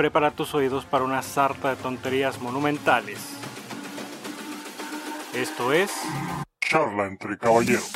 prepara 0.00 0.30
tus 0.30 0.54
oídos 0.54 0.86
para 0.86 1.04
una 1.04 1.20
sarta 1.20 1.68
de 1.68 1.76
tonterías 1.76 2.40
monumentales. 2.40 3.38
Esto 5.34 5.74
es... 5.74 5.92
Charla 6.58 7.06
entre 7.06 7.36
caballeros. 7.36 7.92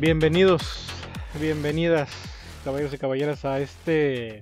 Bienvenidos, 0.00 0.92
bienvenidas, 1.40 2.10
caballeros 2.64 2.92
y 2.94 2.98
caballeras, 2.98 3.44
a 3.44 3.60
este 3.60 4.40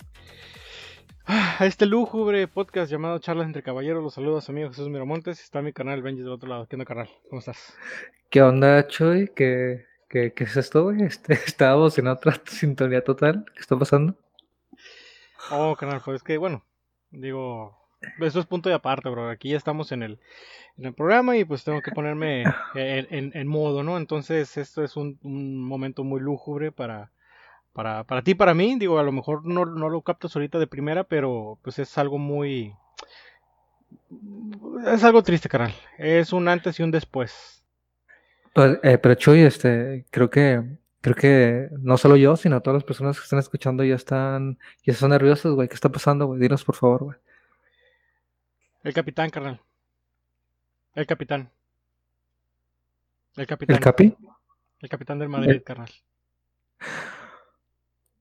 a 1.26 1.66
este 1.66 1.84
lúgubre 1.84 2.48
podcast 2.48 2.90
llamado 2.90 3.18
Charlas 3.18 3.48
entre 3.48 3.62
Caballeros. 3.62 4.02
Los 4.02 4.14
saludos 4.14 4.48
amigos 4.48 4.70
Jesús 4.70 4.88
Miramontes. 4.88 5.40
Está 5.40 5.60
mi 5.60 5.74
canal 5.74 6.00
Benji 6.00 6.22
del 6.22 6.32
otro 6.32 6.48
lado. 6.48 6.66
¿Qué 6.68 6.76
onda, 6.76 6.86
canal? 6.86 7.10
¿Cómo 7.28 7.40
estás? 7.40 7.76
¿Qué 8.30 8.40
onda, 8.40 8.88
Chuy? 8.88 9.30
¿Qué, 9.36 9.84
qué, 10.14 10.32
qué 10.32 10.44
es 10.44 10.56
esto, 10.56 10.84
güey? 10.84 11.02
Este, 11.02 11.34
estábamos 11.34 11.98
en 11.98 12.06
otra 12.06 12.40
sintonía 12.46 13.02
total. 13.02 13.44
¿Qué 13.52 13.60
está 13.60 13.76
pasando? 13.76 14.14
Oh, 15.50 15.76
canal, 15.76 16.00
pues 16.02 16.16
es 16.16 16.22
que, 16.22 16.38
bueno, 16.38 16.64
digo, 17.10 17.76
eso 18.20 18.40
es 18.40 18.46
punto 18.46 18.68
de 18.68 18.76
aparte, 18.76 19.08
bro. 19.10 19.28
Aquí 19.28 19.50
ya 19.50 19.56
estamos 19.56 19.92
en 19.92 20.02
el, 20.02 20.20
en 20.78 20.86
el 20.86 20.94
programa 20.94 21.36
y 21.36 21.44
pues 21.44 21.64
tengo 21.64 21.82
que 21.82 21.90
ponerme 21.90 22.44
en, 22.74 23.06
en, 23.10 23.32
en 23.34 23.48
modo, 23.48 23.82
¿no? 23.82 23.98
Entonces, 23.98 24.56
esto 24.56 24.84
es 24.84 24.96
un, 24.96 25.18
un 25.22 25.60
momento 25.62 26.04
muy 26.04 26.20
lúgubre 26.20 26.72
para, 26.72 27.10
para, 27.72 28.04
para 28.04 28.22
ti, 28.22 28.34
para 28.34 28.54
mí. 28.54 28.78
Digo, 28.78 28.98
a 28.98 29.02
lo 29.02 29.12
mejor 29.12 29.44
no, 29.44 29.66
no 29.66 29.88
lo 29.90 30.00
captas 30.02 30.34
ahorita 30.34 30.58
de 30.58 30.66
primera, 30.66 31.04
pero 31.04 31.58
pues 31.62 31.78
es 31.78 31.98
algo 31.98 32.18
muy... 32.18 32.74
Es 34.86 35.04
algo 35.04 35.22
triste, 35.22 35.48
canal. 35.48 35.74
Es 35.98 36.32
un 36.32 36.48
antes 36.48 36.78
y 36.78 36.82
un 36.82 36.90
después. 36.90 37.63
Pues, 38.54 38.78
eh, 38.84 38.98
pero 38.98 39.14
Chuy, 39.16 39.40
este, 39.40 40.06
creo 40.10 40.30
que, 40.30 40.62
creo 41.00 41.16
que 41.16 41.68
no 41.80 41.98
solo 41.98 42.16
yo, 42.16 42.36
sino 42.36 42.62
todas 42.62 42.76
las 42.76 42.84
personas 42.84 43.18
que 43.18 43.24
están 43.24 43.40
escuchando 43.40 43.82
ya 43.82 43.96
están, 43.96 44.58
ya 44.84 44.92
están 44.92 45.10
nerviosas, 45.10 45.52
güey. 45.52 45.68
¿Qué 45.68 45.74
está 45.74 45.88
pasando, 45.88 46.26
güey? 46.26 46.40
Dinos, 46.40 46.64
por 46.64 46.76
favor, 46.76 47.04
güey. 47.04 47.18
El 48.84 48.94
capitán, 48.94 49.30
carnal. 49.30 49.60
El 50.94 51.06
capitán. 51.06 51.50
El 53.36 53.46
capitán. 53.48 53.76
¿El 53.76 53.82
Capi? 53.82 54.16
El 54.80 54.88
capitán 54.88 55.18
del 55.18 55.28
Madrid, 55.28 55.62
carnal. 55.64 55.90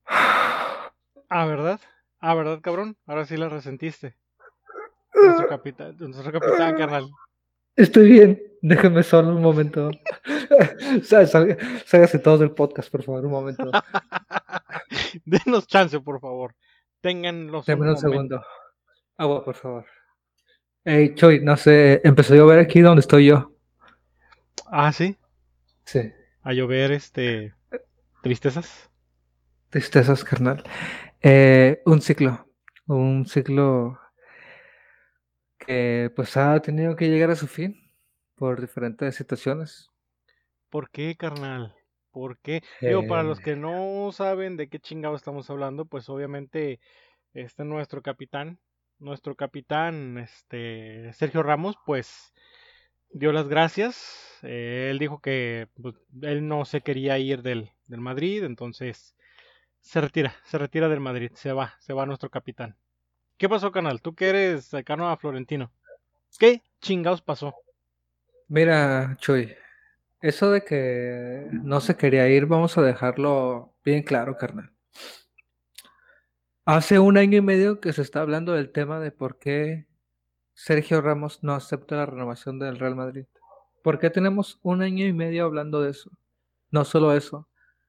Ah, 0.06 1.46
¿verdad? 1.46 1.80
Ah, 2.18 2.34
¿verdad, 2.34 2.60
cabrón? 2.60 2.96
Ahora 3.06 3.24
sí 3.24 3.36
la 3.36 3.48
resentiste. 3.48 4.16
Nuestro 5.14 5.48
capitán, 5.48 5.96
nuestro 5.98 6.32
capitán, 6.32 6.76
carnal. 6.76 7.08
Estoy 7.76 8.10
bien. 8.10 8.42
Déjenme 8.66 9.02
solo 9.02 9.36
un 9.36 9.42
momento. 9.42 9.90
Sá- 11.02 11.26
sal- 11.26 11.58
Sálgase 11.84 12.18
todos 12.18 12.40
del 12.40 12.52
podcast, 12.52 12.90
por 12.90 13.02
favor, 13.02 13.22
un 13.26 13.30
momento. 13.32 13.70
Denos 15.26 15.66
chance, 15.66 16.00
por 16.00 16.18
favor. 16.18 16.54
Ténganlos 17.02 17.66
Dame 17.66 17.82
un 17.82 17.86
momento. 17.88 18.08
segundo. 18.08 18.42
Agua, 19.18 19.44
por 19.44 19.54
favor. 19.54 19.84
Hey, 20.82 21.14
Chuy, 21.14 21.40
no 21.44 21.58
sé, 21.58 22.00
empezó 22.04 22.32
a 22.32 22.36
llover 22.38 22.58
aquí 22.58 22.80
donde 22.80 23.00
estoy 23.00 23.26
yo. 23.26 23.52
Ah, 24.66 24.90
sí. 24.92 25.14
Sí. 25.84 26.10
A 26.42 26.54
llover, 26.54 26.92
este. 26.92 27.52
Tristezas. 28.22 28.88
Tristezas, 29.68 30.24
carnal. 30.24 30.64
Eh, 31.20 31.82
un 31.84 32.00
ciclo, 32.00 32.48
un 32.86 33.26
ciclo 33.26 33.98
que 35.58 36.10
pues 36.16 36.34
ha 36.38 36.58
tenido 36.60 36.96
que 36.96 37.10
llegar 37.10 37.30
a 37.30 37.36
su 37.36 37.46
fin 37.46 37.83
por 38.34 38.60
diferentes 38.60 39.14
situaciones. 39.14 39.90
¿Por 40.70 40.90
qué, 40.90 41.16
carnal? 41.16 41.74
¿Por 42.10 42.38
qué? 42.38 42.62
Digo, 42.80 43.06
para 43.06 43.22
los 43.22 43.40
Eh, 43.40 43.42
que 43.42 43.56
no 43.56 44.10
saben 44.12 44.56
de 44.56 44.68
qué 44.68 44.78
chingado 44.78 45.16
estamos 45.16 45.50
hablando, 45.50 45.84
pues 45.84 46.08
obviamente 46.08 46.80
este 47.32 47.64
nuestro 47.64 48.02
capitán, 48.02 48.60
nuestro 48.98 49.34
capitán, 49.34 50.18
este 50.18 51.12
Sergio 51.12 51.42
Ramos, 51.42 51.76
pues 51.84 52.32
dio 53.10 53.32
las 53.32 53.48
gracias. 53.48 54.38
Eh, 54.42 54.88
él 54.90 54.98
dijo 54.98 55.20
que 55.20 55.68
pues, 55.80 55.94
él 56.22 56.46
no 56.46 56.64
se 56.64 56.82
quería 56.82 57.18
ir 57.18 57.42
del, 57.42 57.70
del 57.86 58.00
Madrid, 58.00 58.44
entonces 58.44 59.16
se 59.80 60.00
retira, 60.00 60.34
se 60.44 60.58
retira 60.58 60.88
del 60.88 61.00
Madrid, 61.00 61.32
se 61.34 61.52
va, 61.52 61.74
se 61.80 61.92
va 61.92 62.06
nuestro 62.06 62.30
capitán. 62.30 62.76
¿Qué 63.36 63.48
pasó, 63.48 63.72
canal? 63.72 64.00
Tú 64.00 64.14
que 64.14 64.28
eres 64.28 64.66
cercano 64.66 65.08
a 65.08 65.16
Florentino. 65.16 65.72
¿Qué 66.38 66.62
chingados 66.80 67.22
pasó? 67.22 67.54
Mira, 68.48 69.16
Chuy, 69.20 69.54
eso 70.20 70.50
de 70.50 70.62
que 70.64 71.48
no 71.50 71.80
se 71.80 71.96
quería 71.96 72.28
ir, 72.28 72.46
vamos 72.46 72.76
a 72.76 72.82
dejarlo 72.82 73.74
bien 73.84 74.02
claro, 74.02 74.36
carnal. 74.36 74.70
Hace 76.66 76.98
un 76.98 77.16
año 77.16 77.38
y 77.38 77.40
medio 77.40 77.80
que 77.80 77.92
se 77.92 78.02
está 78.02 78.20
hablando 78.20 78.52
del 78.52 78.70
tema 78.70 79.00
de 79.00 79.12
por 79.12 79.38
qué 79.38 79.86
Sergio 80.54 81.00
Ramos 81.00 81.42
no 81.42 81.54
acepta 81.54 81.96
la 81.96 82.06
renovación 82.06 82.58
del 82.58 82.78
Real 82.78 82.96
Madrid. 82.96 83.26
¿Por 83.82 83.98
qué 83.98 84.10
tenemos 84.10 84.60
un 84.62 84.82
año 84.82 85.06
y 85.06 85.12
medio 85.12 85.44
hablando 85.44 85.82
de 85.82 85.90
eso? 85.90 86.10
No 86.70 86.84
solo 86.84 87.14
eso, 87.14 87.48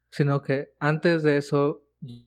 sino 0.09 0.41
que 0.41 0.73
antes 0.79 1.23
de 1.23 1.37
eso, 1.37 1.83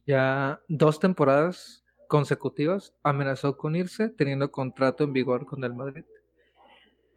ya 0.07 0.61
dos 0.69 1.01
temporadas 1.01 1.85
consecutivas 2.09 2.95
amenazó 3.03 3.57
con 3.57 3.77
irse 3.77 4.09
teniendo 4.11 4.51
contrato 4.51 5.05
en 5.05 5.13
vigor 5.13 5.47
con 5.47 5.65
el 5.65 5.75
Madrid, 5.75 6.05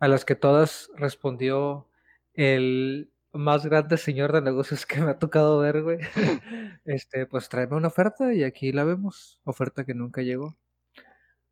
a 0.01 0.07
las 0.07 0.25
que 0.25 0.35
todas 0.35 0.89
respondió 0.95 1.87
el 2.33 3.11
más 3.33 3.65
grande 3.67 3.97
señor 3.97 4.33
de 4.33 4.41
negocios 4.41 4.85
que 4.85 4.99
me 4.99 5.11
ha 5.11 5.19
tocado 5.19 5.59
ver, 5.59 5.81
güey. 5.83 5.99
Este, 6.85 7.27
pues 7.27 7.47
tráeme 7.47 7.75
una 7.75 7.89
oferta 7.89 8.33
y 8.33 8.43
aquí 8.43 8.71
la 8.71 8.83
vemos, 8.83 9.39
oferta 9.43 9.85
que 9.85 9.93
nunca 9.93 10.23
llegó. 10.23 10.57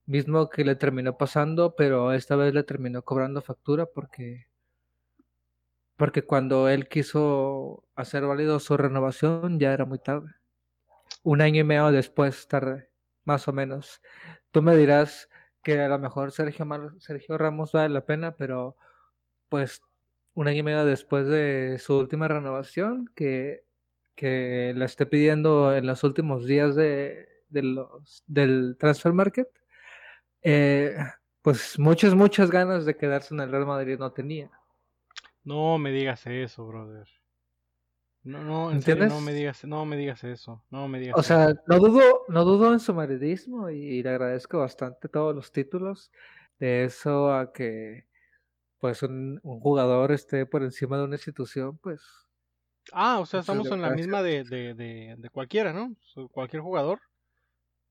Mismo 0.08 0.50
que 0.50 0.66
le 0.66 0.76
terminó 0.76 1.18
pasando, 1.18 1.76
pero 1.76 2.12
esta 2.14 2.36
vez 2.36 2.54
le 2.56 2.64
terminó 2.64 3.04
cobrando 3.04 3.42
factura 3.42 3.86
porque 3.86 4.48
porque 5.96 6.24
cuando 6.24 6.70
él 6.70 6.88
quiso 6.90 7.84
hacer 7.96 8.26
válido 8.26 8.60
su 8.60 8.78
renovación 8.78 9.60
ya 9.60 9.74
era 9.74 9.86
muy 9.86 10.00
tarde. 10.00 10.32
Un 11.24 11.42
año 11.42 11.62
y 11.62 11.64
medio 11.66 11.92
después, 11.92 12.48
tarde, 12.48 12.90
más 13.26 13.48
o 13.48 13.54
menos. 13.54 14.02
Tú 14.52 14.64
me 14.64 14.76
dirás 14.76 15.30
que 15.64 15.80
a 15.80 15.88
lo 15.88 16.00
mejor 16.00 16.32
Sergio, 16.32 17.38
Ramos 17.38 17.72
vale 17.72 17.94
la 17.94 18.06
pena, 18.06 18.36
pero 18.36 18.76
pues 19.50 19.82
un 20.34 20.48
año 20.48 20.60
y 20.60 20.64
medio 20.64 20.86
después 20.86 21.28
de 21.28 21.78
su 21.80 21.98
última 21.98 22.28
renovación, 22.28 23.10
que, 23.16 23.66
que 24.16 24.74
la 24.76 24.86
esté 24.86 25.06
pidiendo 25.06 25.76
en 25.76 25.86
los 25.86 26.04
últimos 26.04 26.46
días 26.46 26.76
de, 26.76 27.28
del 27.50 28.78
transfer 28.78 29.14
market, 29.14 29.50
eh, 30.42 30.96
pues 31.42 31.78
muchas, 31.80 32.14
muchas 32.16 32.52
ganas 32.52 32.86
de 32.86 32.96
quedarse 32.96 33.34
en 33.34 33.42
el 33.42 33.52
Real 33.52 33.66
Madrid 33.66 33.98
no 33.98 34.12
tenía. 34.12 34.50
No 35.44 35.78
me 35.78 35.92
digas 35.92 36.26
eso, 36.28 36.66
brother. 36.66 37.08
No, 38.24 38.44
no, 38.44 38.72
en 38.72 38.80
serio, 38.80 39.06
no 39.06 39.20
¿Entiendes? 39.20 39.22
me 39.22 39.34
digas, 39.34 39.64
no 39.66 39.86
me 39.86 39.98
digas 39.98 40.24
eso, 40.24 40.64
no 40.70 40.88
me 40.88 41.00
digas 41.00 41.18
O 41.18 41.24
sea, 41.24 41.50
eso. 41.50 41.56
no 41.68 41.80
dudo, 41.80 42.26
no 42.28 42.46
dudo 42.46 42.74
en 42.74 42.80
su 42.80 42.94
madridismo 42.94 43.70
y 43.70 44.04
le 44.04 44.10
agradezco 44.10 44.60
bastante 44.60 45.10
todos 45.10 45.36
los 45.36 45.52
títulos. 45.52 46.12
De 46.60 46.84
eso 46.86 47.32
a 47.34 47.52
que 47.54 48.08
pues 48.80 49.04
un, 49.04 49.40
un 49.44 49.60
jugador 49.62 50.12
esté 50.14 50.46
por 50.48 50.64
encima 50.64 50.98
de 50.98 51.06
una 51.06 51.16
institución, 51.16 51.78
pues 51.80 52.02
Ah, 52.92 53.20
o 53.20 53.26
sea, 53.26 53.40
muchas 53.40 53.42
estamos 53.42 53.72
en 53.72 53.82
la 53.82 53.90
misma 53.92 54.22
de, 54.24 54.44
de, 54.44 54.74
de, 54.76 55.16
de 55.18 55.30
cualquiera, 55.30 55.74
¿no? 55.74 55.96
Cualquier 56.32 56.62
jugador 56.62 57.00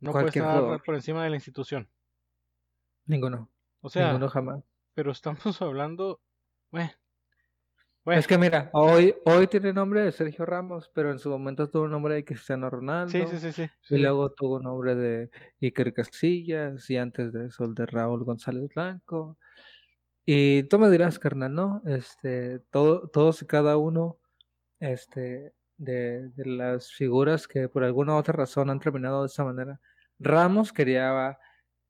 no 0.01 0.17
puede 0.17 0.33
Cualquier 0.33 0.45
estar 0.45 0.49
jugador. 0.49 0.83
por 0.83 0.95
encima 0.97 1.25
de 1.25 1.31
la 1.31 1.37
institución. 1.37 1.91
Ninguno, 3.07 3.51
O 3.81 3.89
sea, 3.91 4.11
ninguno 4.11 4.29
jamás. 4.29 4.63
pero 4.95 5.13
estamos 5.13 5.63
hablando, 5.63 6.21
bueno, 6.71 6.93
bueno, 8.09 8.21
Es 8.21 8.27
que 8.27 8.39
mira, 8.39 8.71
hoy, 8.73 9.15
hoy 9.27 9.49
tiene 9.49 9.71
nombre 9.71 10.01
de 10.01 10.13
Sergio 10.13 10.47
Ramos, 10.47 10.91
pero 10.95 11.11
en 11.13 11.19
su 11.19 11.29
momento 11.29 11.69
tuvo 11.69 11.89
nombre 11.89 12.15
de 12.15 12.25
Cristiano 12.25 12.71
sí, 13.05 13.27
sí, 13.27 13.37
Ronaldo, 13.37 13.39
sí, 13.39 13.53
sí, 13.53 13.71
y 13.91 13.97
sí. 13.97 13.99
luego 13.99 14.33
tuvo 14.33 14.61
nombre 14.61 14.95
de 14.95 15.31
Iker 15.61 15.93
Casillas, 15.93 16.89
y 16.89 16.97
antes 16.97 17.35
de 17.35 17.49
eso 17.49 17.65
el 17.65 17.75
de 17.75 17.85
Raúl 17.85 18.25
González 18.25 18.71
Blanco. 18.75 19.37
Y 20.25 20.63
tú 20.65 20.79
me 20.79 20.89
dirás, 20.89 21.19
carnal, 21.19 21.55
¿no? 21.55 21.83
Este, 21.85 22.61
todo, 22.71 23.09
todos 23.09 23.43
y 23.43 23.47
cada 23.47 23.77
uno 23.77 24.19
este, 24.81 25.53
de, 25.77 26.31
de 26.31 26.47
las 26.47 26.91
figuras 26.91 27.47
que 27.47 27.69
por 27.69 27.85
alguna 27.85 28.15
u 28.15 28.17
otra 28.19 28.33
razón 28.33 28.71
han 28.71 28.81
terminado 28.81 29.21
de 29.21 29.27
esa 29.27 29.45
manera. 29.45 29.81
Ramos 30.19 30.73
quería 30.73 31.39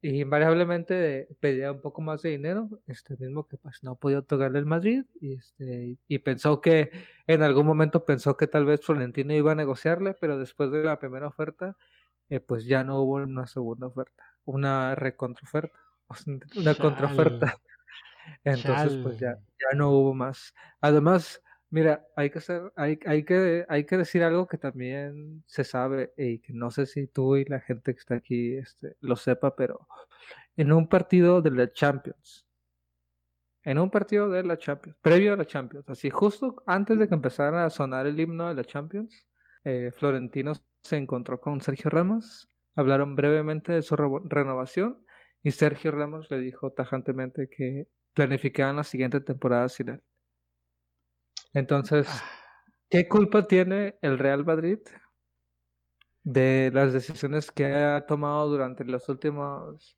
invariablemente 0.02 1.28
pedía 1.40 1.72
un 1.72 1.80
poco 1.80 2.00
más 2.00 2.22
de 2.22 2.30
dinero, 2.30 2.68
este 2.86 3.16
mismo 3.16 3.46
que 3.46 3.56
pues 3.56 3.82
no 3.82 3.96
podía 3.96 4.20
otorgarle 4.20 4.60
el 4.60 4.66
Madrid 4.66 5.04
y, 5.20 5.34
este, 5.34 5.96
y 6.06 6.18
pensó 6.18 6.60
que 6.60 6.90
en 7.26 7.42
algún 7.42 7.66
momento 7.66 8.04
pensó 8.04 8.36
que 8.36 8.46
tal 8.46 8.64
vez 8.64 8.80
Florentino 8.80 9.34
iba 9.34 9.52
a 9.52 9.56
negociarle, 9.56 10.14
pero 10.20 10.38
después 10.38 10.70
de 10.70 10.84
la 10.84 10.98
primera 10.98 11.26
oferta, 11.26 11.76
eh, 12.28 12.40
pues 12.40 12.64
ya 12.64 12.84
no 12.84 13.00
hubo 13.00 13.14
una 13.14 13.46
segunda 13.46 13.88
oferta, 13.88 14.24
una 14.44 14.94
recontraoferta, 14.94 15.78
una 16.56 16.74
contraoferta. 16.74 17.58
Entonces, 18.44 18.98
pues 19.02 19.18
ya, 19.18 19.36
ya 19.36 19.76
no 19.76 19.90
hubo 19.90 20.14
más. 20.14 20.54
Además, 20.80 21.42
Mira, 21.70 22.06
hay 22.16 22.30
que 22.30 22.38
hacer, 22.38 22.72
hay, 22.76 22.98
hay 23.04 23.24
que, 23.24 23.66
hay 23.68 23.84
que 23.84 23.98
decir 23.98 24.22
algo 24.22 24.46
que 24.46 24.56
también 24.58 25.44
se 25.46 25.64
sabe 25.64 26.12
y 26.16 26.38
que 26.40 26.52
no 26.54 26.70
sé 26.70 26.86
si 26.86 27.06
tú 27.08 27.36
y 27.36 27.44
la 27.44 27.60
gente 27.60 27.92
que 27.94 27.98
está 28.00 28.14
aquí 28.16 28.56
este, 28.56 28.96
lo 29.00 29.16
sepa, 29.16 29.54
pero 29.54 29.86
en 30.56 30.72
un 30.72 30.88
partido 30.88 31.42
de 31.42 31.50
la 31.50 31.70
Champions, 31.72 32.46
en 33.64 33.78
un 33.78 33.90
partido 33.90 34.28
de 34.30 34.42
la 34.44 34.56
Champions, 34.56 34.96
previo 35.02 35.34
a 35.34 35.36
la 35.36 35.44
Champions, 35.46 35.88
así 35.90 36.10
justo 36.10 36.62
antes 36.66 36.98
de 36.98 37.08
que 37.08 37.14
empezara 37.14 37.64
a 37.64 37.70
sonar 37.70 38.06
el 38.06 38.18
himno 38.18 38.48
de 38.48 38.54
la 38.54 38.64
Champions, 38.64 39.26
eh, 39.64 39.90
Florentino 39.94 40.52
se 40.82 40.96
encontró 40.96 41.40
con 41.40 41.60
Sergio 41.60 41.90
Ramos, 41.90 42.48
hablaron 42.76 43.14
brevemente 43.16 43.72
de 43.72 43.82
su 43.82 43.96
re- 43.96 44.08
renovación 44.24 45.04
y 45.42 45.50
Sergio 45.50 45.90
Ramos 45.90 46.30
le 46.30 46.38
dijo 46.40 46.72
tajantemente 46.72 47.48
que 47.50 47.88
planificaban 48.14 48.76
la 48.76 48.84
siguiente 48.84 49.20
temporada 49.20 49.68
sin 49.68 49.90
él. 49.90 50.02
Entonces, 51.52 52.08
¿qué 52.90 53.08
culpa 53.08 53.46
tiene 53.46 53.98
el 54.02 54.18
Real 54.18 54.44
Madrid 54.44 54.78
de 56.22 56.70
las 56.72 56.92
decisiones 56.92 57.50
que 57.50 57.66
ha 57.66 58.06
tomado 58.06 58.48
durante 58.48 58.84
los 58.84 59.08
últimos 59.08 59.96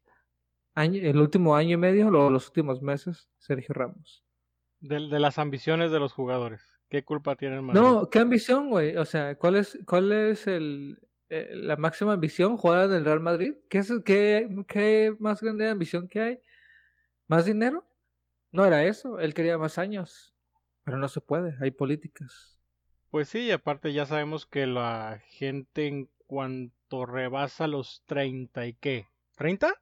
años, 0.75 1.05
el 1.05 1.19
último 1.19 1.57
año 1.57 1.75
y 1.75 1.77
medio 1.77 2.09
o 2.09 2.31
los 2.31 2.47
últimos 2.49 2.83
meses, 2.83 3.29
Sergio 3.39 3.75
Ramos? 3.75 4.25
De, 4.81 5.09
de 5.09 5.21
las 5.21 5.39
ambiciones 5.39 5.91
de 5.91 5.99
los 5.99 6.13
jugadores. 6.13 6.63
¿Qué 6.89 7.05
culpa 7.05 7.37
tiene 7.37 7.57
el 7.57 7.63
Madrid? 7.63 7.81
No, 7.81 8.11
qué 8.11 8.19
ambición, 8.19 8.71
güey. 8.71 8.97
O 8.97 9.05
sea, 9.05 9.37
¿cuál 9.37 9.57
es, 9.57 9.79
cuál 9.87 10.11
es 10.13 10.47
el, 10.47 10.99
eh, 11.29 11.51
la 11.53 11.77
máxima 11.77 12.15
ambición? 12.15 12.57
¿Jugar 12.57 12.87
en 12.91 12.97
el 12.97 13.05
Real 13.05 13.21
Madrid? 13.21 13.55
¿Qué, 13.69 13.79
es, 13.79 13.93
qué, 14.05 14.49
¿Qué 14.67 15.15
más 15.21 15.41
grande 15.41 15.69
ambición 15.69 16.09
que 16.09 16.21
hay? 16.21 16.41
¿Más 17.29 17.45
dinero? 17.45 17.87
No 18.51 18.65
era 18.65 18.85
eso. 18.85 19.21
Él 19.21 19.35
quería 19.35 19.57
más 19.57 19.79
años. 19.79 20.35
Pero 20.85 20.99
no 20.99 21.09
se 21.09 21.21
puede. 21.23 21.57
Hay 21.61 21.71
políticas. 21.71 22.61
Pues 23.11 23.29
sí, 23.29 23.41
y 23.47 23.51
aparte 23.53 23.93
ya 23.93 24.05
sabemos 24.07 24.47
que 24.47 24.67
la 24.67 25.23
gente 25.29 25.87
en 25.87 26.11
cuanto 26.27 27.07
rebasa 27.07 27.67
los 27.69 28.03
30 28.07 28.67
y 28.67 28.75
qué, 28.75 29.07
¿30? 29.37 29.75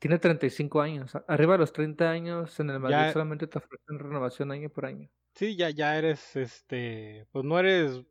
Tiene 0.00 0.18
35 0.18 0.80
años. 0.80 1.12
Arriba 1.28 1.52
de 1.54 1.58
los 1.58 1.72
30 1.72 2.10
años 2.10 2.58
en 2.58 2.70
el 2.70 2.80
Madrid 2.80 3.06
Ya- 3.06 3.12
solamente 3.12 3.46
te 3.46 3.58
ofrecen 3.58 3.98
renovación 4.00 4.50
año 4.50 4.68
por 4.68 4.84
año. 4.86 5.08
Sí, 5.34 5.56
ya, 5.56 5.70
ya 5.70 5.96
eres, 5.96 6.36
este, 6.36 7.26
pues 7.32 7.44
no 7.44 7.58
eres 7.58 8.02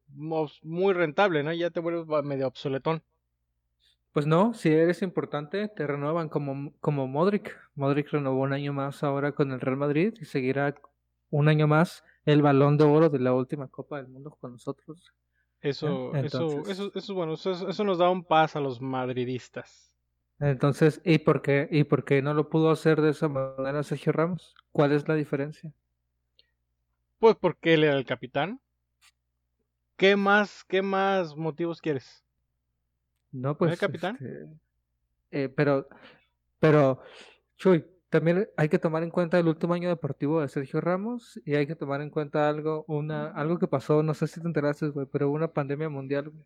muy 0.64 0.94
rentable, 0.94 1.44
¿no? 1.44 1.54
Ya 1.54 1.70
te 1.70 1.80
vuelves 1.80 2.08
medio 2.26 2.48
obsoletón. 2.48 3.04
Pues 4.12 4.26
no, 4.26 4.54
si 4.54 4.70
eres 4.70 5.02
importante, 5.02 5.68
te 5.68 5.86
renuevan 5.88 6.30
como, 6.30 6.74
como 6.80 7.08
Modric. 7.08 7.56
Modric 7.76 8.10
renovó 8.12 8.42
un 8.42 8.54
año 8.54 8.74
más 8.74 9.04
ahora 9.04 9.34
con 9.34 9.52
el 9.52 9.60
Real 9.62 9.78
Madrid 9.78 10.14
y 10.20 10.26
seguirá 10.26 10.76
un 11.30 11.48
año 11.48 11.68
más 11.68 12.04
el 12.26 12.42
balón 12.42 12.78
de 12.78 12.84
oro 12.86 13.10
de 13.10 13.20
la 13.20 13.34
última 13.34 13.68
Copa 13.68 13.98
del 13.98 14.08
Mundo 14.08 14.32
con 14.40 14.54
nosotros. 14.54 15.14
Eso, 15.62 16.14
eso, 16.16 16.38
Entonces- 16.40 16.70
eso, 16.70 16.92
eso, 16.96 17.14
bueno, 17.14 17.34
eso, 17.34 17.70
eso 17.70 17.84
nos 17.84 17.98
da 17.98 18.10
un 18.10 18.24
paz 18.24 18.56
a 18.56 18.60
los 18.60 18.82
madridistas. 18.82 19.92
Entonces, 20.40 21.02
¿y 21.04 21.18
por 21.18 21.42
qué? 21.42 21.68
¿Y 21.70 21.84
por 21.84 22.06
qué 22.06 22.22
no 22.22 22.34
lo 22.34 22.50
pudo 22.50 22.72
hacer 22.72 23.02
de 23.02 23.10
esa 23.10 23.28
manera 23.28 23.84
Sergio 23.84 24.14
Ramos? 24.14 24.56
¿Cuál 24.72 24.94
es 24.94 25.08
la 25.08 25.16
diferencia? 25.16 25.74
Pues 27.20 27.36
porque 27.36 27.74
él 27.74 27.84
era 27.84 27.98
el 27.98 28.06
capitán. 28.06 28.62
¿Qué 29.98 30.16
más, 30.16 30.64
qué 30.64 30.82
más 30.82 31.36
motivos 31.36 31.82
quieres? 31.82 32.24
No, 33.34 33.58
pues. 33.58 33.78
capitán? 33.78 34.16
este, 34.16 34.48
eh, 35.32 35.50
pero, 35.50 35.90
pero, 36.60 37.02
Chuy, 37.58 37.86
también 38.10 38.48
hay 38.58 38.70
que 38.70 38.80
tomar 38.80 39.04
en 39.04 39.12
cuenta 39.12 39.40
el 39.40 39.48
último 39.48 39.74
año 39.74 39.90
deportivo 39.90 40.42
de 40.42 40.50
Sergio 40.50 40.82
Ramos 40.82 41.40
y 41.46 41.56
hay 41.56 41.68
que 41.68 41.76
tomar 41.76 42.02
en 42.02 42.10
cuenta 42.10 42.50
algo, 42.50 42.84
una, 42.88 43.28
algo 43.32 43.60
que 43.60 43.68
pasó, 43.68 44.02
no 44.04 44.14
sé 44.14 44.28
si 44.28 44.42
te 44.42 44.48
enteraste, 44.48 44.88
güey, 44.90 45.08
pero 45.12 45.30
una 45.30 45.48
pandemia 45.54 45.90
mundial, 45.90 46.30
güey. 46.30 46.46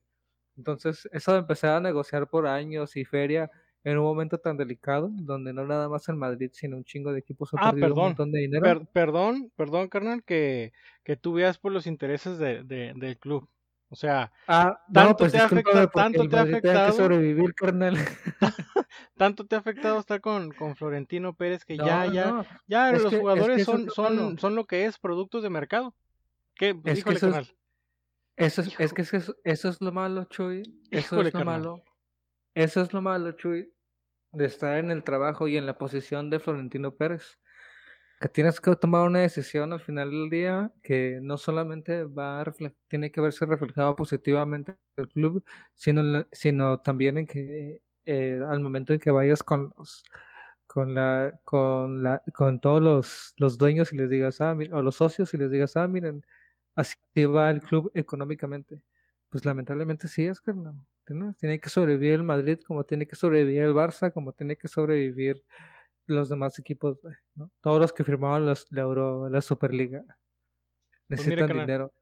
Entonces, 0.58 1.08
eso 1.12 1.34
de 1.34 1.40
empezar 1.40 1.78
a 1.78 1.80
negociar 1.80 2.28
por 2.30 2.46
años 2.48 2.96
y 2.96 3.06
feria 3.06 3.50
en 3.84 3.98
un 3.98 4.04
momento 4.04 4.38
tan 4.38 4.56
delicado, 4.56 5.10
donde 5.12 5.52
no 5.52 5.66
nada 5.66 5.90
más 5.90 6.08
en 6.10 6.18
Madrid, 6.18 6.52
sino 6.54 6.78
un 6.78 6.84
chingo 6.86 7.12
de 7.12 7.20
equipos 7.20 7.54
ha 7.54 7.58
Ah, 7.60 7.72
perdido 7.72 7.88
un 7.88 7.92
perdón. 7.94 8.04
montón 8.10 8.32
de 8.32 8.40
dinero. 8.42 8.64
Per- 8.64 8.88
perdón, 8.94 9.52
perdón, 9.56 9.90
carnal, 9.90 10.24
que, 10.24 10.72
que 11.04 11.16
tú 11.18 11.34
veas 11.34 11.58
por 11.58 11.72
los 11.72 11.88
intereses 11.88 12.38
de, 12.38 12.64
de- 12.64 12.94
del 12.96 13.18
club. 13.18 13.50
O 13.94 13.96
sea, 13.96 14.32
ah, 14.48 14.82
tanto 14.92 15.10
no, 15.12 15.16
pues 15.18 15.32
te 15.32 15.38
ha 15.38 15.42
discúlpame 15.44 15.80
afecta- 15.82 15.92
porque 15.92 16.04
tanto 16.04 16.22
el 16.24 16.30
te 16.30 16.36
ha 16.36 16.40
Madrid 16.40 16.54
tenga 16.54 16.62
que 16.62 16.70
afectado. 16.80 16.98
sobrevivir, 16.98 17.54
carnal. 17.54 17.96
tanto 19.18 19.46
te 19.46 19.56
ha 19.56 19.60
afectado 19.60 20.00
estar 20.00 20.20
con, 20.20 20.52
con 20.52 20.76
Florentino 20.76 21.36
Pérez 21.36 21.64
que 21.64 21.78
No, 21.78 21.86
ya, 21.86 22.06
ya, 22.08 22.26
no, 22.32 22.46
ya 22.68 22.90
es 22.90 23.02
los 23.04 23.12
que- 23.12 23.16
es 23.18 23.22
jugadores 23.22 23.58
que 23.58 23.64
son, 23.66 23.90
son, 23.92 24.40
son 24.40 24.56
lo 24.56 24.66
que 24.66 24.86
es, 24.86 24.98
productos 24.98 25.44
de 25.44 25.52
mercado. 25.52 25.94
¿Qué? 26.56 26.74
Pues, 26.74 26.98
Es 26.98 27.04
que 27.04 27.12
híjole, 27.12 27.18
eso 27.18 27.28
es- 27.28 27.34
carnal. 27.34 27.56
Eso 28.36 28.62
es, 28.62 28.80
es 28.80 28.94
que 28.94 29.04
eso 29.04 29.18
es, 29.18 29.36
eso 29.44 29.70
es 29.70 29.80
lo 29.80 29.92
malo, 29.92 30.24
Chuy. 30.26 30.64
Eso 30.90 31.16
Híjole, 31.18 31.28
es 31.30 31.34
lo 31.36 31.40
carnal. 31.42 31.60
malo. 31.62 31.84
Eso 32.56 32.82
es 32.82 32.92
lo 32.92 33.02
malo, 33.04 33.32
Chuy, 33.34 33.72
de 34.32 34.46
estar 34.46 34.80
en 34.80 34.90
el 34.90 35.04
trabajo 35.04 35.48
y 35.48 35.56
en 35.56 35.68
la 35.68 35.78
posición 35.78 36.32
de 36.32 36.40
Florentino 36.40 36.96
Pérez. 36.96 37.38
Que 38.24 38.30
tienes 38.30 38.62
que 38.62 38.74
tomar 38.78 39.06
una 39.06 39.20
decisión 39.20 39.74
al 39.74 39.82
final 39.82 40.10
del 40.10 40.30
día 40.30 40.72
que 40.82 41.20
no 41.22 41.38
solamente 41.38 42.06
va 42.06 42.40
a 42.40 42.54
tiene 42.88 43.12
que 43.12 43.20
verse 43.20 43.46
reflejado 43.46 43.98
positivamente 43.98 44.72
en 44.72 45.04
el 45.04 45.10
club, 45.10 45.44
sino, 45.76 46.26
sino 46.32 46.80
también 46.80 47.18
en 47.18 47.28
que 47.28 47.82
eh, 48.06 48.40
al 48.48 48.62
momento 48.62 48.94
en 48.94 49.00
que 49.00 49.12
vayas 49.12 49.44
con 49.44 49.74
los 49.78 50.06
con 50.68 50.94
la 50.96 51.38
con 51.44 52.02
la 52.02 52.24
con 52.34 52.62
todos 52.62 52.82
los, 52.82 53.34
los 53.40 53.58
dueños 53.58 53.92
y 53.92 53.98
les 53.98 54.10
digas 54.10 54.40
ah 54.40 54.56
mira, 54.56 54.78
o 54.78 54.82
los 54.82 54.96
socios 54.96 55.34
y 55.34 55.38
les 55.38 55.52
digas 55.52 55.76
ah 55.76 55.90
miren 55.90 56.26
así 56.76 56.96
va 57.26 57.50
el 57.52 57.62
club 57.62 57.92
económicamente 57.94 58.82
pues 59.30 59.44
lamentablemente 59.44 60.08
sí 60.08 60.26
es 60.28 60.40
carnal 60.40 60.76
¿entiendes? 61.00 61.38
tiene 61.40 61.60
que 61.60 61.70
sobrevivir 61.70 62.14
el 62.14 62.24
Madrid 62.24 62.60
como 62.66 62.86
tiene 62.86 63.06
que 63.06 63.18
sobrevivir 63.18 63.64
el 63.64 63.74
Barça 63.74 64.14
como 64.14 64.32
tiene 64.32 64.56
que 64.56 64.70
sobrevivir 64.70 65.44
los 66.06 66.30
demás 66.30 66.58
equipos 66.60 66.98
¿no? 67.36 67.50
todos 67.62 67.80
los 67.80 67.94
que 67.94 68.04
firmaban 68.04 68.46
los- 68.46 68.68
la 68.72 68.82
Euro 68.82 69.30
la 69.30 69.42
Superliga 69.42 70.04
Pues 71.08 71.26
mira, 71.26 71.42
necesitan 71.48 71.48
dinero 71.60 71.94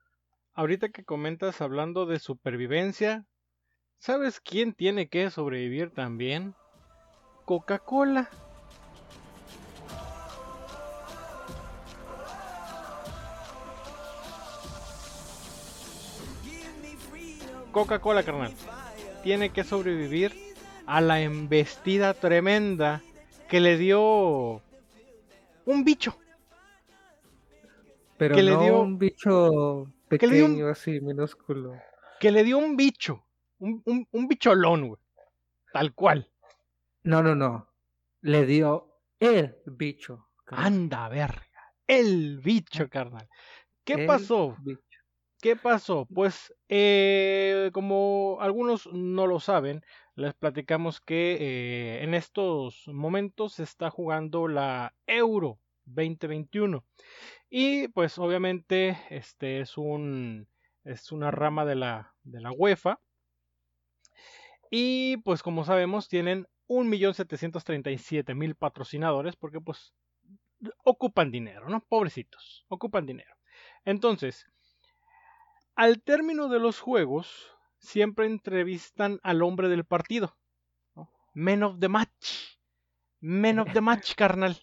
Ahorita 0.53 0.89
que 0.89 1.05
comentas 1.05 1.61
hablando 1.61 2.05
de 2.05 2.19
supervivencia, 2.19 3.25
¿sabes 3.99 4.41
quién 4.41 4.73
tiene 4.73 5.07
que 5.07 5.29
sobrevivir 5.29 5.91
también? 5.91 6.55
Coca-Cola. 7.45 8.29
Coca-Cola, 17.71 18.23
carnal. 18.23 18.53
Tiene 19.23 19.51
que 19.51 19.63
sobrevivir 19.63 20.33
a 20.85 20.99
la 21.01 21.21
embestida 21.21 22.13
tremenda 22.13 23.01
que 23.51 23.59
le 23.59 23.77
dio 23.77 24.61
un 25.65 25.83
bicho. 25.83 26.17
pero 28.17 28.33
que 28.35 28.43
le 28.43 28.51
no 28.51 28.63
dio- 28.63 28.81
un 28.81 28.97
bicho 28.97 29.51
un- 29.51 29.93
pequeño 30.07 30.67
así 30.69 31.01
minúsculo 31.01 31.73
Que 32.21 32.31
le 32.31 32.43
dio 32.45 32.57
un 32.59 32.77
bicho. 32.77 33.25
Un, 33.59 33.81
un, 33.85 34.07
un 34.11 34.27
bicholón, 34.27 34.87
güey. 34.87 35.01
Tal 35.73 35.93
cual. 35.93 36.29
no 37.03 37.21
no 37.21 37.35
no 37.35 37.67
le 38.21 38.45
dio 38.45 38.87
el 39.19 39.55
bicho 39.65 40.29
carnal. 40.45 40.65
Anda, 40.67 41.09
verga. 41.09 41.43
El 41.87 42.39
bicho, 42.39 42.87
carnal. 42.89 43.27
¿Qué 43.83 43.93
El 43.93 44.05
pasó? 44.07 44.55
bicho. 44.61 44.90
¿Qué 45.41 45.55
pasó? 45.55 46.05
Pues, 46.13 46.53
eh, 46.69 47.71
como 47.73 48.37
algunos 48.41 48.85
no 48.93 49.25
lo 49.25 49.39
saben, 49.39 49.81
les 50.15 50.35
platicamos 50.35 51.01
que 51.01 51.37
eh, 51.39 52.03
en 52.03 52.13
estos 52.13 52.87
momentos 52.87 53.53
se 53.53 53.63
está 53.63 53.89
jugando 53.89 54.47
la 54.47 54.93
Euro 55.07 55.59
2021. 55.85 56.85
Y 57.49 57.87
pues 57.89 58.19
obviamente 58.19 58.99
este 59.09 59.61
es 59.61 59.77
un 59.77 60.47
es 60.83 61.11
una 61.11 61.31
rama 61.31 61.65
de 61.65 61.75
la, 61.75 62.13
de 62.23 62.41
la 62.41 62.51
UEFA. 62.51 62.99
Y 64.69 65.17
pues 65.17 65.41
como 65.41 65.65
sabemos 65.65 66.07
tienen 66.07 66.47
1.737.000 66.67 68.55
patrocinadores 68.55 69.35
porque 69.35 69.59
pues 69.59 69.93
ocupan 70.83 71.31
dinero, 71.31 71.67
¿no? 71.67 71.83
Pobrecitos, 71.89 72.65
ocupan 72.69 73.07
dinero. 73.07 73.35
Entonces, 73.85 74.45
al 75.75 76.01
término 76.01 76.47
de 76.49 76.59
los 76.59 76.79
juegos, 76.79 77.51
siempre 77.79 78.25
entrevistan 78.25 79.19
al 79.23 79.41
hombre 79.41 79.69
del 79.69 79.85
partido. 79.85 80.37
¿no? 80.95 81.09
Men 81.33 81.63
of 81.63 81.79
the 81.79 81.89
match. 81.89 82.57
Men 83.19 83.59
of 83.59 83.73
the 83.73 83.81
match, 83.81 84.15
carnal. 84.15 84.57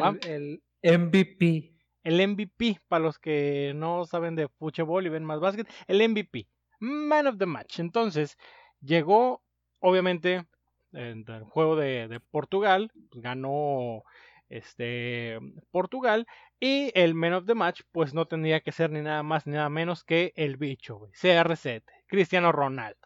¿va? 0.00 0.16
el, 0.26 0.62
el 0.82 0.98
MVP 0.98 1.74
El 2.02 2.28
MVP, 2.28 2.80
para 2.88 3.04
los 3.04 3.18
que 3.18 3.72
no 3.74 4.04
saben 4.04 4.36
de 4.36 4.48
fútbol 4.48 5.06
y 5.06 5.10
ven 5.10 5.24
más 5.24 5.40
básquet, 5.40 5.68
el 5.86 6.08
MVP. 6.08 6.48
Man 6.80 7.26
of 7.26 7.38
the 7.38 7.46
match. 7.46 7.78
Entonces, 7.80 8.36
llegó, 8.80 9.42
obviamente, 9.80 10.46
en 10.92 11.24
el 11.28 11.44
juego 11.44 11.76
de, 11.76 12.08
de 12.08 12.20
Portugal, 12.20 12.90
pues, 13.10 13.22
ganó 13.22 14.02
este, 14.48 15.38
Portugal. 15.70 16.26
Y 16.60 16.90
el 16.94 17.14
Man 17.14 17.34
of 17.34 17.46
the 17.46 17.54
Match, 17.54 17.82
pues 17.92 18.14
no 18.14 18.26
tendría 18.26 18.60
que 18.60 18.72
ser 18.72 18.90
ni 18.90 19.00
nada 19.02 19.22
más 19.22 19.46
ni 19.46 19.52
nada 19.54 19.68
menos 19.68 20.04
que 20.04 20.32
el 20.36 20.56
bicho, 20.56 20.96
güey. 20.96 21.12
CR7, 21.12 21.82
Cristiano 22.06 22.52
Ronaldo. 22.52 22.98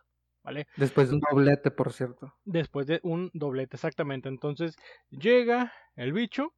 ¿Vale? 0.42 0.66
Después 0.76 1.10
de 1.10 1.16
un 1.16 1.20
doblete, 1.20 1.70
por 1.70 1.92
cierto. 1.92 2.34
Después 2.46 2.86
de 2.86 2.98
un 3.02 3.30
doblete, 3.34 3.76
exactamente. 3.76 4.28
Entonces 4.30 4.74
llega 5.10 5.70
el 5.96 6.14
bicho, 6.14 6.54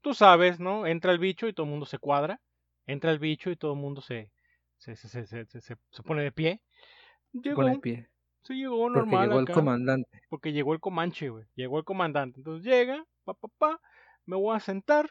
tú 0.00 0.14
sabes, 0.14 0.58
¿no? 0.58 0.84
Entra 0.86 1.12
el 1.12 1.20
bicho 1.20 1.46
y 1.46 1.52
todo 1.52 1.64
el 1.64 1.70
mundo 1.70 1.86
se 1.86 1.98
cuadra. 1.98 2.40
Entra 2.86 3.12
el 3.12 3.20
bicho 3.20 3.50
y 3.50 3.56
todo 3.56 3.74
el 3.74 3.78
mundo 3.78 4.00
se, 4.00 4.32
se, 4.78 4.96
se, 4.96 5.08
se, 5.08 5.26
se, 5.26 5.44
se- 5.60 5.76
se 5.90 6.02
pone 6.02 6.24
de 6.24 6.32
pie. 6.32 6.60
Se 7.32 7.38
Llegó, 7.38 7.56
pone 7.62 7.74
de 7.74 7.78
pie. 7.78 8.08
se 8.42 8.54
llegó 8.54 8.78
Porque 8.78 8.98
normal 8.98 9.28
llegó 9.28 9.38
el 9.40 9.48
comandante. 9.48 10.22
porque 10.28 10.52
llegó 10.52 10.72
el 10.74 10.80
comanche, 10.80 11.28
güey. 11.28 11.44
Llegó 11.54 11.78
el 11.78 11.84
comandante. 11.84 12.40
Entonces 12.40 12.64
llega, 12.64 13.04
pa, 13.24 13.34
pa, 13.34 13.48
pa, 13.58 13.80
me 14.30 14.36
voy 14.36 14.56
a 14.56 14.60
sentar, 14.60 15.10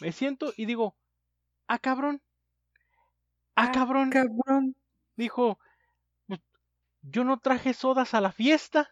me 0.00 0.12
siento 0.12 0.52
y 0.56 0.64
digo, 0.66 0.96
ah, 1.68 1.78
cabrón, 1.78 2.22
ah, 3.56 3.70
cabrón. 3.72 4.10
Cabrón. 4.10 4.76
Dijo, 5.16 5.58
"Pues, 6.26 6.40
yo 7.02 7.24
no 7.24 7.38
traje 7.40 7.74
sodas 7.74 8.14
a 8.14 8.20
la 8.20 8.32
fiesta. 8.32 8.90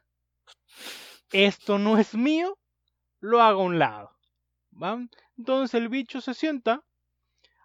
Esto 1.32 1.78
no 1.78 1.98
es 1.98 2.14
mío. 2.14 2.58
Lo 3.20 3.42
hago 3.42 3.62
a 3.62 3.64
un 3.64 3.78
lado. 3.78 4.16
¿va? 4.82 4.98
Entonces 5.38 5.74
el 5.74 5.88
bicho 5.88 6.20
se 6.20 6.34
sienta, 6.34 6.84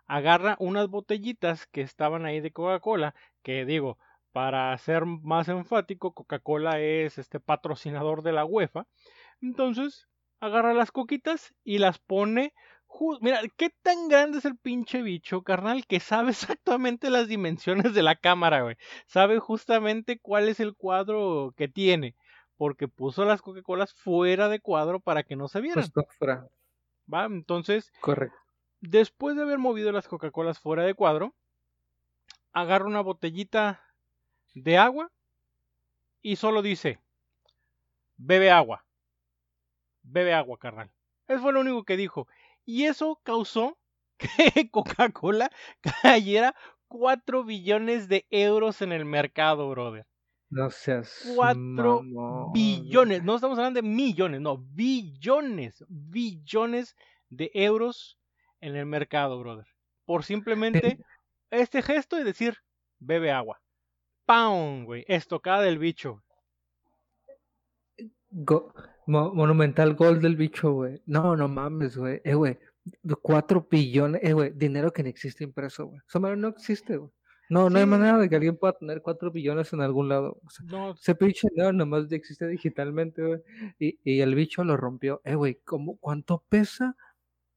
agarra 0.07 0.57
unas 0.59 0.87
botellitas 0.89 1.67
que 1.67 1.81
estaban 1.81 2.25
ahí 2.25 2.41
de 2.41 2.51
Coca-Cola, 2.53 3.15
que 3.43 3.65
digo, 3.65 3.97
para 4.31 4.77
ser 4.77 5.05
más 5.05 5.49
enfático, 5.49 6.13
Coca-Cola 6.13 6.79
es 6.79 7.17
este 7.17 7.39
patrocinador 7.39 8.23
de 8.23 8.33
la 8.33 8.45
UEFA. 8.45 8.87
Entonces, 9.41 10.07
agarra 10.41 10.73
las 10.73 10.91
coquitas 10.91 11.53
y 11.63 11.77
las 11.77 11.99
pone. 11.99 12.53
Mira, 13.21 13.41
qué 13.55 13.69
tan 13.81 14.09
grande 14.09 14.39
es 14.39 14.45
el 14.45 14.57
pinche 14.57 15.01
bicho, 15.01 15.43
carnal, 15.43 15.85
que 15.87 16.01
sabe 16.01 16.31
exactamente 16.59 17.09
las 17.09 17.29
dimensiones 17.29 17.93
de 17.93 18.03
la 18.03 18.15
cámara, 18.15 18.63
güey. 18.63 18.75
Sabe 19.05 19.39
justamente 19.39 20.19
cuál 20.19 20.49
es 20.49 20.59
el 20.59 20.75
cuadro 20.75 21.53
que 21.55 21.69
tiene. 21.69 22.15
Porque 22.57 22.87
puso 22.87 23.25
las 23.25 23.41
Coca-Colas 23.41 23.93
fuera 23.93 24.49
de 24.49 24.59
cuadro 24.59 24.99
para 24.99 25.23
que 25.23 25.35
no 25.35 25.47
se 25.47 25.61
vieran. 25.61 25.83
Justo 25.83 26.05
fuera. 26.19 26.47
¿Va? 27.11 27.25
Entonces, 27.25 27.91
Correcto. 28.01 28.37
después 28.81 29.35
de 29.35 29.43
haber 29.43 29.57
movido 29.57 29.91
las 29.91 30.07
Coca-Colas 30.07 30.59
fuera 30.59 30.83
de 30.83 30.93
cuadro, 30.93 31.33
agarra 32.53 32.85
una 32.85 33.01
botellita 33.01 33.81
de 34.53 34.77
agua 34.77 35.11
y 36.21 36.35
solo 36.35 36.61
dice, 36.61 36.99
bebe 38.17 38.51
agua, 38.51 38.85
bebe 40.03 40.33
agua, 40.33 40.57
carnal. 40.57 40.91
Eso 41.27 41.41
fue 41.41 41.53
lo 41.53 41.61
único 41.61 41.83
que 41.83 41.97
dijo. 41.97 42.27
Y 42.65 42.85
eso 42.85 43.19
causó 43.23 43.77
que 44.17 44.69
Coca-Cola 44.69 45.49
cayera 46.01 46.55
4 46.87 47.43
billones 47.43 48.07
de 48.07 48.25
euros 48.29 48.81
en 48.81 48.91
el 48.91 49.05
mercado, 49.05 49.69
brother. 49.69 50.05
No 50.49 50.69
seas. 50.69 51.31
4 51.35 52.03
mamón. 52.03 52.51
billones, 52.51 53.23
no 53.23 53.35
estamos 53.35 53.57
hablando 53.57 53.81
de 53.81 53.87
millones, 53.87 54.41
no, 54.41 54.57
billones, 54.57 55.85
billones 55.87 56.95
de 57.29 57.49
euros 57.53 58.17
en 58.59 58.75
el 58.75 58.85
mercado, 58.85 59.39
brother. 59.39 59.65
Por 60.05 60.25
simplemente 60.25 60.99
este 61.49 61.81
gesto 61.81 62.19
y 62.19 62.23
decir, 62.23 62.57
bebe 62.99 63.31
agua. 63.31 63.61
¡Pam! 64.25 64.83
güey, 64.85 65.05
estocada 65.07 65.61
del 65.61 65.79
bicho. 65.79 66.21
Go- 68.31 68.73
mo- 69.07 69.33
monumental 69.33 69.93
gol 69.95 70.21
del 70.21 70.35
bicho, 70.35 70.71
güey. 70.73 71.01
No, 71.05 71.35
no 71.35 71.47
mames, 71.47 71.97
güey. 71.97 72.21
Eh, 72.23 72.33
güey. 72.33 72.57
Cuatro 73.21 73.67
billones, 73.69 74.21
eh, 74.23 74.33
güey. 74.33 74.51
Dinero 74.55 74.91
que 74.91 75.03
no 75.03 75.09
existe 75.09 75.43
impreso, 75.43 75.85
güey. 75.87 76.01
Eso 76.07 76.19
no 76.19 76.47
existe, 76.47 76.97
güey. 76.97 77.11
No, 77.49 77.69
no 77.69 77.79
hay 77.79 77.85
manera 77.85 78.17
de 78.17 78.29
que 78.29 78.35
alguien 78.37 78.55
pueda 78.55 78.71
tener 78.77 79.01
cuatro 79.01 79.29
billones 79.29 79.73
en 79.73 79.81
algún 79.81 80.07
lado. 80.07 80.39
O 80.45 80.49
sea, 80.49 80.65
No, 80.67 80.91
ese 80.93 81.13
pinche 81.15 81.49
dinero 81.51 81.73
nomás 81.73 82.09
existe 82.11 82.47
digitalmente, 82.47 83.21
güey. 83.21 83.41
Y, 83.77 83.99
y 84.05 84.21
el 84.21 84.35
bicho 84.35 84.63
lo 84.63 84.77
rompió. 84.77 85.21
Eh, 85.25 85.35
güey, 85.35 85.59
¿cómo, 85.65 85.97
¿cuánto 85.97 86.45
pesa 86.47 86.95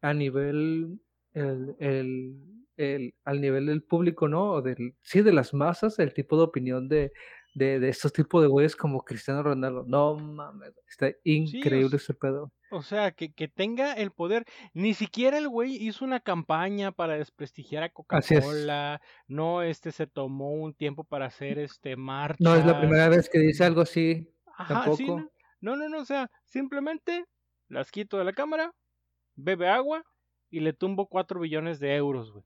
a 0.02 0.12
nivel, 0.12 0.98
el, 1.32 1.76
el, 1.78 2.36
el- 2.76 3.14
al 3.24 3.40
nivel 3.40 3.66
del 3.66 3.84
público, 3.84 4.26
¿no? 4.28 4.50
O 4.54 4.62
del, 4.62 4.94
sí, 5.02 5.22
de 5.22 5.32
las 5.32 5.54
masas, 5.54 5.98
el 6.00 6.12
tipo 6.12 6.36
de 6.36 6.42
opinión 6.42 6.88
de, 6.88 7.12
de, 7.54 7.78
de 7.78 7.88
estos 7.88 8.12
tipos 8.12 8.42
de 8.42 8.48
güeyes 8.48 8.76
como 8.76 9.04
Cristiano 9.04 9.42
Ronaldo. 9.42 9.84
No 9.86 10.16
mames, 10.16 10.74
está 10.88 11.12
increíble 11.22 11.96
ese 11.96 12.14
pedo. 12.14 12.52
o 12.70 12.82
sea, 12.82 13.12
que, 13.12 13.32
que 13.32 13.48
tenga 13.48 13.92
el 13.94 14.10
poder. 14.10 14.44
Ni 14.72 14.94
siquiera 14.94 15.38
el 15.38 15.48
güey 15.48 15.76
hizo 15.76 16.04
una 16.04 16.20
campaña 16.20 16.92
para 16.92 17.16
desprestigiar 17.16 17.84
a 17.84 17.86
es. 17.86 17.92
Coca-Cola. 17.92 19.00
No, 19.28 19.62
este 19.62 19.92
se 19.92 20.06
tomó 20.06 20.52
un 20.52 20.74
tiempo 20.74 21.04
para 21.04 21.26
hacer 21.26 21.58
este 21.58 21.96
marchas. 21.96 22.40
No 22.40 22.54
es 22.56 22.66
la 22.66 22.78
primera 22.78 23.08
vez 23.08 23.30
que 23.30 23.38
dice 23.38 23.64
algo 23.64 23.82
así. 23.82 24.30
Ajá, 24.56 24.84
sí, 24.94 25.06
tampoco. 25.06 25.30
no, 25.60 25.76
no, 25.76 25.76
no, 25.76 25.88
no, 25.88 25.98
o 26.00 26.04
sea, 26.04 26.30
simplemente 26.44 27.24
las 27.68 27.90
quito 27.90 28.18
de 28.18 28.24
la 28.24 28.32
cámara, 28.32 28.72
bebe 29.34 29.68
agua 29.68 30.04
y 30.50 30.60
le 30.60 30.72
tumbo 30.72 31.08
4 31.08 31.40
billones 31.40 31.80
de 31.80 31.96
euros, 31.96 32.32
güey. 32.32 32.44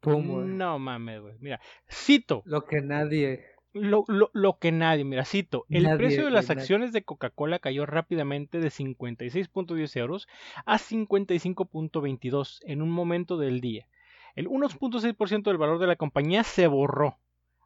Pum, 0.00 0.26
güey. 0.28 0.46
No 0.48 0.78
mames, 0.78 1.20
güey. 1.20 1.36
Mira, 1.40 1.60
cito 1.88 2.42
Lo 2.44 2.64
que 2.64 2.80
nadie. 2.80 3.44
Lo, 3.80 4.04
lo, 4.08 4.30
lo 4.34 4.58
que 4.58 4.72
nadie, 4.72 5.04
mira, 5.04 5.24
cito. 5.24 5.66
El 5.70 5.84
Nadie, 5.84 5.96
precio 5.96 6.24
de 6.24 6.30
las 6.30 6.48
nadie. 6.48 6.62
acciones 6.62 6.92
de 6.92 7.04
Coca-Cola 7.04 7.58
cayó 7.58 7.86
rápidamente 7.86 8.58
de 8.60 8.70
56.10 8.70 9.96
euros 9.96 10.28
a 10.66 10.78
55.22 10.78 12.60
en 12.64 12.82
un 12.82 12.90
momento 12.90 13.36
del 13.36 13.60
día. 13.60 13.88
El 14.34 14.48
1.6% 14.48 15.42
del 15.44 15.58
valor 15.58 15.78
de 15.78 15.86
la 15.86 15.96
compañía 15.96 16.44
se 16.44 16.66
borró, 16.66 17.18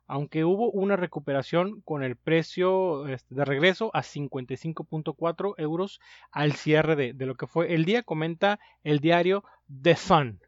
aunque 0.07 0.45
hubo 0.45 0.71
una 0.71 0.97
recuperación 0.97 1.81
con 1.83 2.03
el 2.03 2.17
precio 2.17 3.07
este, 3.09 3.35
de 3.35 3.45
regreso 3.45 3.91
a 3.95 4.03
55.4 4.03 5.55
euros 5.59 6.01
al 6.31 6.53
cierre 6.53 6.97
de, 6.97 7.13
de 7.13 7.27
lo 7.27 7.35
que 7.35 7.47
fue 7.47 7.75
el 7.75 7.85
día, 7.85 8.03
comenta 8.03 8.59
el 8.85 9.01
diario 9.01 9.45
The 9.83 9.97
Sun. 9.97 10.41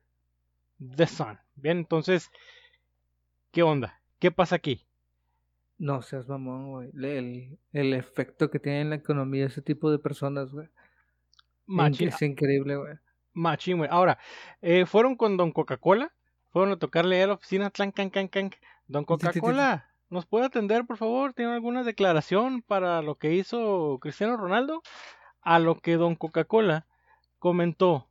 The 0.97 1.07
Sun. 1.07 1.39
Bien, 1.57 1.79
entonces, 1.79 2.31
¿qué 3.53 3.63
onda? 3.63 4.01
¿Qué 4.19 4.31
pasa 4.31 4.57
aquí? 4.57 4.87
No 5.79 6.03
seas 6.03 6.29
mamón, 6.29 6.71
güey. 6.71 6.91
El, 6.95 7.59
el 7.73 7.95
efecto 7.95 8.51
que 8.51 8.59
tiene 8.61 8.81
en 8.83 8.91
la 8.91 8.97
economía 8.97 9.47
ese 9.47 9.63
tipo 9.63 9.91
de 9.91 9.99
personas, 9.99 10.53
güey. 10.53 10.69
Machín, 11.67 12.09
Es 12.09 12.23
increíble, 12.23 12.77
güey. 12.77 12.95
machín, 13.33 13.79
güey. 13.79 13.89
Ahora, 13.91 14.19
eh, 14.63 14.87
fueron 14.87 15.17
con 15.17 15.37
Don 15.37 15.53
Coca-Cola, 15.53 16.13
fueron 16.51 16.73
a 16.73 16.79
tocarle 16.79 17.23
a 17.23 17.27
la 17.27 17.35
oficina, 17.35 17.71
clan, 17.71 17.91
can, 17.93 18.11
can, 18.11 18.29
can. 18.29 18.51
Don. 18.87 19.05
Coca-Cola, 19.05 19.91
¿nos 20.11 20.27
puede 20.27 20.47
atender, 20.47 20.85
por 20.87 20.97
favor? 20.99 21.33
¿Tiene 21.33 21.53
alguna 21.53 21.83
declaración 21.83 22.63
para 22.63 23.03
lo 23.03 23.17
que 23.17 23.33
hizo 23.35 23.99
Cristiano 24.01 24.37
Ronaldo? 24.37 24.83
A 25.41 25.59
lo 25.59 25.81
que 25.81 25.97
Don 25.97 26.15
Coca-Cola 26.17 26.87
comentó, 27.39 28.09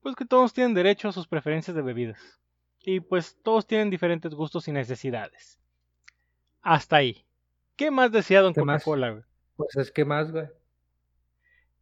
pues 0.00 0.14
que 0.16 0.24
todos 0.24 0.52
tienen 0.52 0.74
derecho 0.74 1.08
a 1.08 1.12
sus 1.12 1.26
preferencias 1.26 1.74
de 1.74 1.82
bebidas. 1.82 2.40
Y 2.80 3.00
pues 3.00 3.36
todos 3.42 3.66
tienen 3.66 3.90
diferentes 3.90 4.34
gustos 4.34 4.68
y 4.68 4.72
necesidades. 4.72 5.57
Hasta 6.62 6.96
ahí. 6.96 7.24
¿Qué 7.76 7.90
más 7.90 8.10
decía 8.12 8.40
Don 8.42 8.52
¿Qué 8.54 8.62
más? 8.62 8.82
Coca-Cola, 8.82 9.10
güey? 9.10 9.22
Pues 9.56 9.76
es 9.76 9.90
que 9.90 10.04
más, 10.04 10.30
güey. 10.32 10.46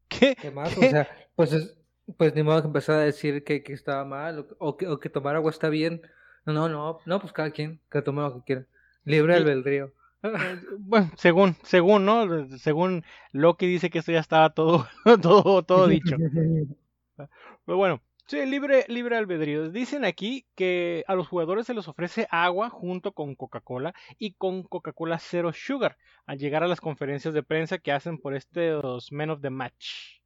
¿Qué? 0.08 0.36
¿Qué 0.40 0.50
más? 0.50 0.76
O 0.76 0.80
sea, 0.80 1.08
pues 1.34 1.52
es, 1.52 1.76
pues 2.16 2.34
ni 2.34 2.42
modo 2.42 2.60
que 2.62 2.68
empezar 2.68 2.96
a 2.96 3.00
decir 3.04 3.44
que, 3.44 3.62
que 3.62 3.72
estaba 3.72 4.04
mal 4.04 4.38
o, 4.40 4.46
o 4.58 4.76
que, 4.76 4.86
o 4.86 5.00
que 5.00 5.10
tomar 5.10 5.36
agua 5.36 5.50
está 5.50 5.68
bien. 5.68 6.02
No, 6.44 6.52
no, 6.52 6.68
no, 6.68 6.98
no, 7.04 7.20
pues 7.20 7.32
cada 7.32 7.50
quien 7.50 7.80
que 7.90 8.02
tome 8.02 8.22
lo 8.22 8.34
que 8.36 8.44
quiera. 8.44 8.66
Libre 9.04 9.34
Y- 9.34 9.36
albedrío. 9.38 9.92
Eh, 10.22 10.60
Bueno, 10.78 11.10
según, 11.16 11.56
según, 11.64 12.04
¿no? 12.04 12.48
Según 12.58 13.04
Loki 13.32 13.66
dice 13.66 13.90
que 13.90 13.98
esto 13.98 14.12
ya 14.12 14.20
estaba 14.20 14.50
todo, 14.50 14.86
todo, 15.22 15.62
todo 15.62 15.86
dicho. 15.88 16.16
Pero 17.16 17.76
bueno, 17.78 18.00
sí, 18.26 18.44
libre, 18.46 18.84
libre 18.88 19.16
albedrío. 19.16 19.70
Dicen 19.70 20.04
aquí 20.04 20.46
que 20.54 21.04
a 21.06 21.14
los 21.14 21.28
jugadores 21.28 21.66
se 21.66 21.74
les 21.74 21.88
ofrece 21.88 22.26
agua 22.30 22.70
junto 22.70 23.12
con 23.12 23.34
Coca-Cola 23.34 23.94
y 24.18 24.34
con 24.34 24.62
Coca-Cola 24.64 25.18
Zero 25.18 25.52
Sugar 25.52 25.96
al 26.26 26.38
llegar 26.38 26.62
a 26.62 26.68
las 26.68 26.80
conferencias 26.80 27.34
de 27.34 27.42
prensa 27.42 27.78
que 27.78 27.92
hacen 27.92 28.18
por 28.18 28.34
estos 28.34 29.12
Men 29.12 29.30
of 29.30 29.40
the 29.40 29.50
Match. 29.50 30.20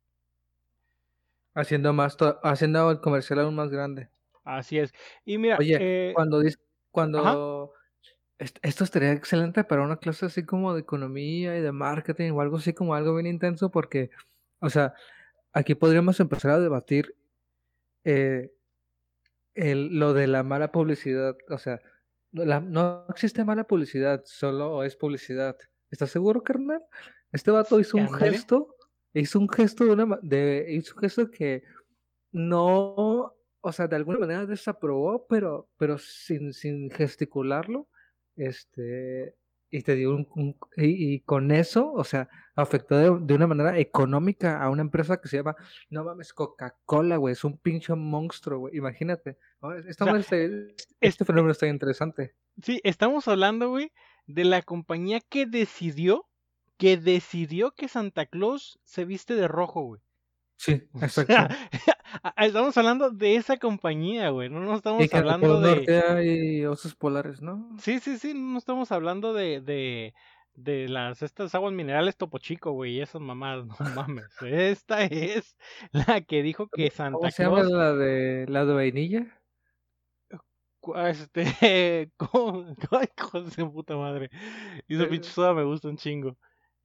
Haciendo 1.55 1.93
más, 1.93 2.17
haciendo 2.43 2.91
el 2.91 3.01
comercial 3.01 3.41
aún 3.41 3.57
más 3.57 3.71
grande. 3.71 4.09
Así 4.45 4.79
es. 4.79 4.93
Y 5.25 5.39
mira, 5.39 5.57
Oye, 5.59 5.77
eh, 5.81 6.13
cuando 6.15 6.41
cuando 6.93 7.73
est- 8.39 8.59
esto 8.63 8.85
estaría 8.85 9.13
excelente 9.13 9.65
para 9.65 9.83
una 9.83 9.97
clase 9.99 10.27
así 10.27 10.45
como 10.45 10.75
de 10.75 10.81
economía 10.81 11.57
y 11.59 11.61
de 11.61 11.73
marketing 11.73 12.33
o 12.33 12.41
algo 12.41 12.57
así 12.57 12.73
como 12.73 12.95
algo 12.95 13.15
bien 13.15 13.27
intenso 13.27 13.71
porque, 13.71 14.11
o 14.61 14.71
sea, 14.71 14.95
aquí 15.53 15.75
podríamos 15.75 16.21
empezar 16.21 16.53
a 16.53 16.61
debatir 16.61 17.17
eh, 18.05 18.53
el, 19.55 19.99
lo 19.99 20.13
de 20.15 20.27
la 20.27 20.43
mala 20.43 20.71
publicidad. 20.73 21.37
O 21.49 21.59
sea, 21.59 21.81
no 22.33 22.45
la- 22.45 22.61
no 22.61 23.07
existe 23.09 23.45
mala 23.45 23.65
publicidad, 23.65 24.23
solo 24.25 24.85
es 24.85 24.97
publicidad. 24.97 25.57
¿Estás 25.91 26.11
seguro, 26.11 26.43
carnal? 26.43 26.83
Este 27.33 27.51
vato 27.51 27.79
hizo 27.81 27.97
un 27.97 28.13
gesto 28.13 28.77
hizo 29.13 29.41
un 29.41 29.49
gesto 29.49 29.85
de 29.85 29.91
una 29.91 30.19
de, 30.23 30.67
hizo 30.71 30.95
un 30.95 31.01
gesto 31.01 31.31
que 31.31 31.65
no, 32.33 33.35
o 33.61 33.73
sea, 33.73 33.89
de 33.89 33.97
alguna 33.97 34.19
manera 34.21 34.47
desaprobó, 34.47 35.27
pero, 35.27 35.69
pero 35.77 35.99
sin, 35.99 36.53
sin 36.53 36.91
gesticularlo, 36.91 37.89
este, 38.37 39.37
y 39.71 39.83
te 39.83 39.95
dio 39.95 40.11
un, 40.15 40.29
un- 40.35 40.57
y, 40.77 41.15
y 41.15 41.21
con 41.21 41.51
eso, 41.53 41.93
o 41.93 42.05
sea, 42.05 42.29
afectó 42.57 42.97
de, 42.97 43.25
de 43.27 43.35
una 43.35 43.47
manera 43.47 43.79
económica 43.79 44.61
a 44.63 44.69
una 44.71 44.83
empresa 44.83 45.21
que 45.21 45.29
se 45.29 45.37
llama, 45.39 45.55
no 45.91 46.05
mames, 46.05 46.33
Coca-Cola, 46.33 47.17
güey, 47.17 47.33
es 47.33 47.45
un 47.45 47.57
pinche 47.59 47.95
monstruo, 47.95 48.59
güey, 48.61 48.77
imagínate. 48.77 49.39
¿no? 49.63 49.69
O 49.69 49.83
sea, 50.23 50.39
es- 50.39 50.89
este 51.01 51.25
fenómeno 51.25 51.53
está 51.53 51.67
interesante. 51.69 52.35
Sí, 52.63 52.81
estamos 52.85 53.29
hablando, 53.29 53.71
güey, 53.71 53.93
de 54.27 54.45
la 54.45 54.63
compañía 54.63 55.21
que 55.21 55.47
decidió, 55.47 56.27
que 56.77 56.97
decidió 56.97 57.73
que 57.73 57.89
Santa 57.89 58.27
Claus 58.27 58.81
se 58.85 59.05
viste 59.05 59.35
de 59.35 59.49
rojo, 59.49 59.83
güey. 59.83 60.01
Sí, 60.57 60.83
O 60.95 60.99
exacto. 61.03 61.33
sea, 61.33 61.45
a- 61.45 62.00
estamos 62.37 62.77
hablando 62.77 63.11
de 63.11 63.37
esa 63.37 63.57
compañía, 63.59 64.31
güey. 64.31 64.49
No, 64.49 64.61
no 64.61 64.75
estamos 64.75 65.13
hablando 65.15 65.61
de. 65.61 65.77
Norte 65.77 66.01
hay 66.01 66.65
osos 66.67 66.95
polares, 66.95 67.41
¿no? 67.43 67.69
Sí, 67.79 67.99
sí, 68.01 68.19
sí, 68.19 68.35
no 68.35 68.59
estamos 68.59 68.91
hablando 68.93 69.33
de, 69.33 69.61
de, 69.61 70.15
de 70.55 70.89
las 70.89 71.23
estas 71.23 71.55
aguas 71.55 71.73
minerales 71.73 72.17
Topo 72.17 72.39
Chico, 72.39 72.73
güey, 72.73 72.97
y 72.97 73.01
esas 73.01 73.21
mamadas, 73.21 73.67
no 73.81 73.95
mames. 73.95 74.27
Esta 74.43 75.05
es 75.05 75.57
la 75.93 76.21
que 76.23 76.43
dijo 76.43 76.69
que 76.69 76.91
¿Cómo 76.91 76.97
Santa 76.97 77.31
se 77.31 77.43
llama 77.45 77.57
Claus, 77.63 77.71
la 77.73 77.93
de 77.95 78.47
la 78.49 78.65
de 78.65 78.75
vainilla? 78.75 79.41
cu- 80.81 80.97
este, 80.97 81.45
¿cómo- 82.17 82.65
de 82.75 83.51
su 83.51 83.73
puta 83.73 83.97
madre. 83.97 84.31
Y 84.89 84.95
esa 84.95 85.05
Eh. 85.05 85.09
pinche 85.09 85.31
soda 85.31 85.53
me 85.55 85.65
gusta 85.65 85.89
un 85.89 85.97
chingo. 85.97 86.37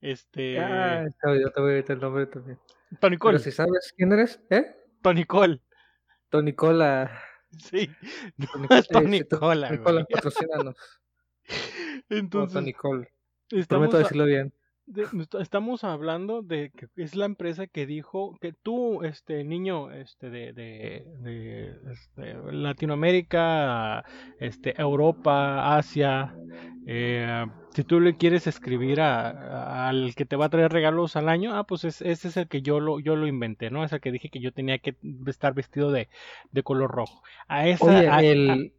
Este, 0.02 0.60
Ah, 0.60 1.06
yo 1.24 1.50
te 1.50 1.60
voy 1.60 1.70
a 1.70 1.74
evitar 1.74 1.96
el 1.96 2.02
nombre 2.02 2.26
también. 2.26 2.58
Tony 3.00 3.16
Pero 3.16 3.38
si 3.38 3.50
sabes 3.50 3.92
quién 3.96 4.12
eres, 4.12 4.40
¿eh? 4.50 4.76
Tony 5.06 5.24
Cole, 5.24 5.60
Tony 6.30 6.52
Cola. 6.52 7.20
sí, 7.58 7.88
no 8.38 8.46
Tony, 8.90 9.18
es 9.18 9.28
Cola, 9.28 9.68
Tony 9.68 9.78
Cola, 9.82 10.04
patrocínanos. 10.10 10.74
No, 12.08 12.16
Entonces, 12.16 12.54
Tony 12.54 12.72
Cole. 12.72 13.08
estamos, 13.50 13.66
Prometo 13.68 13.96
a- 13.98 14.00
decirlo 14.00 14.24
bien. 14.24 14.52
de- 14.86 15.06
estamos 15.40 15.84
hablando 15.84 16.42
de 16.42 16.72
que 16.72 16.88
es 16.96 17.14
la 17.14 17.24
empresa 17.26 17.68
que 17.68 17.86
dijo 17.86 18.36
que 18.40 18.52
tú, 18.52 19.04
este 19.04 19.44
niño, 19.44 19.92
este 19.92 20.28
de, 20.28 20.52
de, 20.52 21.04
de, 21.20 21.76
este, 21.92 22.34
Latinoamérica, 22.52 24.04
este 24.40 24.74
Europa, 24.80 25.76
Asia, 25.76 26.34
eh, 26.86 27.46
si 27.74 27.84
tú 27.84 28.00
le 28.00 28.16
quieres 28.16 28.46
escribir 28.46 29.00
a- 29.02 29.30
a- 29.30 29.88
al 29.90 30.14
que 30.16 30.24
te 30.26 30.36
va 30.36 30.46
a 30.46 30.50
traer 30.50 30.72
regalos 30.72 31.16
al 31.16 31.28
año, 31.28 31.54
ah, 31.56 31.66
pues 31.66 31.84
es- 31.84 32.02
ese 32.02 32.28
es 32.28 32.36
el 32.38 32.48
que 32.48 32.62
yo 32.62 32.80
lo, 32.80 33.00
yo 33.00 33.16
lo 33.16 33.26
inventé, 33.26 33.70
¿no? 33.70 33.84
Es 33.84 33.92
el 33.92 34.00
que 34.00 34.12
dije 34.12 34.30
que 34.30 34.40
yo 34.40 34.52
tenía 34.52 34.78
que 34.78 34.96
estar 35.26 35.54
vestido 35.54 35.92
de, 35.92 36.08
de 36.52 36.62
color 36.62 36.90
rojo. 36.92 37.22
A 37.48 37.68
esa, 37.68 37.98
Oye, 37.98 38.08
a- 38.08 38.20
el, 38.22 38.72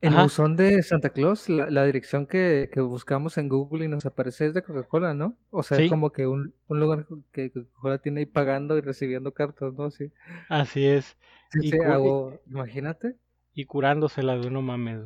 el 0.00 0.14
buzón 0.14 0.56
de 0.56 0.82
Santa 0.82 1.10
Claus, 1.10 1.48
la, 1.48 1.70
la 1.70 1.84
dirección 1.84 2.26
que, 2.26 2.70
que 2.72 2.80
buscamos 2.80 3.38
en 3.38 3.48
Google 3.48 3.84
y 3.84 3.88
nos 3.88 4.06
aparece 4.06 4.46
es 4.46 4.54
de 4.54 4.62
Coca-Cola, 4.62 5.14
¿no? 5.14 5.36
O 5.50 5.62
sea, 5.62 5.78
Sí. 5.78 5.84
es 5.84 5.90
como 5.90 6.12
que 6.12 6.26
un, 6.26 6.54
un 6.68 6.80
lugar 6.80 7.06
que 7.32 7.50
Coca-Cola 7.50 7.98
tiene 7.98 8.20
ahí 8.20 8.26
pagando 8.26 8.76
y 8.78 8.82
recibiendo 8.82 9.32
cartas, 9.32 9.74
¿no? 9.74 9.90
Sí, 9.90 10.12
así 10.48 10.84
es. 10.86 11.16
sí, 11.50 11.62
Y 11.62 11.70
sí, 11.70 11.78
hago, 11.78 12.40
imagínate. 12.46 13.16
Y 13.54 13.64
curándosela 13.64 14.36
de 14.38 14.50
no 14.52 14.62
mames. 14.62 15.00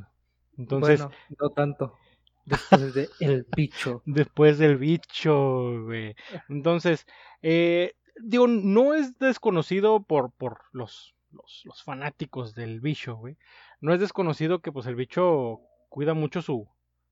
Entonces, 0.61 1.01
Bueno, 1.01 1.17
no 1.41 1.51
tanto. 1.51 1.97
Después 2.45 2.95
de 2.95 3.09
El 3.21 3.47
Bicho. 3.57 4.03
después 4.05 4.59
del 4.59 4.77
bicho, 4.79 5.85
güey. 5.85 6.15
Entonces, 6.49 7.07
eh, 7.43 7.95
digo, 8.23 8.47
no 8.47 8.95
es 8.95 9.19
desconocido 9.19 10.03
por, 10.03 10.33
por 10.33 10.63
los, 10.73 11.15
los, 11.31 11.63
los 11.65 11.83
fanáticos 11.83 12.55
del 12.55 12.81
bicho, 12.81 13.17
güey. 13.17 13.37
No 13.81 13.95
es 13.95 14.01
desconocido 14.01 14.61
que 14.61 14.73
pues 14.73 14.87
el 14.87 14.97
bicho 14.97 15.61
cuida 15.89 16.15
mucho 16.15 16.43
su, 16.43 16.69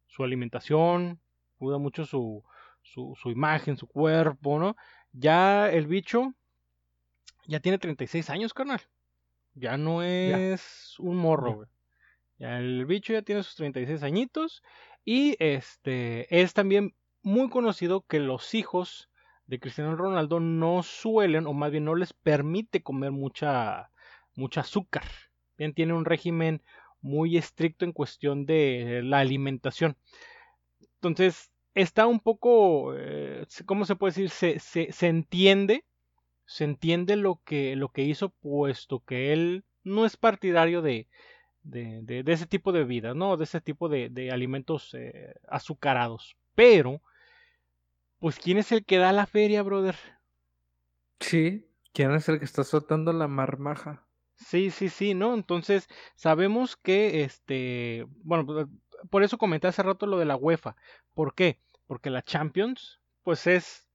su 0.07 0.25
alimentación, 0.25 1.21
cuida 1.59 1.79
mucho 1.79 2.05
su, 2.05 2.45
su, 2.83 3.15
su 3.21 3.31
imagen, 3.31 3.77
su 3.77 3.87
cuerpo, 3.87 4.59
¿no? 4.59 4.77
Ya 5.13 5.71
el 5.71 5.87
bicho 5.87 6.35
ya 7.47 7.61
tiene 7.61 7.79
36 7.79 8.29
años, 8.31 8.53
carnal. 8.55 8.81
Ya 9.55 9.77
no 9.77 10.03
es 10.03 10.95
un 10.99 11.17
morro, 11.17 11.55
güey. 11.55 11.69
El 12.39 12.87
bicho 12.87 13.13
ya 13.13 13.23
tiene 13.23 13.43
sus 13.43 13.57
36 13.57 14.03
añitos 14.03 14.63
y 15.05 15.37
este 15.39 16.41
es 16.41 16.55
también 16.55 16.95
muy 17.23 17.49
conocido 17.49 18.03
que 18.03 18.21
los 18.21 18.55
hijos 18.55 19.11
de 19.47 19.59
Cristiano 19.59 19.97
Ronaldo 19.97 20.41
no 20.41 20.83
suelen 20.83 21.47
o 21.47 21.53
más 21.53 21.71
bien 21.71 21.85
no 21.85 21.95
les 21.95 22.13
permite 22.13 22.83
comer 22.83 23.11
mucha 23.11 23.91
mucha 24.35 24.61
azúcar. 24.61 25.05
Bien, 25.57 25.75
tiene 25.75 25.95
un 25.95 26.05
régimen 26.05 26.63
muy 27.01 27.37
estricto 27.37 27.85
en 27.85 27.93
cuestión 27.93 28.47
de 28.47 29.03
la 29.03 29.19
alimentación. 29.19 29.97
Entonces, 30.95 31.51
está 31.75 32.07
un 32.07 32.21
poco, 32.21 32.95
eh, 32.97 33.45
¿cómo 33.67 33.85
se 33.85 33.97
puede 33.97 34.13
decir? 34.13 34.31
Se, 34.31 34.59
se, 34.61 34.93
se 34.93 35.09
entiende, 35.09 35.85
se 36.47 36.65
entiende 36.65 37.17
lo 37.17 37.41
que, 37.45 37.77
lo 37.77 37.89
que 37.91 38.03
hizo, 38.03 38.31
puesto 38.31 39.01
que 39.01 39.33
él 39.33 39.65
no 39.83 40.07
es 40.07 40.17
partidario 40.17 40.83
de, 40.83 41.09
de, 41.69 42.01
de, 42.03 42.23
de 42.23 42.33
ese 42.33 42.47
tipo 42.47 42.73
de 42.73 42.85
vida, 42.85 43.15
¿no? 43.15 43.37
De 43.37 43.45
ese 43.45 43.61
tipo 43.61 43.89
de, 43.89 44.09
de 44.09 44.31
alimentos 44.31 44.95
eh, 44.95 45.35
azucarados. 45.47 46.37
Pero, 46.55 47.03
pues, 48.19 48.39
¿quién 48.39 48.59
es 48.59 48.73
el 48.73 48.85
que 48.85 48.99
da 48.99 49.13
la 49.13 49.27
feria, 49.27 49.63
brother? 49.63 49.97
Sí, 51.21 51.69
¿quién 51.93 52.13
es 52.13 52.29
el 52.29 52.39
que 52.39 52.45
está 52.45 52.65
soltando 52.65 53.13
la 53.13 53.29
marmaja? 53.29 54.07
Sí, 54.35 54.71
sí, 54.71 54.89
sí, 54.89 55.15
¿no? 55.15 55.35
Entonces, 55.35 55.89
sabemos 56.15 56.77
que, 56.77 57.23
este, 57.23 58.07
bueno, 58.23 58.47
pues, 58.47 58.67
por 59.11 59.23
eso 59.23 59.39
comenté 59.39 59.67
hace 59.67 59.83
rato 59.83 60.07
lo 60.07 60.19
de 60.19 60.25
la 60.25 60.37
UEFA. 60.37 60.77
¿Por 61.15 61.35
qué? 61.35 61.61
Porque 61.87 62.11
la 62.11 62.23
Champions, 62.23 63.01
pues 63.23 63.47
es 63.47 63.89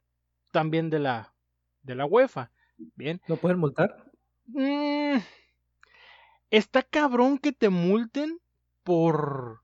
también 0.52 0.90
de 0.90 1.00
la, 1.00 1.34
de 1.82 1.96
la 1.96 2.06
UEFA. 2.06 2.52
Bien. 2.96 3.22
¿No 3.28 3.38
pueden 3.38 3.60
multar? 3.60 4.12
Mm, 4.48 5.18
está 6.58 6.84
cabrón 6.84 7.40
que 7.40 7.52
te 7.52 7.70
multen 7.70 8.40
por... 8.84 9.62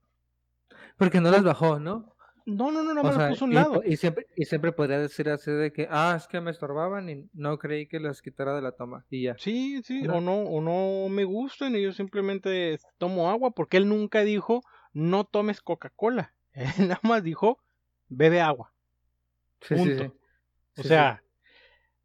Porque 0.98 1.22
no 1.22 1.30
les 1.32 1.44
bajó, 1.44 1.80
¿no? 1.80 2.16
No, 2.46 2.72
no, 2.72 2.84
no, 2.84 2.96
no 2.96 3.04
me 3.04 3.10
lo 3.10 3.16
sea, 3.16 3.30
puso 3.30 3.46
a 3.46 3.48
un 3.48 3.52
y, 3.52 3.56
lado. 3.56 3.82
y 3.86 3.96
siempre, 3.98 4.26
y 4.36 4.46
siempre 4.46 4.72
podría 4.72 4.98
decir 4.98 5.30
así 5.30 5.52
de 5.52 5.72
que, 5.72 5.88
ah, 5.92 6.16
es 6.18 6.28
que 6.28 6.42
me 6.42 6.50
estorbaban 6.50 7.08
y 7.08 7.30
no 7.34 7.60
creí 7.60 7.88
que 7.88 8.00
las 8.00 8.24
quitara 8.24 8.56
de 8.56 8.64
la 8.64 8.72
toma. 8.72 9.06
Y 9.12 9.24
ya. 9.24 9.36
Sí, 9.38 9.84
sí, 9.84 10.02
¿No? 10.02 10.16
o 10.16 10.22
no, 10.22 10.42
o 10.42 10.62
no 10.62 11.10
me 11.10 11.26
gustan 11.26 11.76
y 11.76 11.84
yo 11.84 11.92
simplemente 11.92 12.80
tomo 12.98 13.30
agua 13.30 13.52
porque 13.52 13.78
él 13.78 13.88
nunca 13.88 14.22
dijo 14.22 14.64
no 14.94 15.26
tomes 15.26 15.62
Coca-Cola. 15.62 16.34
Él 16.54 16.88
nada 16.88 17.00
más 17.04 17.24
dijo 17.24 17.60
bebe 18.08 18.42
agua. 18.42 18.74
Sí, 19.62 19.76
Punto. 19.76 20.04
sí. 20.76 20.82
O 20.82 20.84
sea, 20.84 21.22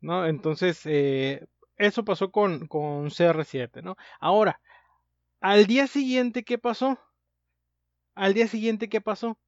¿no? 0.00 0.26
Entonces, 0.26 0.82
eh, 0.84 1.46
eso 1.76 2.04
pasó 2.04 2.30
con, 2.30 2.66
con 2.66 3.06
CR7, 3.10 3.82
¿no? 3.82 3.96
Ahora, 4.20 4.60
al 5.44 5.66
día 5.66 5.86
siguiente, 5.86 6.42
¿qué 6.42 6.56
pasó? 6.56 6.98
Al 8.14 8.32
día 8.32 8.48
siguiente, 8.48 8.88
¿qué 8.88 9.02
pasó? 9.02 9.38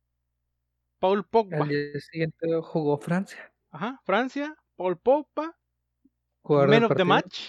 Paul. 0.98 1.24
Pogba. 1.26 1.62
Al 1.62 1.68
día 1.70 2.00
siguiente 2.00 2.48
jugó 2.62 2.98
Francia. 2.98 3.50
Ajá, 3.70 3.98
Francia, 4.04 4.54
Paul 4.76 4.98
Pogba, 4.98 5.56
del 6.44 6.84
of 6.84 6.94
the 6.96 7.04
match. 7.04 7.40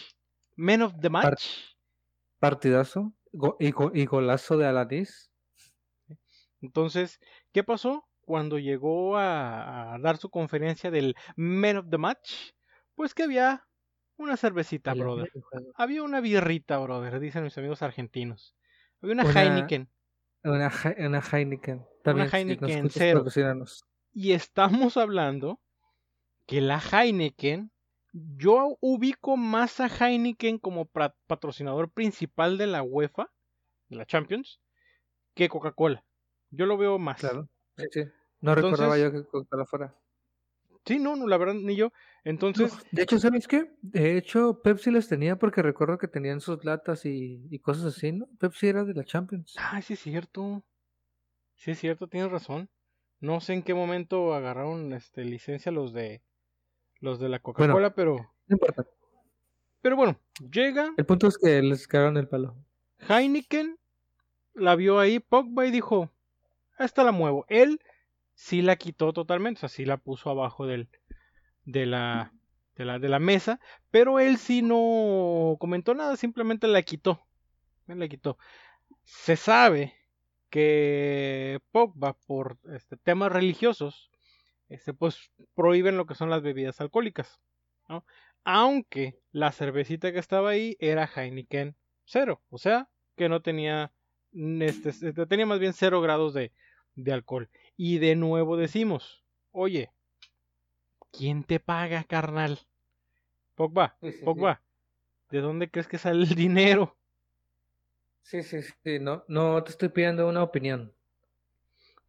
Man 0.55 0.81
of 0.81 0.93
the 1.01 1.09
match. 1.09 1.75
Partidazo. 2.39 3.13
go- 3.33 3.57
y, 3.59 3.71
go- 3.71 3.91
y 3.93 4.05
golazo 4.05 4.55
de 4.57 4.65
Alanis. 4.65 5.29
Entonces, 6.61 7.19
¿qué 7.51 7.65
pasó? 7.65 8.07
Cuando 8.21 8.59
llegó 8.59 9.17
a, 9.17 9.93
a 9.93 9.99
dar 9.99 10.15
su 10.17 10.29
conferencia 10.29 10.89
del 10.89 11.15
Man 11.35 11.77
of 11.77 11.87
the 11.89 11.97
Match, 11.97 12.53
pues 12.95 13.13
que 13.13 13.23
había 13.23 13.66
una 14.17 14.37
cervecita, 14.37 14.91
Al 14.91 14.99
brother. 14.99 15.31
Había 15.75 16.03
una 16.03 16.19
birrita, 16.21 16.77
brother, 16.79 17.19
dicen 17.19 17.43
mis 17.43 17.57
amigos 17.57 17.81
argentinos. 17.81 18.55
Había 19.01 19.13
una, 19.13 19.25
Una- 19.25 19.41
Heineken. 19.43 19.89
Una, 20.43 20.71
una 20.99 21.19
Heineken. 21.21 21.85
También, 22.03 22.27
si 22.29 22.31
nos 22.31 22.39
Heineken 22.41 22.69
escuchas, 22.69 22.93
cero. 22.93 23.65
Y 24.13 24.31
estamos 24.31 24.97
hablando 24.97 25.59
que 26.45 26.61
la 26.61 26.79
Heineken, 26.79 27.71
yo 28.13 28.77
ubico 28.81 29.37
más 29.37 29.79
a 29.79 29.87
Heineken 29.87 30.57
como 30.59 30.85
patrocinador 31.27 31.91
principal 31.91 32.57
de 32.57 32.67
la 32.67 32.81
UEFA, 32.81 33.29
de 33.89 33.97
la 33.97 34.05
Champions, 34.05 34.59
que 35.35 35.49
Coca-Cola. 35.49 36.03
Yo 36.49 36.65
lo 36.65 36.77
veo 36.77 36.97
más. 36.97 37.19
Claro. 37.19 37.49
Sí, 37.77 37.85
sí. 37.91 38.01
No 38.39 38.55
recordaba 38.55 38.95
Entonces- 38.97 39.03
yo 39.03 39.25
que 39.25 39.29
Coca-Cola 39.29 39.65
fuera. 39.65 39.95
Sí, 40.87 40.99
no, 40.99 41.17
no, 41.17 41.27
la 41.27 41.37
verdad, 41.37 41.55
ni 41.55 41.75
yo. 41.75 41.91
Entonces, 42.23 42.73
No, 42.73 42.79
de 42.91 43.03
hecho, 43.03 43.19
¿sabes 43.19 43.45
qué? 43.47 43.69
De 43.81 44.17
hecho, 44.17 44.61
Pepsi 44.61 44.89
les 44.89 45.09
tenía 45.09 45.35
porque 45.37 45.61
recuerdo 45.61 45.97
que 45.97 46.07
tenían 46.07 46.39
sus 46.39 46.63
latas 46.63 47.05
y, 47.05 47.45
y 47.51 47.59
cosas 47.59 47.95
así, 47.95 48.13
¿no? 48.13 48.27
Pepsi 48.39 48.67
era 48.67 48.85
de 48.85 48.93
la 48.93 49.03
Champions. 49.03 49.55
Ah, 49.57 49.81
sí 49.81 49.93
es 49.93 49.99
cierto. 49.99 50.63
Sí 51.55 51.71
es 51.71 51.79
cierto, 51.79 52.07
tienes 52.07 52.31
razón. 52.31 52.69
No 53.19 53.41
sé 53.41 53.53
en 53.53 53.63
qué 53.63 53.73
momento 53.73 54.33
agarraron 54.33 54.93
este 54.93 55.25
licencia 55.25 55.71
los 55.71 55.91
de 55.91 56.21
los 56.99 57.19
de 57.19 57.29
la 57.29 57.39
Coca-Cola, 57.39 57.93
pero... 57.93 58.15
No 58.47 58.55
importa. 58.55 58.85
Pero 59.81 59.95
bueno, 59.95 60.19
llega 60.51 60.93
El 60.97 61.05
punto 61.05 61.27
es 61.27 61.37
que 61.37 61.61
les 61.61 61.87
cagaron 61.87 62.17
el 62.17 62.27
palo. 62.27 62.55
Heineken, 63.09 63.77
la 64.53 64.75
vio 64.75 64.99
ahí 64.99 65.19
Pogba 65.19 65.65
y 65.65 65.71
dijo, 65.71 66.11
esta 66.79 67.03
la 67.03 67.11
muevo. 67.11 67.45
Él 67.49 67.79
sí 68.37 68.61
la 68.61 68.75
quitó 68.75 69.13
totalmente, 69.13 69.57
o 69.57 69.61
sea, 69.61 69.69
sí 69.69 69.83
la 69.83 69.97
puso 69.97 70.29
abajo 70.29 70.67
del, 70.67 70.89
de, 71.65 71.87
la, 71.87 72.31
de, 72.75 72.85
la, 72.85 72.99
de 72.99 73.09
la 73.09 73.19
mesa, 73.19 73.59
pero 73.89 74.19
él 74.19 74.37
sí 74.37 74.61
no 74.61 75.57
comentó 75.59 75.95
nada, 75.95 76.15
simplemente 76.15 76.67
la 76.67 76.83
quitó. 76.83 77.19
Él 77.87 77.99
la 77.99 78.07
quitó. 78.07 78.37
Se 79.03 79.35
sabe 79.35 79.95
que 80.51 81.59
Pogba, 81.71 82.13
por 82.13 82.59
este, 82.71 82.95
temas 82.97 83.31
religiosos, 83.31 84.11
este, 84.69 84.93
pues 84.93 85.31
prohíben 85.55 85.97
lo 85.97 86.05
que 86.05 86.15
son 86.15 86.29
las 86.29 86.43
bebidas 86.43 86.79
alcohólicas. 86.79 87.41
¿no? 87.89 88.05
Aunque 88.43 89.19
la 89.31 89.51
cervecita 89.51 90.13
que 90.13 90.19
estaba 90.19 90.51
ahí 90.51 90.77
era 90.79 91.09
Heineken 91.13 91.75
cero, 92.05 92.43
o 92.49 92.59
sea, 92.59 92.87
que 93.15 93.29
no 93.29 93.41
tenía, 93.41 93.91
este, 94.31 94.89
este, 94.89 95.25
tenía 95.25 95.47
más 95.47 95.59
bien 95.59 95.73
cero 95.73 96.01
grados 96.01 96.35
de, 96.35 96.53
de 96.93 97.13
alcohol. 97.13 97.49
Y 97.77 97.99
de 97.99 98.17
nuevo 98.17 98.57
decimos, 98.57 99.23
oye, 99.53 99.89
¿quién 101.11 101.43
te 101.43 101.59
paga, 101.59 102.05
carnal? 102.05 102.59
Pogba, 103.55 103.97
Sí, 104.01 104.11
sí, 104.11 104.17
sí. 104.19 104.25
Pogba, 104.25 104.61
¿de 105.31 105.41
dónde 105.41 105.69
crees 105.71 105.87
que 105.87 105.97
sale 105.97 106.23
el 106.23 106.35
dinero? 106.35 106.97
Sí, 108.21 108.43
sí, 108.43 108.61
sí, 108.83 108.99
no, 108.99 109.23
no 109.27 109.63
te 109.63 109.71
estoy 109.71 109.89
pidiendo 109.89 110.27
una 110.27 110.43
opinión. 110.43 110.93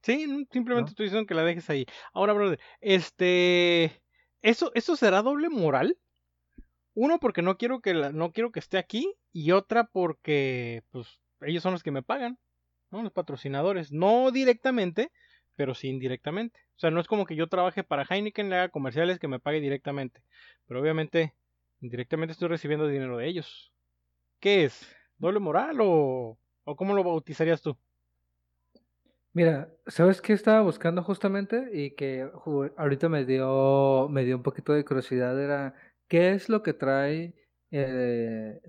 Sí, 0.02 0.46
simplemente 0.52 0.90
¿No? 0.90 0.90
estoy 0.90 1.06
diciendo 1.06 1.26
que 1.26 1.34
la 1.34 1.42
dejes 1.44 1.68
ahí. 1.70 1.86
Ahora, 2.12 2.32
brother, 2.32 2.60
este, 2.80 4.02
¿eso, 4.42 4.70
eso 4.74 4.96
será 4.96 5.22
doble 5.22 5.48
moral? 5.48 5.98
Uno, 6.94 7.18
porque 7.20 7.42
no 7.42 7.58
quiero 7.58 7.80
que 7.80 7.94
la- 7.94 8.12
no 8.12 8.32
quiero 8.32 8.52
que 8.52 8.60
esté 8.60 8.78
aquí, 8.78 9.14
y 9.32 9.52
otra 9.52 9.84
porque, 9.84 10.82
pues, 10.90 11.20
ellos 11.42 11.62
son 11.62 11.72
los 11.72 11.82
que 11.82 11.90
me 11.92 12.02
pagan, 12.02 12.38
¿no? 12.90 13.02
Los 13.02 13.12
patrocinadores. 13.12 13.92
No 13.92 14.30
directamente, 14.32 15.12
pero 15.58 15.74
sí 15.74 15.88
indirectamente. 15.88 16.60
O 16.76 16.78
sea, 16.78 16.92
no 16.92 17.00
es 17.00 17.08
como 17.08 17.26
que 17.26 17.34
yo 17.34 17.48
trabaje 17.48 17.82
para 17.82 18.04
Heineken, 18.08 18.48
le 18.48 18.56
haga 18.56 18.68
comerciales 18.68 19.18
que 19.18 19.26
me 19.26 19.40
pague 19.40 19.60
directamente. 19.60 20.22
Pero 20.68 20.80
obviamente, 20.80 21.34
indirectamente 21.80 22.32
estoy 22.32 22.46
recibiendo 22.46 22.86
dinero 22.86 23.18
de 23.18 23.26
ellos. 23.26 23.72
¿Qué 24.38 24.64
es? 24.64 24.86
¿Doble 25.18 25.40
moral 25.40 25.78
o, 25.82 26.38
o 26.64 26.76
cómo 26.76 26.94
lo 26.94 27.02
bautizarías 27.02 27.60
tú? 27.60 27.76
Mira, 29.32 29.68
¿sabes 29.88 30.20
qué 30.20 30.32
estaba 30.32 30.62
buscando 30.62 31.02
justamente? 31.02 31.70
Y 31.72 31.96
que 31.96 32.30
ahorita 32.76 33.08
me 33.08 33.24
dio, 33.24 34.08
me 34.08 34.24
dio 34.24 34.36
un 34.36 34.44
poquito 34.44 34.72
de 34.72 34.84
curiosidad, 34.84 35.40
era 35.42 35.74
¿qué 36.08 36.32
es 36.32 36.48
lo 36.48 36.62
que 36.62 36.72
trae 36.72 37.34
eh, 37.72 38.60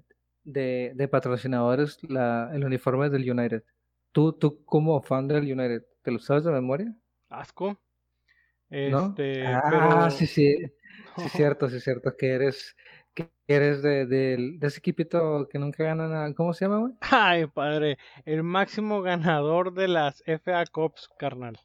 de, 0.44 0.94
de 0.96 1.08
patrocinadores 1.08 2.00
la, 2.04 2.52
el 2.54 2.66
uniforme 2.66 3.10
del 3.12 3.30
United? 3.30 3.64
Tú, 4.12 4.34
tú 4.34 4.66
como 4.66 5.02
fan 5.04 5.28
del 5.28 5.52
United, 5.52 5.86
¿te 6.04 6.12
lo 6.12 6.20
sabes 6.20 6.44
de 6.46 6.52
memoria? 6.52 6.96
Asco. 7.30 7.76
¿No? 8.84 9.02
Este, 9.04 9.44
Ah, 9.44 9.62
pero... 9.70 10.10
sí, 10.12 10.26
sí, 10.28 10.56
sí 11.16 11.28
es 11.28 11.34
cierto, 11.34 11.70
sí 11.70 11.78
es 11.78 11.84
cierto 11.84 12.16
que 12.18 12.28
eres, 12.34 12.76
que 13.14 13.32
eres 13.48 13.82
de, 13.82 14.06
del- 14.06 14.60
de 14.60 14.68
ese 14.68 14.80
equipito 14.80 15.48
que 15.50 15.60
nunca 15.60 15.84
gana 15.84 16.08
nada. 16.08 16.34
¿Cómo 16.36 16.54
se 16.54 16.66
llama, 16.66 16.80
güey? 16.80 16.94
Ay, 17.02 17.46
padre, 17.48 17.98
el 18.26 18.44
máximo 18.44 19.02
ganador 19.02 19.74
de 19.74 19.88
las 19.90 20.24
FA 20.26 20.66
Cups, 20.66 21.10
carnal. 21.18 21.60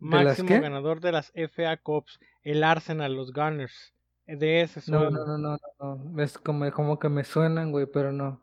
¿De 0.00 0.08
Máximo 0.08 0.58
ganador 0.58 1.00
de 1.00 1.12
las 1.12 1.32
FA 1.34 1.76
Cups, 1.76 2.20
el 2.42 2.64
Arsenal, 2.64 3.14
los 3.14 3.32
Gunners. 3.32 3.94
De 4.26 4.62
ese 4.62 4.80
No, 4.86 5.08
no, 5.10 5.24
no, 5.24 5.38
no, 5.38 5.56
no, 5.80 5.96
no. 5.96 6.22
Es 6.22 6.38
como, 6.38 6.70
como 6.72 6.98
que 6.98 7.08
me 7.08 7.22
suenan, 7.24 7.70
güey, 7.72 7.86
pero 7.86 8.10
no. 8.12 8.42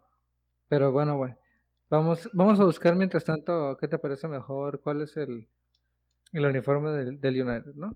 Pero 0.69 0.91
bueno, 0.91 1.17
güey. 1.17 1.35
Vamos, 1.89 2.29
vamos 2.33 2.59
a 2.59 2.65
buscar 2.65 2.95
mientras 2.95 3.23
tanto, 3.23 3.77
¿qué 3.79 3.87
te 3.87 3.99
parece 3.99 4.27
mejor? 4.27 4.81
¿Cuál 4.81 5.01
es 5.01 5.15
el, 5.17 5.47
el 6.33 6.45
uniforme 6.45 6.91
del, 6.91 7.21
del 7.21 7.41
United, 7.41 7.75
¿no? 7.75 7.95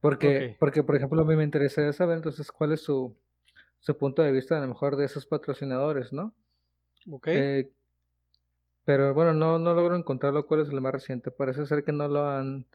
Porque, 0.00 0.56
porque, 0.58 0.82
por 0.82 0.96
ejemplo, 0.96 1.22
a 1.22 1.24
mí 1.24 1.36
me 1.36 1.44
interesaría 1.44 1.92
saber 1.92 2.16
entonces 2.18 2.50
cuál 2.52 2.72
es 2.72 2.82
su, 2.82 3.16
su 3.80 3.96
punto 3.96 4.22
de 4.22 4.32
vista 4.32 4.56
a 4.56 4.60
lo 4.60 4.68
mejor 4.68 4.96
de 4.96 5.04
esos 5.04 5.26
patrocinadores, 5.26 6.12
¿no? 6.12 6.34
Ok. 7.10 7.28
Eh, 7.28 7.70
pero 8.84 9.12
bueno, 9.12 9.34
no, 9.34 9.58
no 9.58 9.74
logro 9.74 9.96
encontrarlo 9.96 10.46
cuál 10.46 10.60
es 10.60 10.70
el 10.70 10.80
más 10.80 10.92
reciente. 10.92 11.30
Parece 11.30 11.66
ser 11.66 11.84
que 11.84 11.92
no 11.92 12.08
lo 12.08 12.26
han, 12.28 12.66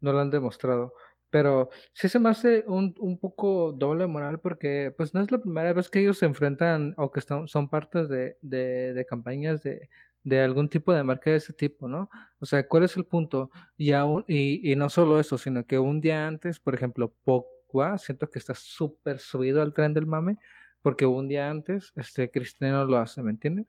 no 0.00 0.12
lo 0.12 0.20
han 0.20 0.30
demostrado. 0.30 0.92
Pero 1.36 1.68
sí 1.92 2.08
se 2.08 2.18
me 2.18 2.30
hace 2.30 2.64
un, 2.66 2.94
un 2.98 3.18
poco 3.18 3.72
doble 3.72 4.06
moral 4.06 4.40
porque 4.40 4.92
pues 4.96 5.12
no 5.14 5.20
es 5.20 5.30
la 5.30 5.38
primera 5.38 5.72
vez 5.74 5.90
que 5.90 6.00
ellos 6.00 6.16
se 6.18 6.24
enfrentan 6.26 6.94
o 6.96 7.10
que 7.12 7.20
están, 7.20 7.46
son 7.48 7.68
partes 7.68 8.08
de, 8.08 8.38
de, 8.40 8.94
de 8.94 9.04
campañas 9.06 9.62
de, 9.62 9.90
de 10.24 10.40
algún 10.40 10.68
tipo 10.70 10.92
de 10.94 11.02
marca 11.04 11.30
de 11.30 11.36
ese 11.36 11.52
tipo, 11.52 11.88
¿no? 11.88 12.08
O 12.40 12.46
sea, 12.46 12.66
¿cuál 12.66 12.84
es 12.84 12.96
el 12.96 13.04
punto? 13.04 13.50
Y, 13.76 13.92
aún- 13.92 14.24
y, 14.28 14.72
y 14.72 14.76
no 14.76 14.88
solo 14.88 15.20
eso, 15.20 15.36
sino 15.36 15.66
que 15.66 15.78
un 15.78 16.00
día 16.00 16.26
antes, 16.26 16.58
por 16.58 16.74
ejemplo, 16.74 17.12
Pogba, 17.24 17.98
siento 17.98 18.30
que 18.30 18.38
está 18.38 18.54
súper 18.54 19.18
subido 19.18 19.60
al 19.62 19.74
tren 19.74 19.92
del 19.94 20.06
mame 20.06 20.38
porque 20.82 21.04
un 21.06 21.28
día 21.28 21.50
antes 21.50 21.92
este 21.96 22.30
Cristiano 22.30 22.84
lo 22.86 22.96
hace, 22.98 23.22
¿me 23.22 23.30
entiendes? 23.32 23.66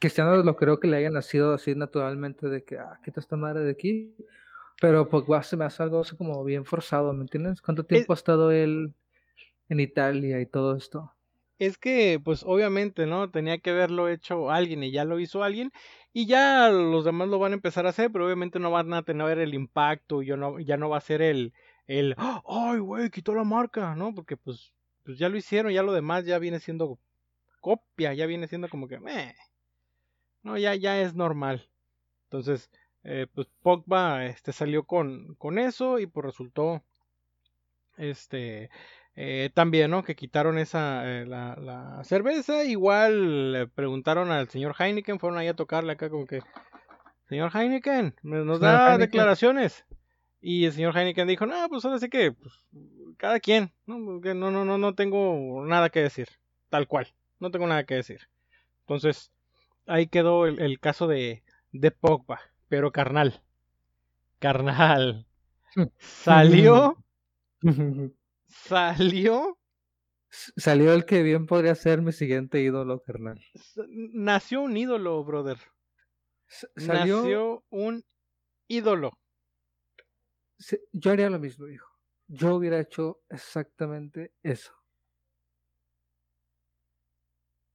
Cristiano 0.00 0.36
lo 0.42 0.56
creo 0.56 0.78
que 0.80 0.86
le 0.88 0.96
haya 0.96 1.10
nacido 1.10 1.52
así 1.54 1.74
naturalmente 1.74 2.48
de 2.48 2.64
que, 2.64 2.78
ah, 2.78 3.00
quita 3.04 3.20
esta 3.20 3.36
madre 3.36 3.64
de 3.64 3.72
aquí. 3.72 4.14
Pero 4.80 5.08
Pogba 5.08 5.42
se 5.42 5.56
me 5.56 5.64
hace 5.64 5.82
algo 5.82 6.00
así 6.00 6.16
como 6.16 6.42
bien 6.44 6.64
forzado, 6.64 7.12
¿me 7.12 7.22
entiendes? 7.22 7.60
¿Cuánto 7.62 7.84
tiempo 7.84 8.12
ha 8.12 8.16
estado 8.16 8.50
él 8.52 8.94
en 9.68 9.80
Italia 9.80 10.40
y 10.40 10.46
todo 10.46 10.76
esto? 10.76 11.12
Es 11.58 11.76
que, 11.76 12.20
pues 12.24 12.44
obviamente, 12.46 13.06
¿no? 13.06 13.30
Tenía 13.30 13.58
que 13.58 13.70
haberlo 13.70 14.08
hecho 14.08 14.50
alguien 14.50 14.84
y 14.84 14.92
ya 14.92 15.04
lo 15.04 15.18
hizo 15.18 15.42
alguien. 15.42 15.72
Y 16.12 16.26
ya 16.26 16.70
los 16.70 17.04
demás 17.04 17.28
lo 17.28 17.38
van 17.40 17.52
a 17.52 17.56
empezar 17.56 17.86
a 17.86 17.90
hacer, 17.90 18.12
pero 18.12 18.24
obviamente 18.26 18.60
no 18.60 18.70
van 18.70 18.92
a 18.94 19.02
tener 19.02 19.38
el 19.38 19.54
impacto. 19.54 20.22
Y 20.22 20.26
yo 20.26 20.36
no, 20.36 20.60
ya 20.60 20.76
no 20.76 20.88
va 20.88 20.98
a 20.98 21.00
ser 21.00 21.20
el, 21.22 21.52
el, 21.86 22.14
"Ah, 22.16 22.42
ay, 22.46 22.78
güey, 22.78 23.10
quitó 23.10 23.34
la 23.34 23.44
marca, 23.44 23.94
¿no? 23.96 24.14
Porque 24.14 24.36
pues, 24.36 24.72
pues 25.04 25.18
ya 25.18 25.28
lo 25.28 25.36
hicieron, 25.36 25.72
ya 25.72 25.82
lo 25.82 25.92
demás 25.92 26.24
ya 26.26 26.38
viene 26.38 26.60
siendo 26.60 26.98
copia, 27.60 28.14
ya 28.14 28.26
viene 28.26 28.48
siendo 28.48 28.68
como 28.68 28.88
que, 28.88 29.00
meh. 29.00 29.34
No, 30.42 30.56
ya, 30.58 30.74
ya 30.74 31.00
es 31.00 31.14
normal. 31.14 31.68
Entonces, 32.24 32.70
eh, 33.04 33.26
pues 33.34 33.46
Pogba 33.62 34.26
este, 34.26 34.52
salió 34.52 34.84
con, 34.84 35.34
con 35.36 35.58
eso 35.58 35.98
y 35.98 36.06
pues 36.06 36.26
resultó 36.26 36.82
este 37.96 38.70
eh, 39.16 39.50
también, 39.52 39.90
¿no? 39.90 40.04
Que 40.04 40.14
quitaron 40.14 40.58
esa 40.58 41.02
eh, 41.04 41.26
la, 41.26 41.56
la 41.56 42.04
cerveza. 42.04 42.64
Igual 42.64 43.52
le 43.52 43.66
preguntaron 43.66 44.30
al 44.30 44.48
señor 44.48 44.76
Heineken, 44.78 45.18
fueron 45.18 45.38
ahí 45.38 45.48
a 45.48 45.56
tocarle 45.56 45.92
acá 45.92 46.08
como 46.08 46.26
que, 46.26 46.40
señor 47.28 47.50
Heineken, 47.52 48.14
nos 48.22 48.60
da 48.60 48.92
Heineken. 48.92 49.00
declaraciones. 49.00 49.84
Y 50.40 50.66
el 50.66 50.72
señor 50.72 50.96
Heineken 50.96 51.26
dijo, 51.26 51.46
no, 51.46 51.68
pues 51.68 51.84
ahora 51.84 51.98
sí 51.98 52.08
que 52.08 52.30
pues, 52.30 52.54
cada 53.16 53.40
quien, 53.40 53.72
¿no? 53.86 54.20
Que 54.20 54.34
no, 54.34 54.52
no, 54.52 54.64
no, 54.64 54.78
no 54.78 54.94
tengo 54.94 55.64
nada 55.66 55.90
que 55.90 56.00
decir, 56.00 56.28
tal 56.68 56.86
cual, 56.86 57.08
no 57.40 57.50
tengo 57.50 57.66
nada 57.66 57.82
que 57.82 57.96
decir. 57.96 58.28
Entonces, 58.82 59.32
ahí 59.86 60.06
quedó 60.06 60.46
el, 60.46 60.60
el 60.60 60.78
caso 60.78 61.08
de, 61.08 61.42
de 61.72 61.90
Pogba, 61.90 62.40
pero 62.68 62.92
carnal, 62.92 63.42
carnal, 64.38 65.26
salió, 65.98 66.96
salió, 68.46 69.58
Salió 70.30 70.92
el 70.92 71.06
que 71.06 71.22
bien 71.22 71.46
podría 71.46 71.74
ser 71.74 72.02
mi 72.02 72.12
siguiente 72.12 72.60
ídolo, 72.60 73.00
carnal. 73.00 73.40
nació 73.88 74.60
un 74.60 74.76
ídolo, 74.76 75.24
brother, 75.24 75.58
Salió, 76.76 77.16
nació 77.16 77.64
un 77.70 78.04
ídolo. 78.68 79.18
yo 80.92 81.12
haría 81.12 81.30
lo 81.30 81.38
mismo, 81.38 81.66
hijo. 81.68 81.88
Yo 82.26 82.56
hubiera 82.56 82.78
hecho 82.78 83.22
exactamente 83.30 84.34
eso. 84.42 84.72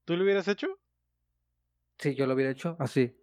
¿Tú 0.06 0.16
lo 0.16 0.24
hubieras 0.24 0.48
hecho? 0.48 0.68
Sí, 1.98 2.14
yo 2.16 2.28
lo 2.28 2.34
hubiera 2.36 2.52
hecho 2.52 2.76
así, 2.80 3.16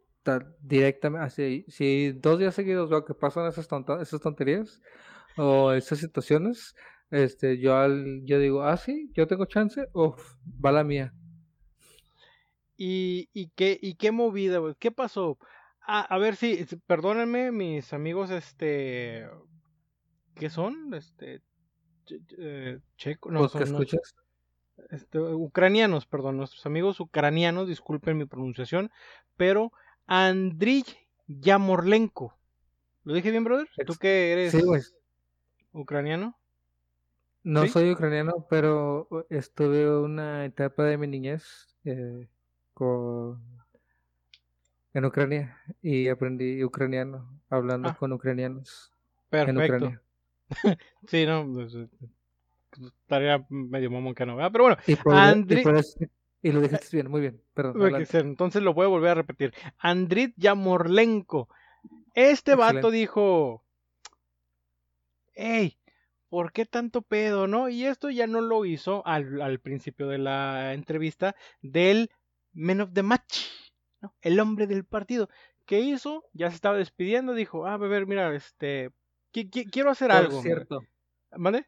directamente, 0.60 1.24
así. 1.26 1.64
Si 1.68 2.12
dos 2.12 2.38
días 2.38 2.54
seguidos 2.54 2.90
veo 2.90 3.04
que 3.04 3.14
pasan 3.14 3.46
esas, 3.46 3.68
tonta- 3.68 4.00
esas 4.02 4.20
tonterías 4.20 4.80
o 5.36 5.72
esas 5.72 5.98
situaciones, 5.98 6.74
este, 7.10 7.58
yo, 7.58 7.76
al, 7.76 8.22
yo 8.24 8.38
digo, 8.38 8.62
ah, 8.62 8.76
sí, 8.76 9.10
yo 9.14 9.26
tengo 9.26 9.46
chance, 9.46 9.88
uff, 9.92 10.36
va 10.64 10.72
la 10.72 10.84
mía. 10.84 11.12
¿Y, 12.76 13.28
y 13.32 13.50
qué, 13.54 13.78
y 13.80 13.94
qué 13.94 14.10
movida, 14.10 14.58
güey? 14.58 14.74
¿Qué 14.78 14.90
pasó? 14.90 15.38
A, 15.80 16.00
a 16.00 16.18
ver 16.18 16.36
si, 16.36 16.64
si- 16.66 16.76
perdónenme, 16.76 17.52
mis 17.52 17.92
amigos, 17.92 18.30
este, 18.30 19.28
¿qué 20.34 20.50
son? 20.50 20.94
Este, 20.94 21.42
eh, 22.38 22.78
checo, 22.96 23.30
no, 23.30 23.40
no, 23.40 23.80
este, 24.90 25.18
ucranianos, 25.18 26.06
perdón, 26.06 26.38
nuestros 26.38 26.64
amigos 26.64 27.00
ucranianos, 27.00 27.68
disculpen 27.68 28.16
mi 28.16 28.24
pronunciación, 28.24 28.90
pero 29.36 29.72
Andriy 30.10 30.84
Yamorlenko. 31.26 32.34
¿Lo 33.04 33.14
dije 33.14 33.30
bien, 33.30 33.44
brother? 33.44 33.68
¿Tú 33.86 33.96
que 33.96 34.32
eres 34.32 34.52
Sí, 34.52 34.60
ucraniano? 35.72 36.38
No 37.42 37.66
¿Sí? 37.66 37.66
soy 37.66 37.90
ucraniano, 37.92 38.46
pero 38.48 39.06
uh, 39.10 39.22
estuve 39.30 39.90
una 39.98 40.44
etapa 40.46 40.84
de 40.84 40.96
mi 40.98 41.06
niñez 41.06 41.76
eh, 41.84 42.28
con... 42.74 43.42
en 44.94 45.04
Ucrania 45.04 45.58
y 45.82 46.06
aprendí 46.08 46.62
ucraniano, 46.62 47.40
hablando 47.48 47.90
Ah, 47.90 47.96
con 47.96 48.12
ucranianos 48.12 48.92
en 49.44 49.56
perfecto. 49.56 49.58
Ucrania. 49.58 50.00
Sí, 51.06 51.26
no, 51.26 51.46
pues, 51.52 51.74
eh, 51.74 51.88
estaría 53.02 53.44
medio 53.48 53.90
mamón 53.90 54.14
que 54.14 54.26
no, 54.26 54.36
¿verdad? 54.36 54.52
Pero 54.52 54.64
bueno, 54.64 54.78
Y 54.84 54.96
por, 54.96 55.42
y 55.48 55.56
Andri... 55.56 55.58
por 55.58 55.76
eso- 55.76 55.98
y 56.42 56.52
lo 56.52 56.60
dijiste 56.60 56.88
bien, 56.96 57.10
muy 57.10 57.20
bien, 57.20 57.42
perdón, 57.54 57.94
Entonces 58.12 58.62
lo 58.62 58.74
voy 58.74 58.86
a 58.86 58.88
volver 58.88 59.10
a 59.10 59.14
repetir. 59.14 59.52
Andrit 59.78 60.34
Yamorlenko. 60.36 61.48
Este 62.14 62.54
vato 62.54 62.76
Excelente. 62.78 62.96
dijo, 62.98 63.64
hey, 65.34 65.78
¿por 66.28 66.52
qué 66.52 66.66
tanto 66.66 67.02
pedo, 67.02 67.46
no? 67.46 67.68
Y 67.68 67.84
esto 67.86 68.10
ya 68.10 68.26
no 68.26 68.40
lo 68.40 68.64
hizo 68.64 69.06
al, 69.06 69.40
al 69.40 69.60
principio 69.60 70.08
de 70.08 70.18
la 70.18 70.74
entrevista 70.74 71.36
del 71.62 72.10
Man 72.52 72.80
of 72.80 72.90
the 72.92 73.02
Match, 73.02 73.46
¿no? 74.00 74.14
El 74.22 74.40
hombre 74.40 74.66
del 74.66 74.84
partido. 74.84 75.28
¿Qué 75.66 75.80
hizo? 75.80 76.24
Ya 76.32 76.48
se 76.50 76.56
estaba 76.56 76.76
despidiendo, 76.76 77.32
dijo, 77.34 77.66
ah, 77.66 77.74
a 77.74 77.76
ver, 77.78 78.06
mira, 78.06 78.34
este, 78.34 78.90
qui- 79.32 79.48
qui- 79.50 79.70
quiero 79.70 79.90
hacer 79.90 80.08
Por 80.08 80.16
algo. 80.16 80.42
mira". 80.42 80.42
cierto, 80.42 80.80
¿Vale? 81.36 81.66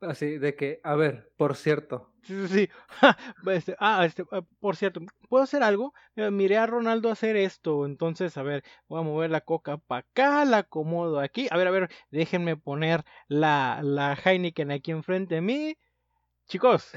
Así 0.00 0.38
de 0.38 0.54
que, 0.56 0.80
a 0.82 0.94
ver, 0.94 1.32
por 1.36 1.56
cierto, 1.56 2.14
Sí, 2.24 2.48
sí, 2.48 2.48
sí. 2.48 2.68
Este, 3.50 3.76
ah, 3.78 4.04
este, 4.06 4.24
ah, 4.32 4.42
por 4.58 4.76
cierto, 4.76 5.00
¿puedo 5.28 5.44
hacer 5.44 5.62
algo? 5.62 5.92
Mira, 6.16 6.30
miré 6.30 6.56
a 6.56 6.66
Ronaldo 6.66 7.10
hacer 7.10 7.36
esto, 7.36 7.84
entonces, 7.84 8.36
a 8.38 8.42
ver, 8.42 8.64
voy 8.88 9.00
a 9.00 9.02
mover 9.02 9.30
la 9.30 9.42
coca 9.42 9.76
para 9.76 10.00
acá, 10.00 10.44
la 10.46 10.58
acomodo 10.58 11.20
aquí. 11.20 11.48
A 11.50 11.56
ver, 11.58 11.68
a 11.68 11.70
ver, 11.70 11.90
déjenme 12.10 12.56
poner 12.56 13.04
la, 13.28 13.80
la 13.82 14.14
Heineken 14.14 14.70
aquí 14.70 14.90
enfrente 14.90 15.36
de 15.36 15.40
mí. 15.42 15.76
Chicos, 16.46 16.92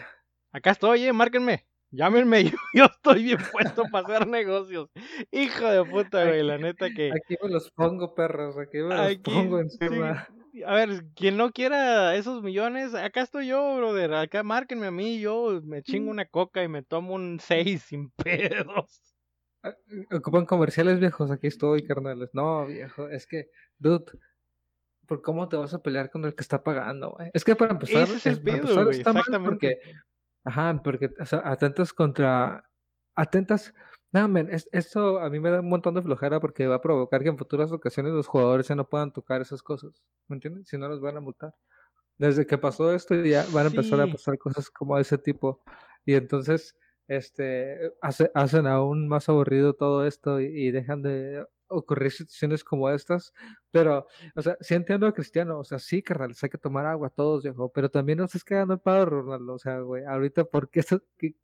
acá 0.52 0.72
estoy, 0.72 1.04
eh, 1.04 1.14
márquenme. 1.14 1.66
Llámenme, 1.92 2.44
yo, 2.52 2.58
yo 2.74 2.86
estoy 2.86 3.24
bien 3.24 3.40
puesto 3.52 3.84
para 3.92 4.08
hacer 4.08 4.28
negocios. 4.28 4.90
Hijo 5.32 5.68
de 5.68 5.84
puta, 5.84 6.24
güey, 6.26 6.44
la 6.44 6.58
neta 6.58 6.90
que... 6.90 7.12
aquí 7.12 7.36
me 7.42 7.50
los 7.50 7.70
pongo, 7.72 8.16
perros, 8.16 8.58
aquí 8.58 8.78
me 8.78 8.96
los 8.96 9.00
Aquí, 9.00 9.32
pongo 9.32 9.60
encima. 9.60 10.28
A 10.66 10.74
ver, 10.74 11.06
quien 11.16 11.38
no 11.38 11.52
quiera 11.52 12.16
esos 12.16 12.42
millones, 12.44 12.94
acá 12.94 13.22
estoy 13.22 13.48
yo, 13.48 13.78
brother. 13.78 14.14
Acá 14.14 14.44
márquenme 14.44 14.88
a 14.88 14.92
mí, 14.92 15.20
yo 15.20 15.62
me 15.64 15.84
chingo 15.84 16.12
una 16.12 16.26
coca 16.26 16.64
y 16.64 16.68
me 16.68 16.84
tomo 16.84 17.14
un 17.14 17.40
6 17.40 17.84
sin 17.84 18.10
pedos. 18.16 19.02
Ocupan 20.12 20.46
comerciales 20.46 21.00
viejos, 21.00 21.32
aquí 21.32 21.48
estoy, 21.48 21.84
carnales. 21.84 22.30
No, 22.34 22.66
viejo, 22.66 23.10
es 23.10 23.28
que, 23.28 23.50
dude, 23.78 24.06
¿por 25.08 25.22
cómo 25.22 25.50
te 25.50 25.58
vas 25.58 25.74
a 25.74 25.82
pelear 25.82 26.10
con 26.10 26.26
el 26.26 26.36
que 26.36 26.42
está 26.42 26.64
pagando, 26.64 27.12
güey? 27.12 27.30
Es 27.34 27.44
que 27.44 27.56
para 27.56 27.72
empezar, 27.74 28.04
Ese 28.04 28.16
es 28.16 28.26
el 28.26 28.42
pedo, 28.42 28.58
empezar 28.58 28.84
güey, 28.86 28.98
está 28.98 29.14
mal 29.14 29.22
exactamente. 29.22 29.50
porque, 29.50 29.80
ajá, 30.44 30.82
porque 30.84 31.14
o 31.20 31.26
sea, 31.26 31.42
atentas 31.46 31.94
contra, 31.94 32.70
atentas, 33.16 33.74
no, 34.12 34.28
men, 34.28 34.50
es- 34.52 34.70
esto 34.72 35.20
a 35.20 35.30
mí 35.30 35.40
me 35.40 35.50
da 35.52 35.60
un 35.62 35.70
montón 35.70 35.94
de 35.96 36.02
flojera 36.02 36.40
porque 36.40 36.68
va 36.68 36.76
a 36.76 36.82
provocar 36.82 37.22
que 37.24 37.30
en 37.30 37.38
futuras 37.38 37.72
ocasiones 37.72 38.14
los 38.14 38.28
jugadores 38.28 38.68
ya 38.68 38.76
no 38.76 38.88
puedan 38.90 39.12
tocar 39.12 39.42
esas 39.42 39.62
cosas, 39.62 40.04
¿me 40.28 40.36
entiendes? 40.36 40.68
Si 40.68 40.78
no 40.78 40.88
los 40.88 41.02
van 41.02 41.18
a 41.18 41.22
multar. 41.22 41.54
Desde 42.18 42.48
que 42.48 42.58
pasó 42.58 42.94
esto 42.94 43.16
ya 43.16 43.46
van 43.54 43.66
a 43.66 43.70
empezar 43.70 44.00
a 44.02 44.06
pasar 44.12 44.38
cosas 44.38 44.70
como 44.72 44.96
de 44.96 45.04
ese 45.04 45.18
tipo 45.18 45.62
y 46.06 46.14
entonces 46.16 46.76
este 47.08 47.94
hace- 48.02 48.32
hacen 48.34 48.68
aún 48.68 49.08
más 49.08 49.30
aburrido 49.30 49.74
todo 49.74 50.06
esto 50.06 50.42
y, 50.42 50.46
y 50.46 50.72
dejan 50.72 51.02
de 51.04 51.46
ocurrir 51.70 52.12
situaciones 52.12 52.64
como 52.64 52.90
estas, 52.90 53.34
pero 53.72 54.08
o 54.36 54.42
sea, 54.42 54.58
sí 54.62 54.74
entiendo 54.74 55.06
a 55.06 55.14
Cristiano, 55.14 55.60
o 55.60 55.64
sea, 55.66 55.80
sí, 55.80 56.02
carnales, 56.02 56.42
hay 56.42 56.50
que 56.50 56.58
tomar 56.58 56.86
agua 56.86 57.10
todos, 57.10 57.44
viejo, 57.44 57.70
pero 57.74 57.90
también 57.92 58.20
no 58.20 58.24
estés 58.26 58.44
cagando 58.46 58.74
el 58.76 58.80
palo, 58.80 59.06
Ronaldo, 59.06 59.54
o 59.56 59.60
sea, 59.60 59.80
güey, 59.82 60.06
ahorita, 60.06 60.46
¿por 60.46 60.70
qué- 60.70 60.82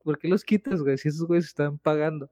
¿por 0.04 0.18
qué 0.18 0.28
los 0.30 0.44
quitas, 0.46 0.82
güey? 0.82 0.98
Si 0.98 1.10
esos 1.10 1.28
güeyes 1.28 1.46
están 1.48 1.78
pagando. 1.78 2.32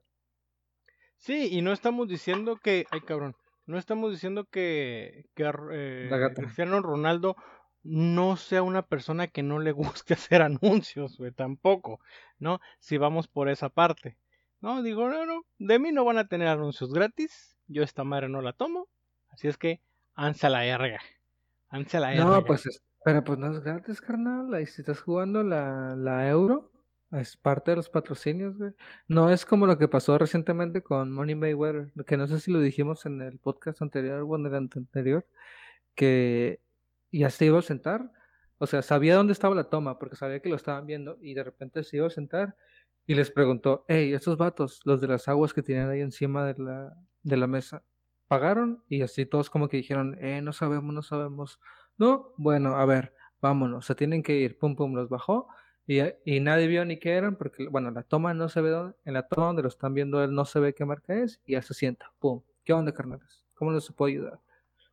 Sí, 1.21 1.49
y 1.51 1.61
no 1.61 1.71
estamos 1.71 2.07
diciendo 2.07 2.57
que, 2.57 2.87
ay 2.89 3.01
cabrón, 3.01 3.35
no 3.67 3.77
estamos 3.77 4.11
diciendo 4.11 4.45
que, 4.45 5.25
que 5.35 5.43
eh, 5.71 6.07
La 6.09 6.17
gata. 6.17 6.41
Cristiano 6.41 6.81
Ronaldo 6.81 7.35
no 7.83 8.37
sea 8.37 8.63
una 8.63 8.87
persona 8.87 9.27
que 9.27 9.43
no 9.43 9.59
le 9.59 9.71
guste 9.71 10.13
hacer 10.15 10.41
anuncios, 10.41 11.19
güey, 11.19 11.31
tampoco, 11.31 11.99
¿no? 12.39 12.59
Si 12.79 12.97
vamos 12.97 13.27
por 13.27 13.49
esa 13.49 13.69
parte. 13.69 14.17
No, 14.61 14.81
digo, 14.81 15.09
no, 15.09 15.27
no, 15.27 15.43
de 15.59 15.77
mí 15.77 15.91
no 15.91 16.05
van 16.05 16.17
a 16.17 16.27
tener 16.27 16.47
anuncios 16.47 16.91
gratis, 16.91 17.55
yo 17.67 17.83
esta 17.83 18.03
madre 18.03 18.27
no 18.27 18.41
la 18.41 18.53
tomo, 18.53 18.87
así 19.29 19.47
es 19.47 19.59
que, 19.59 19.79
ansia 20.15 20.49
la 20.49 20.65
erga, 20.65 21.01
ansia 21.69 21.99
la 21.99 22.13
erga. 22.15 22.25
No, 22.25 22.43
pues, 22.45 22.65
es- 22.65 22.81
pero 23.05 23.23
pues 23.23 23.37
no 23.37 23.51
es 23.51 23.59
gratis, 23.59 24.01
carnal. 24.01 24.51
Ahí 24.55 24.65
si 24.65 24.81
estás 24.81 25.01
jugando 25.01 25.43
la, 25.43 25.95
la 25.95 26.27
euro, 26.29 26.70
es 27.11 27.37
parte 27.37 27.71
de 27.71 27.77
los 27.77 27.89
patrocinios, 27.89 28.57
güey. 28.57 28.71
No 29.07 29.29
es 29.29 29.45
como 29.45 29.67
lo 29.67 29.77
que 29.77 29.87
pasó 29.87 30.17
recientemente 30.17 30.81
con 30.81 31.11
Money 31.11 31.35
Mayweather, 31.35 31.91
que 32.05 32.17
no 32.17 32.27
sé 32.27 32.39
si 32.39 32.51
lo 32.51 32.59
dijimos 32.61 33.05
en 33.05 33.21
el 33.21 33.37
podcast 33.39 33.81
anterior 33.81 34.23
o 34.27 34.35
en 34.37 34.45
el 34.45 34.55
ante- 34.55 34.79
anterior, 34.79 35.25
que 35.95 36.61
ya 37.11 37.29
se 37.29 37.45
iba 37.45 37.59
a 37.59 37.61
sentar. 37.61 38.11
O 38.57 38.67
sea, 38.67 38.81
sabía 38.81 39.15
dónde 39.15 39.33
estaba 39.33 39.55
la 39.55 39.65
toma, 39.69 39.99
porque 39.99 40.15
sabía 40.15 40.39
que 40.41 40.49
lo 40.49 40.55
estaban 40.55 40.85
viendo, 40.85 41.17
y 41.21 41.33
de 41.33 41.43
repente 41.43 41.83
se 41.83 41.97
iba 41.97 42.07
a 42.07 42.09
sentar 42.11 42.55
y 43.07 43.15
les 43.15 43.31
preguntó, 43.31 43.85
hey, 43.87 44.13
estos 44.13 44.37
vatos, 44.37 44.81
los 44.85 45.01
de 45.01 45.07
las 45.07 45.27
aguas 45.27 45.53
que 45.53 45.63
tienen 45.63 45.89
ahí 45.89 46.01
encima 46.01 46.45
de 46.45 46.63
la, 46.63 46.95
de 47.23 47.37
la 47.37 47.47
mesa, 47.47 47.83
¿pagaron? 48.27 48.83
Y 48.87 49.01
así 49.01 49.25
todos 49.25 49.49
como 49.49 49.67
que 49.67 49.77
dijeron, 49.77 50.15
eh, 50.21 50.41
no 50.41 50.53
sabemos, 50.53 50.93
no 50.93 51.01
sabemos. 51.01 51.59
No, 51.97 52.33
bueno, 52.37 52.75
a 52.75 52.85
ver, 52.85 53.13
vámonos, 53.41 53.85
se 53.85 53.95
tienen 53.95 54.23
que 54.23 54.35
ir, 54.37 54.57
pum, 54.57 54.75
pum, 54.75 54.93
los 54.95 55.09
bajó 55.09 55.47
y, 55.99 56.35
y 56.35 56.39
nadie 56.39 56.67
vio 56.67 56.85
ni 56.85 56.97
qué 56.97 57.11
eran, 57.13 57.35
porque, 57.35 57.67
bueno, 57.67 57.91
la 57.91 58.03
toma 58.03 58.33
no 58.33 58.47
se 58.49 58.61
ve, 58.61 58.69
dónde- 58.69 58.95
en 59.05 59.13
la 59.13 59.27
toma 59.27 59.47
donde 59.47 59.61
lo 59.63 59.67
están 59.67 59.93
viendo 59.93 60.23
él 60.23 60.33
no 60.33 60.45
se 60.45 60.59
ve 60.59 60.73
qué 60.73 60.85
marca 60.85 61.13
es, 61.15 61.39
y 61.45 61.53
ya 61.53 61.61
se 61.61 61.73
sienta, 61.73 62.11
pum, 62.19 62.41
¿qué 62.63 62.73
onda, 62.73 62.91
carnales? 62.93 63.43
¿Cómo 63.55 63.71
les 63.71 63.91
puedo 63.91 64.09
ayudar? 64.09 64.39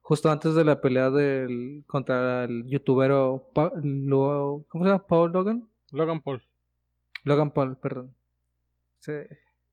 Justo 0.01 0.31
antes 0.31 0.55
de 0.55 0.65
la 0.65 0.81
pelea 0.81 1.11
del, 1.11 1.85
contra 1.87 2.45
el 2.45 2.65
youtubero, 2.67 3.51
Pa- 3.55 3.73
Lo- 3.83 4.65
¿cómo 4.69 4.85
se 4.85 4.91
llama? 4.91 5.07
Paul 5.07 5.33
Logan? 5.33 5.69
Logan 5.93 6.21
Paul. 6.23 6.43
Logan 7.25 7.51
Paul, 7.51 7.77
perdón. 7.77 8.15
Sí, 9.01 9.13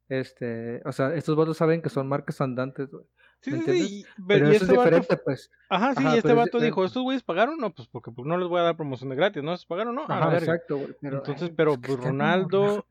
este, 0.10 0.82
o 0.86 0.92
sea, 0.92 1.16
estos 1.16 1.36
vatos 1.36 1.58
saben 1.58 1.82
que 1.82 1.90
son 1.90 2.08
marcas 2.08 2.42
andantes, 2.42 2.92
güey. 2.92 3.06
Sí, 3.46 3.52
¿Me 3.52 3.62
sí, 3.62 3.88
sí, 3.88 4.06
Pero 4.28 4.48
eso 4.48 4.56
es 4.56 4.62
este 4.64 4.76
vato 4.76 4.90
diferente, 4.90 5.18
pues. 5.18 5.52
Ajá, 5.70 5.94
sí, 5.94 6.04
Ajá, 6.04 6.16
y 6.16 6.18
este 6.18 6.30
es 6.30 6.36
vato 6.36 6.58
dijo, 6.58 6.62
diferente. 6.62 6.86
¿estos 6.88 7.04
güeyes 7.04 7.24
pagaron? 7.24 7.58
No, 7.60 7.70
pues 7.72 7.88
porque 7.88 8.10
pues, 8.10 8.28
no 8.28 8.38
les 8.38 8.48
voy 8.48 8.60
a 8.60 8.64
dar 8.64 8.76
promoción 8.76 9.12
de 9.12 9.16
gratis, 9.16 9.44
¿no? 9.44 9.56
¿Se 9.56 9.68
pagaron? 9.68 9.94
No, 9.94 10.02
a 10.10 10.18
Ajá, 10.18 10.30
verga. 10.30 10.54
exacto, 10.54 10.78
güey. 10.78 10.96
Pero, 11.00 11.18
Entonces, 11.18 11.52
pero 11.56 11.76
pues, 11.80 11.96
pues, 11.96 12.04
Ronaldo, 12.04 12.88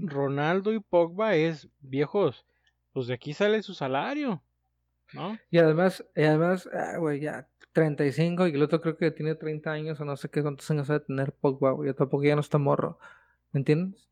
Ronaldo, 0.00 0.72
y 0.72 0.80
Pogba 0.80 1.34
es 1.34 1.68
viejos, 1.82 2.46
pues 2.94 3.06
de 3.06 3.12
aquí 3.14 3.34
sale 3.34 3.62
su 3.62 3.74
salario, 3.74 4.42
¿no? 5.12 5.38
Y 5.50 5.58
además, 5.58 6.02
y 6.16 6.22
además, 6.22 6.70
ah, 6.72 6.96
güey, 6.96 7.20
ya 7.20 7.46
35 7.72 8.48
y 8.48 8.54
el 8.54 8.62
otro 8.62 8.80
creo 8.80 8.96
que 8.96 9.10
tiene 9.10 9.34
30 9.34 9.72
años 9.72 10.00
o 10.00 10.06
no 10.06 10.16
sé 10.16 10.30
qué 10.30 10.40
cuántos 10.40 10.70
años 10.70 10.88
ha 10.88 10.94
de 10.94 11.00
tener 11.00 11.32
Pogba, 11.32 11.72
güey. 11.72 11.92
Tampoco 11.92 12.24
ya 12.24 12.34
no 12.34 12.40
está 12.40 12.56
morro. 12.56 12.98
¿Me 13.52 13.60
entiendes? 13.60 14.08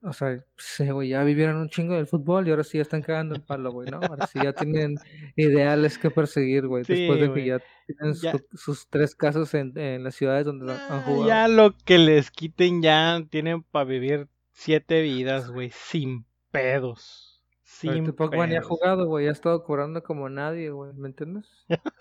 O 0.00 0.12
sea, 0.12 0.44
sí, 0.56 0.88
güey, 0.90 1.08
ya 1.08 1.24
vivieron 1.24 1.56
un 1.56 1.68
chingo 1.70 1.94
del 1.94 2.06
fútbol 2.06 2.46
y 2.46 2.50
ahora 2.50 2.62
sí 2.62 2.78
ya 2.78 2.82
están 2.82 3.02
cagando 3.02 3.34
el 3.34 3.42
palo, 3.42 3.72
güey, 3.72 3.90
¿no? 3.90 3.98
Ahora 4.00 4.28
sí 4.28 4.38
ya 4.40 4.52
tienen 4.52 4.96
ideales 5.34 5.98
que 5.98 6.08
perseguir, 6.10 6.68
güey. 6.68 6.84
Sí, 6.84 6.92
Después 7.06 7.20
de 7.20 7.32
que 7.32 7.44
ya 7.46 7.60
tienen 7.86 8.14
Ya. 8.14 8.32
su- 8.32 8.46
sus 8.56 8.86
tres 8.88 9.16
casas 9.16 9.52
en, 9.54 9.76
en 9.76 10.04
las 10.04 10.14
ciudades 10.14 10.46
donde 10.46 10.72
han 10.72 10.78
Ah, 10.88 11.02
jugado. 11.04 11.26
ya 11.26 11.48
lo 11.48 11.76
que 11.84 11.98
les 11.98 12.30
quiten 12.30 12.80
ya 12.80 13.20
tienen 13.28 13.64
para 13.64 13.86
vivir 13.86 14.28
siete 14.52 15.02
vidas, 15.02 15.50
güey, 15.50 15.70
sin 15.74 16.24
pedos. 16.52 17.42
Sin 17.64 18.12
Pogba 18.12 18.46
ni 18.46 18.54
ha 18.56 18.62
jugado, 18.62 19.06
güey. 19.06 19.26
Ha 19.28 19.32
estado 19.32 19.62
cobrando 19.64 20.02
como 20.04 20.28
nadie, 20.28 20.70
güey. 20.70 20.92
¿Me 20.94 21.08
entiendes? 21.08 21.46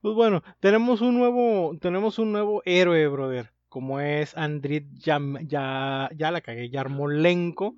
Pues 0.00 0.14
bueno, 0.14 0.42
tenemos 0.60 1.02
un 1.02 1.18
nuevo, 1.18 1.76
tenemos 1.80 2.18
un 2.18 2.32
nuevo 2.32 2.62
héroe, 2.64 3.06
brother, 3.08 3.52
como 3.70 4.00
es 4.00 4.36
Andrit 4.36 4.86
Yam, 4.98 5.38
ya, 5.48 6.10
ya 6.14 6.30
la 6.30 6.42
cagué, 6.42 6.68
Yarmolenko. 6.68 7.76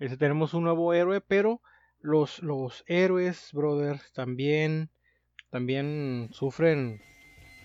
Ese 0.00 0.16
tenemos 0.16 0.54
un 0.54 0.64
nuevo 0.64 0.92
héroe, 0.92 1.20
pero 1.20 1.60
los, 2.00 2.42
los 2.42 2.82
héroes, 2.88 3.50
brother, 3.52 4.00
también, 4.12 4.90
también 5.50 6.28
sufren 6.32 7.00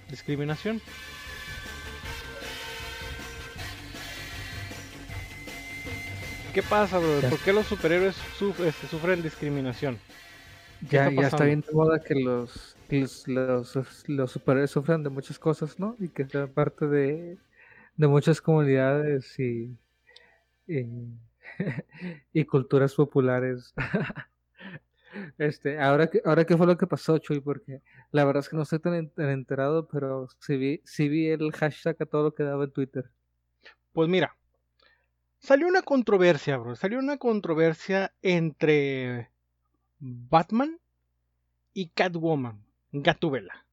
discriminación. 0.10 0.80
¿Qué 6.54 6.64
pasa, 6.64 7.00
brother? 7.00 7.24
Ya. 7.24 7.30
¿Por 7.30 7.40
qué 7.40 7.54
los 7.54 7.66
superhéroes 7.68 8.16
suf- 8.38 8.60
este, 8.60 8.88
sufren 8.88 9.22
discriminación? 9.22 9.98
¿Qué 10.90 10.96
Ya, 10.96 11.08
está 11.10 11.22
ya 11.22 11.28
está 11.28 11.44
bien 11.46 11.62
de 11.62 11.74
moda 11.74 12.00
que 12.04 12.16
los, 12.16 12.76
los, 12.90 13.28
los, 13.28 14.10
los 14.10 14.32
superhéroes 14.32 14.72
sufran 14.72 15.04
de 15.04 15.10
muchas 15.10 15.38
cosas, 15.38 15.80
¿no? 15.80 15.96
Y 16.00 16.10
que 16.10 16.26
sean 16.28 16.50
parte 16.50 16.88
de, 16.88 17.38
de 18.00 18.08
muchas 18.08 18.40
comunidades 18.40 19.38
y, 19.38 19.78
y, 20.66 22.46
culturas 22.46 22.96
populares. 22.96 23.74
Este, 25.40 25.80
ahora 25.80 26.08
que, 26.08 26.22
ahora 26.24 26.46
qué 26.46 26.56
fue 26.56 26.68
lo 26.68 26.78
que 26.78 26.86
pasó, 26.86 27.18
Chuy, 27.18 27.40
porque 27.40 27.82
la 28.12 28.26
verdad 28.26 28.42
es 28.42 28.48
que 28.48 28.56
no 28.56 28.62
estoy 28.62 28.78
tan, 28.78 29.10
tan 29.10 29.30
enterado, 29.30 29.88
pero 29.88 30.28
sí 30.40 30.56
vi, 30.56 30.82
sí 30.86 31.10
vi 31.10 31.30
el 31.30 31.52
hashtag 31.52 31.96
a 32.00 32.06
todo 32.06 32.26
lo 32.26 32.36
que 32.36 32.44
daba 32.44 32.66
en 32.66 32.72
Twitter. 32.72 33.10
Pues 33.92 34.08
mira, 34.08 34.38
salió 35.40 35.68
una 35.68 35.82
controversia, 35.82 36.58
bro. 36.58 36.76
Salió 36.76 37.00
una 37.00 37.18
controversia 37.18 38.14
entre 38.22 39.32
Batman 39.98 40.80
y 41.74 41.90
Catwoman, 41.90 42.64
Gatúbela. 42.92 43.66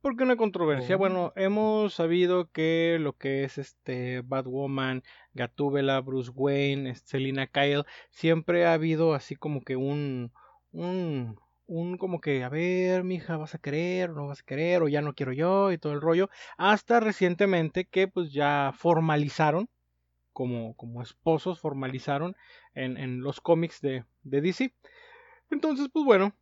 ¿Por 0.00 0.16
qué 0.16 0.22
una 0.22 0.36
controversia? 0.36 0.94
Oh. 0.94 0.98
Bueno, 0.98 1.32
hemos 1.34 1.94
sabido 1.94 2.50
que 2.52 2.98
lo 3.00 3.14
que 3.14 3.42
es 3.42 3.58
este 3.58 4.22
Batwoman, 4.22 5.02
Gatúbela, 5.34 6.00
Bruce 6.00 6.30
Wayne, 6.32 6.94
Selina 6.94 7.48
Kyle, 7.48 7.84
siempre 8.10 8.64
ha 8.64 8.74
habido 8.74 9.14
así 9.14 9.34
como 9.34 9.60
que 9.62 9.74
un, 9.74 10.32
un, 10.70 11.36
un 11.66 11.98
como 11.98 12.20
que, 12.20 12.44
a 12.44 12.48
ver, 12.48 13.02
mija, 13.02 13.36
¿vas 13.36 13.56
a 13.56 13.58
querer 13.58 14.10
o 14.10 14.14
no 14.14 14.28
vas 14.28 14.40
a 14.40 14.44
querer? 14.44 14.82
O 14.82 14.88
ya 14.88 15.02
no 15.02 15.14
quiero 15.14 15.32
yo 15.32 15.72
y 15.72 15.78
todo 15.78 15.92
el 15.94 16.00
rollo. 16.00 16.30
Hasta 16.56 17.00
recientemente 17.00 17.84
que 17.84 18.06
pues 18.06 18.32
ya 18.32 18.72
formalizaron, 18.76 19.68
como, 20.32 20.76
como 20.76 21.02
esposos, 21.02 21.60
formalizaron 21.60 22.36
en, 22.72 22.96
en 22.98 23.20
los 23.22 23.40
cómics 23.40 23.80
de, 23.80 24.04
de 24.22 24.40
DC. 24.42 24.72
Entonces, 25.50 25.88
pues 25.92 26.04
bueno, 26.04 26.34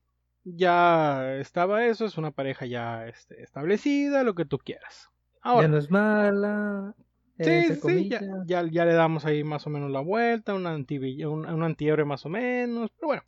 ya 0.46 1.36
estaba 1.38 1.86
eso, 1.86 2.04
es 2.04 2.16
una 2.16 2.30
pareja 2.30 2.66
ya 2.66 3.06
este, 3.08 3.42
establecida, 3.42 4.22
lo 4.22 4.34
que 4.34 4.44
tú 4.44 4.58
quieras. 4.58 5.10
Ya 5.44 5.68
no 5.68 5.76
es 5.76 5.90
mala, 5.90 6.94
sí, 7.38 7.74
sí, 7.74 8.08
ya, 8.08 8.20
ya, 8.46 8.64
ya 8.68 8.84
le 8.84 8.94
damos 8.94 9.24
ahí 9.24 9.44
más 9.44 9.66
o 9.66 9.70
menos 9.70 9.90
la 9.90 10.00
vuelta, 10.00 10.54
un, 10.54 10.66
anti, 10.66 10.98
un, 11.24 11.46
un 11.46 11.62
antihéroe 11.62 12.04
más 12.04 12.26
o 12.26 12.28
menos, 12.28 12.90
pero 12.96 13.08
bueno. 13.08 13.22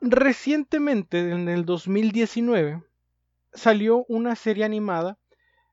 Recientemente, 0.00 1.30
en 1.30 1.48
el 1.48 1.64
2019, 1.64 2.82
salió 3.52 4.04
una 4.08 4.34
serie 4.36 4.64
animada 4.64 5.18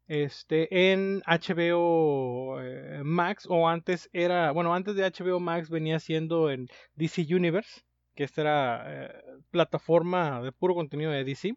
este, 0.08 0.92
en 0.92 1.22
HBO 1.28 2.62
eh, 2.62 3.02
Max, 3.04 3.46
o 3.50 3.68
antes 3.68 4.10
era, 4.14 4.52
bueno, 4.52 4.74
antes 4.74 4.96
de 4.96 5.04
HBO 5.04 5.40
Max 5.40 5.70
venía 5.70 6.00
siendo 6.00 6.50
en 6.50 6.68
DC 6.96 7.28
Universe, 7.30 7.82
que 8.18 8.24
esta 8.24 8.42
era 8.42 8.84
eh, 8.88 9.24
plataforma 9.52 10.42
de 10.42 10.52
puro 10.52 10.74
contenido 10.74 11.12
de 11.12 11.24
DC, 11.24 11.56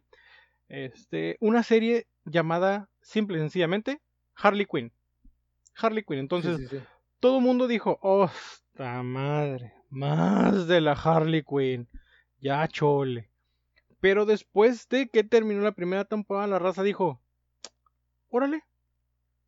este, 0.69 1.35
una 1.41 1.63
serie 1.63 2.07
llamada 2.23 2.87
simple 3.01 3.37
y 3.37 3.41
sencillamente 3.41 3.99
Harley 4.35 4.67
Quinn. 4.67 4.93
Harley 5.75 6.03
Quinn, 6.03 6.19
entonces 6.19 6.57
Sí, 6.57 6.67
sí, 6.67 6.77
sí. 6.77 6.83
todo 7.19 7.39
el 7.39 7.43
mundo 7.43 7.67
dijo, 7.67 7.97
¡Osta 8.01 9.01
madre! 9.01 9.73
Más 9.89 10.67
de 10.67 10.79
la 10.81 10.93
Harley 10.93 11.43
Quinn. 11.43 11.89
Ya 12.39 12.65
chole. 12.67 13.29
Pero 13.99 14.25
después 14.25 14.87
de 14.87 15.09
que 15.09 15.23
terminó 15.23 15.61
la 15.61 15.73
primera 15.73 16.05
temporada, 16.05 16.47
la 16.47 16.59
raza 16.59 16.83
dijo, 16.83 17.21
órale, 18.29 18.63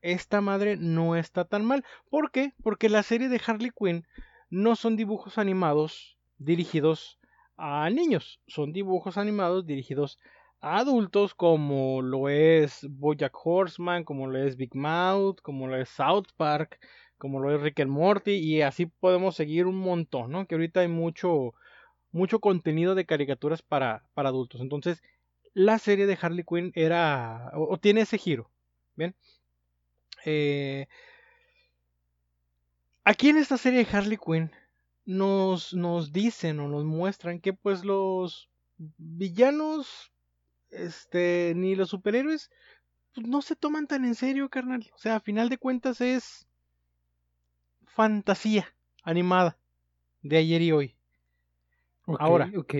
esta 0.02 0.42
madre 0.42 0.78
no 0.78 1.16
está 1.16 1.46
tan 1.46 1.64
mal. 1.64 1.86
¿Por 2.10 2.32
qué? 2.32 2.54
Porque 2.64 2.90
la 2.90 3.04
serie 3.04 3.30
de 3.30 3.42
Harley 3.46 3.72
Quinn 3.78 4.06
no 4.50 4.76
son 4.76 4.96
dibujos 4.96 5.38
animados 5.38 6.13
dirigidos 6.38 7.20
a 7.58 7.90
niños, 7.90 8.40
son 8.48 8.74
dibujos 8.74 9.18
animados 9.18 9.66
dirigidos 9.66 10.20
a 10.62 10.78
adultos 10.78 11.36
como 11.36 12.02
lo 12.02 12.30
es 12.30 12.88
Bojack 12.90 13.36
Horseman, 13.44 14.04
como 14.04 14.28
lo 14.28 14.40
es 14.40 14.56
Big 14.56 14.76
Mouth, 14.76 15.42
como 15.42 15.68
lo 15.68 15.76
es 15.76 15.90
South 15.90 16.28
Park, 16.38 16.80
como 17.18 17.40
lo 17.40 17.54
es 17.54 17.62
Rick 17.62 17.82
and 17.82 17.92
Morty 17.92 18.32
y 18.34 18.62
así 18.62 18.86
podemos 18.86 19.36
seguir 19.36 19.66
un 19.68 19.78
montón, 19.78 20.32
¿no? 20.32 20.46
Que 20.48 20.56
ahorita 20.56 20.82
hay 20.82 20.88
mucho 20.88 21.54
mucho 22.14 22.40
contenido 22.40 22.96
de 22.96 23.06
caricaturas 23.06 23.62
para, 23.62 24.06
para 24.14 24.30
adultos. 24.30 24.62
Entonces, 24.62 25.04
la 25.54 25.80
serie 25.80 26.06
de 26.06 26.18
Harley 26.20 26.46
Quinn 26.48 26.72
era 26.76 27.52
o, 27.56 27.78
tiene 27.78 28.02
ese 28.02 28.18
giro, 28.18 28.50
¿bien? 28.96 29.16
Eh, 30.26 30.88
aquí 33.04 33.30
en 33.30 33.38
esta 33.38 33.58
serie 33.58 33.84
de 33.84 33.98
Harley 33.98 34.18
Quinn 34.18 34.52
nos, 35.06 35.74
nos 35.74 36.12
dicen 36.12 36.60
o 36.60 36.68
nos 36.68 36.86
muestran 36.86 37.40
que 37.40 37.54
pues 37.54 37.84
los 37.84 38.50
villanos 38.98 40.12
este 40.70 41.54
ni 41.56 41.76
los 41.76 41.90
superhéroes 41.90 42.50
pues, 43.14 43.28
no 43.28 43.42
se 43.42 43.56
toman 43.56 43.88
tan 43.88 44.06
en 44.06 44.16
serio, 44.16 44.50
carnal. 44.50 44.90
O 44.94 44.98
sea, 44.98 45.18
a 45.18 45.20
final 45.20 45.50
de 45.50 45.58
cuentas 45.58 46.02
es 46.02 46.48
fantasía 47.86 48.76
animada 49.04 49.58
de 50.22 50.38
ayer 50.38 50.62
y 50.62 50.72
hoy. 50.72 50.96
Ahora. 52.20 52.52
ok. 52.58 52.76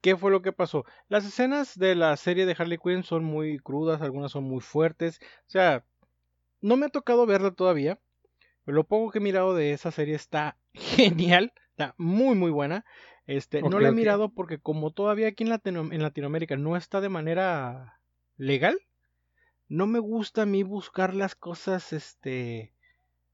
¿Qué 0.00 0.16
fue 0.16 0.30
lo 0.30 0.40
que 0.40 0.52
pasó? 0.52 0.84
Las 1.08 1.24
escenas 1.24 1.76
de 1.76 1.96
la 1.96 2.16
serie 2.16 2.46
de 2.46 2.54
Harley 2.56 2.78
Quinn 2.78 3.02
son 3.02 3.24
muy 3.24 3.58
crudas, 3.58 4.02
algunas 4.02 4.30
son 4.30 4.44
muy 4.44 4.60
fuertes. 4.60 5.18
O 5.22 5.50
sea, 5.50 5.84
no 6.60 6.76
me 6.76 6.86
ha 6.86 6.90
tocado 6.90 7.26
verla 7.26 7.50
todavía. 7.50 7.98
Pero 8.64 8.76
lo 8.76 8.84
poco 8.84 9.10
que 9.10 9.18
he 9.18 9.22
mirado 9.22 9.54
de 9.54 9.72
esa 9.72 9.90
serie 9.90 10.14
está 10.14 10.56
genial, 10.76 11.52
está 11.70 11.94
muy 11.98 12.34
muy 12.36 12.50
buena. 12.50 12.84
Este, 13.26 13.62
no 13.62 13.80
la 13.80 13.88
he 13.88 13.92
mirado 13.92 14.28
porque 14.32 14.58
como 14.60 14.92
todavía 14.92 15.28
aquí 15.28 15.42
en, 15.44 15.50
Latino- 15.50 15.92
en 15.92 16.02
Latinoamérica 16.02 16.56
no 16.56 16.76
está 16.76 17.00
de 17.00 17.08
manera 17.08 18.00
legal, 18.36 18.78
no 19.68 19.86
me 19.86 19.98
gusta 20.00 20.42
a 20.42 20.46
mí 20.46 20.62
buscar 20.64 21.14
las 21.14 21.34
cosas, 21.36 21.92
este, 21.92 22.74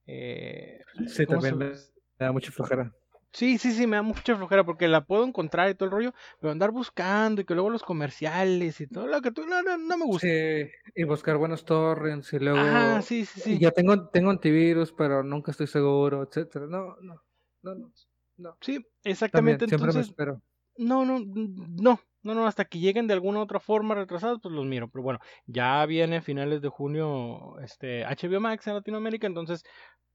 eh, 0.07 0.81
Sí, 1.07 1.27
¿cómo 1.27 1.41
también 1.43 1.59
me 1.59 1.73
da 2.19 2.33
mucha 2.33 2.51
flojera. 2.51 2.93
Sí, 3.33 3.59
sí, 3.59 3.73
sí, 3.73 3.87
me 3.87 3.97
da 3.97 4.03
mucha 4.03 4.37
flojera 4.37 4.65
porque 4.65 4.89
la 4.89 5.05
puedo 5.05 5.25
encontrar 5.25 5.69
y 5.71 5.75
todo 5.75 5.87
el 5.87 5.91
rollo, 5.93 6.15
pero 6.41 6.51
andar 6.53 6.71
buscando 6.71 7.41
y 7.41 7.45
que 7.45 7.55
luego 7.55 7.71
los 7.71 7.83
comerciales 7.83 8.81
y 8.81 8.87
todo 8.87 9.07
lo 9.07 9.21
que 9.23 9.33
tú, 9.33 9.47
no, 9.47 9.63
no, 9.63 9.77
no 9.79 9.99
me 9.99 10.05
gusta. 10.05 10.29
Sí, 10.29 10.69
y 10.95 11.05
buscar 11.05 11.37
buenos 11.39 11.65
torrents 11.65 12.33
y 12.35 12.39
luego 12.39 12.99
Ah, 12.99 13.03
sí, 13.03 13.25
sí, 13.27 13.41
sí. 13.41 13.61
ya 13.61 13.71
tengo 13.73 14.09
tengo 14.11 14.31
antivirus, 14.31 14.93
pero 14.93 15.23
nunca 15.23 15.51
estoy 15.53 15.67
seguro, 15.67 16.23
etcétera. 16.23 16.67
No, 16.67 16.97
no, 17.01 17.23
no, 17.63 17.75
no. 17.75 17.93
no. 18.37 18.57
Sí, 18.61 18.87
También 19.31 19.61
exactamente. 19.61 19.69
siempre 19.69 19.93
me 19.93 20.01
Entonces, 20.01 20.09
espero. 20.09 20.43
no, 20.77 21.05
no, 21.05 21.21
no, 21.21 22.01
no, 22.23 22.35
no, 22.35 22.47
hasta 22.47 22.65
que 22.65 22.79
lleguen 22.79 23.07
de 23.07 23.15
alguna 23.15 23.41
otra 23.41 23.61
forma 23.61 23.95
retrasados, 23.95 24.41
pues 24.43 24.55
los 24.55 24.67
miro. 24.67 24.89
Pero 24.91 25.03
bueno, 25.03 25.21
ya 25.47 25.85
viene 25.87 26.19
a 26.19 26.23
finales 26.23 26.61
de 26.63 26.69
junio 26.69 27.59
este 27.61 28.05
HBO 28.05 28.41
Max 28.41 28.67
en 28.67 28.75
Latinoamérica, 28.75 29.27
entonces 29.27 29.65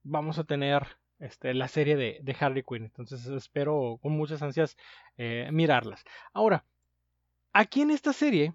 vamos 0.03 0.39
a 0.39 0.43
tener 0.45 0.87
este, 1.19 1.53
la 1.53 1.67
serie 1.67 1.95
de, 1.95 2.19
de 2.21 2.35
Harley 2.39 2.63
Quinn. 2.63 2.85
Entonces 2.85 3.25
espero 3.27 3.99
con 4.01 4.13
muchas 4.13 4.41
ansias 4.41 4.77
eh, 5.17 5.49
mirarlas. 5.51 6.03
Ahora, 6.33 6.65
aquí 7.53 7.81
en 7.81 7.91
esta 7.91 8.13
serie 8.13 8.53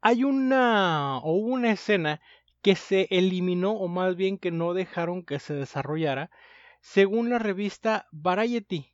hay 0.00 0.24
una 0.24 1.18
o 1.18 1.32
una 1.32 1.72
escena 1.72 2.20
que 2.62 2.74
se 2.76 3.06
eliminó 3.10 3.72
o 3.72 3.88
más 3.88 4.16
bien 4.16 4.38
que 4.38 4.50
no 4.50 4.74
dejaron 4.74 5.24
que 5.24 5.38
se 5.38 5.54
desarrollara 5.54 6.30
según 6.80 7.30
la 7.30 7.38
revista 7.38 8.06
Variety 8.12 8.92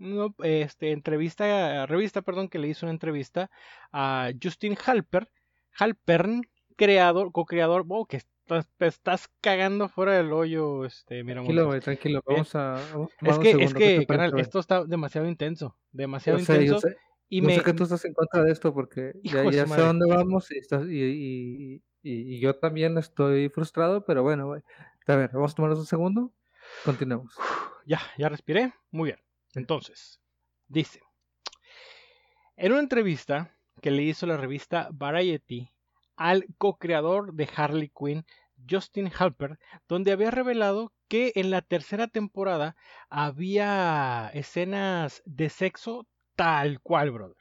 no, 0.00 0.34
este, 0.42 0.92
entrevista, 0.92 1.84
revista, 1.86 2.22
perdón, 2.22 2.48
que 2.48 2.58
le 2.58 2.68
hizo 2.68 2.86
una 2.86 2.92
entrevista 2.92 3.50
a 3.92 4.30
Justin 4.42 4.76
Halper, 4.84 5.30
Halpern, 5.78 6.42
creador, 6.76 7.32
co-creador, 7.32 7.84
wow, 7.84 8.06
que 8.06 8.16
estás, 8.16 8.66
estás 8.78 9.28
cagando 9.42 9.88
fuera 9.90 10.14
del 10.16 10.32
hoyo, 10.32 10.86
este, 10.86 11.22
mira, 11.22 11.42
Tranquilo, 11.42 11.66
güey, 11.66 11.80
tranquilo. 11.80 12.22
Bien. 12.26 12.36
Vamos 12.38 12.54
a, 12.54 12.80
vamos 12.92 13.10
Es 13.20 13.38
que, 13.38 13.50
segundo. 13.50 13.64
es 13.66 13.74
¿qué 13.74 13.98
que, 13.98 14.06
carnal, 14.06 14.30
güey? 14.30 14.42
esto 14.42 14.58
está 14.58 14.84
demasiado 14.84 15.28
intenso, 15.28 15.76
demasiado 15.92 16.38
Yo 16.38 16.44
sé, 16.46 16.54
yo 16.54 16.60
intenso, 16.62 16.80
sé. 16.80 16.96
y 17.28 17.42
me, 17.42 17.56
sé 17.56 17.62
que 17.62 17.74
tú 17.74 17.82
estás 17.82 18.02
en 18.06 18.14
contra 18.14 18.42
de 18.42 18.52
esto 18.52 18.72
porque 18.72 19.12
ya, 19.22 19.42
hijo 19.42 19.50
ya 19.50 19.66
sé 19.66 19.80
dónde 19.82 20.06
vamos 20.08 20.50
y, 20.50 20.58
estás, 20.58 20.86
y, 20.88 21.02
y, 21.02 21.82
y, 22.02 22.36
y 22.36 22.40
yo 22.40 22.56
también 22.56 22.98
estoy 22.98 23.48
frustrado, 23.48 24.04
pero 24.04 24.22
bueno. 24.22 24.52
A 25.06 25.16
ver, 25.16 25.30
vamos 25.32 25.52
a 25.52 25.54
tomarnos 25.54 25.78
un 25.80 25.86
segundo. 25.86 26.32
Continuemos. 26.84 27.34
ya, 27.86 28.00
ya 28.16 28.28
respiré, 28.28 28.72
muy 28.90 29.10
bien. 29.10 29.20
Entonces, 29.54 30.20
dice, 30.68 31.00
en 32.56 32.72
una 32.72 32.80
entrevista 32.80 33.56
que 33.80 33.90
le 33.90 34.02
hizo 34.02 34.26
la 34.26 34.36
revista 34.36 34.88
Variety 34.92 35.72
al 36.16 36.46
co-creador 36.58 37.32
de 37.32 37.48
Harley 37.56 37.90
Quinn, 37.90 38.24
Justin 38.68 39.10
Halper, 39.18 39.58
donde 39.88 40.12
había 40.12 40.30
revelado 40.30 40.92
que 41.08 41.32
en 41.34 41.50
la 41.50 41.62
tercera 41.62 42.08
temporada 42.08 42.76
había 43.08 44.30
escenas 44.34 45.22
de 45.24 45.48
sexo 45.48 46.06
tal 46.36 46.80
cual, 46.80 47.10
brother. 47.10 47.36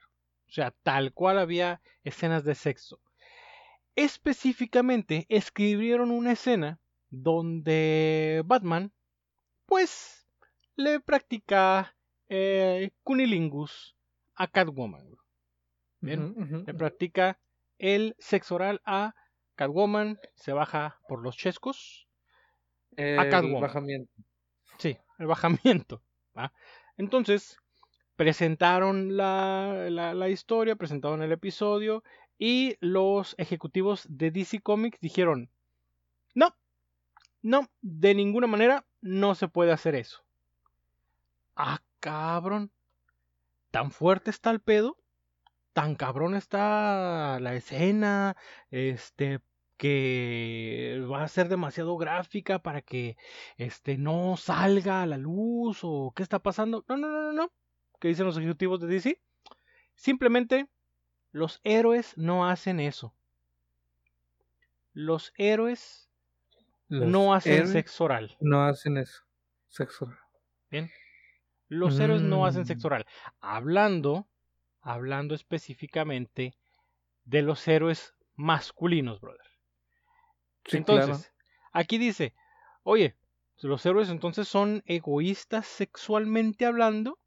O 0.47 0.51
sea, 0.51 0.71
tal 0.83 1.13
cual 1.13 1.37
había 1.37 1.81
escenas 2.03 2.43
de 2.43 2.55
sexo. 2.55 3.01
Específicamente 3.99 5.25
escribieron 5.27 6.11
una 6.11 6.31
escena 6.31 6.79
donde 7.09 8.41
Batman, 8.45 8.93
pues, 9.65 10.25
le 10.77 11.01
practica 11.01 11.97
eh, 12.29 12.91
cunilingus 13.03 13.97
a 14.35 14.47
Catwoman. 14.47 15.05
ujú, 16.01 16.63
Le 16.65 16.73
practica 16.73 17.39
el 17.77 18.15
sexo 18.19 18.55
oral 18.55 18.81
a 18.85 19.15
Catwoman, 19.55 20.17
se 20.33 20.53
baja 20.53 21.01
por 21.09 21.21
los 21.21 21.35
chescos. 21.35 22.07
El 22.95 23.29
Catwoman. 23.29 23.59
bajamiento. 23.59 24.13
Sí, 24.77 24.97
el 25.17 25.27
bajamiento. 25.27 26.01
¿va? 26.37 26.53
Entonces, 26.95 27.57
presentaron 28.15 29.17
la, 29.17 29.87
la, 29.89 30.13
la 30.13 30.29
historia, 30.29 30.77
presentaron 30.77 31.21
el 31.21 31.33
episodio 31.33 32.01
y 32.39 32.77
los 32.79 33.35
ejecutivos 33.37 34.07
de 34.09 34.31
DC 34.31 34.61
Comics 34.61 34.99
dijeron, 35.01 35.51
no, 36.33 36.55
no, 37.41 37.69
de 37.81 38.15
ninguna 38.15 38.47
manera 38.47 38.85
no 39.01 39.35
se 39.35 39.49
puede 39.49 39.73
hacer 39.73 39.93
eso. 39.93 40.23
Ah, 41.55 41.81
cabrón. 41.99 42.71
¿Tan 43.71 43.91
fuerte 43.91 44.31
está 44.31 44.49
el 44.51 44.61
pedo? 44.61 44.97
¿Tan 45.73 45.95
cabrón 45.95 46.33
está 46.33 47.39
la 47.41 47.53
escena? 47.53 48.37
Este, 48.71 49.41
que 49.77 51.05
va 51.11 51.23
a 51.23 51.27
ser 51.27 51.49
demasiado 51.49 51.97
gráfica 51.97 52.59
para 52.59 52.81
que 52.81 53.17
este 53.57 53.97
no 53.97 54.37
salga 54.37 55.03
a 55.03 55.05
la 55.05 55.17
luz 55.17 55.81
o 55.83 56.13
qué 56.15 56.23
está 56.23 56.39
pasando. 56.39 56.85
No, 56.87 56.95
no, 56.97 57.09
no, 57.09 57.21
no, 57.21 57.33
no. 57.33 57.51
¿Qué 57.99 58.07
dicen 58.07 58.25
los 58.25 58.37
ejecutivos 58.37 58.79
de 58.79 58.87
DC? 58.87 59.21
Simplemente 59.95 60.67
los 61.31 61.59
héroes 61.63 62.17
no 62.17 62.47
hacen 62.47 62.79
eso. 62.79 63.13
Los 64.93 65.33
héroes 65.37 66.09
Los 66.87 67.05
no 67.07 67.33
hacen 67.33 67.53
héroes 67.53 67.71
sexo 67.71 68.03
oral. 68.05 68.37
No 68.39 68.63
hacen 68.63 68.97
eso. 68.97 69.23
Sexo 69.67 70.05
oral. 70.05 70.19
Bien. 70.69 70.91
Los 71.67 71.99
héroes 71.99 72.21
no 72.21 72.45
hacen 72.45 72.63
Mm. 72.63 72.65
sexo 72.65 72.87
oral. 72.87 73.05
Hablando, 73.39 74.27
hablando 74.81 75.35
específicamente 75.35 76.55
de 77.25 77.41
los 77.43 77.67
héroes 77.67 78.15
masculinos, 78.35 79.21
brother. 79.21 79.45
Sí, 80.65 80.77
entonces, 80.77 81.17
claro. 81.17 81.33
aquí 81.73 81.97
dice, 81.97 82.33
oye, 82.83 83.15
los 83.61 83.85
héroes 83.85 84.09
entonces 84.09 84.47
son 84.47 84.83
egoístas 84.85 85.67
sexualmente 85.67 86.65
hablando, 86.65 87.19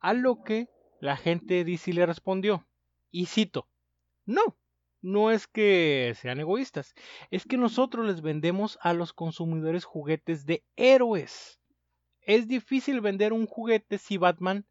a 0.00 0.14
lo 0.14 0.42
que 0.42 0.68
la 1.00 1.16
gente 1.16 1.54
de 1.54 1.64
DC 1.64 1.92
le 1.92 2.06
respondió, 2.06 2.66
y 3.10 3.26
cito, 3.26 3.68
no, 4.26 4.56
no 5.02 5.30
es 5.30 5.46
que 5.46 6.14
sean 6.16 6.40
egoístas, 6.40 6.94
es 7.30 7.44
que 7.44 7.56
nosotros 7.56 8.06
les 8.06 8.20
vendemos 8.20 8.78
a 8.82 8.92
los 8.92 9.12
consumidores 9.12 9.84
juguetes 9.84 10.46
de 10.46 10.64
héroes. 10.76 11.60
Es 12.20 12.46
difícil 12.46 13.00
vender 13.00 13.32
un 13.32 13.46
juguete 13.46 13.98
si 13.98 14.18
Batman 14.18 14.66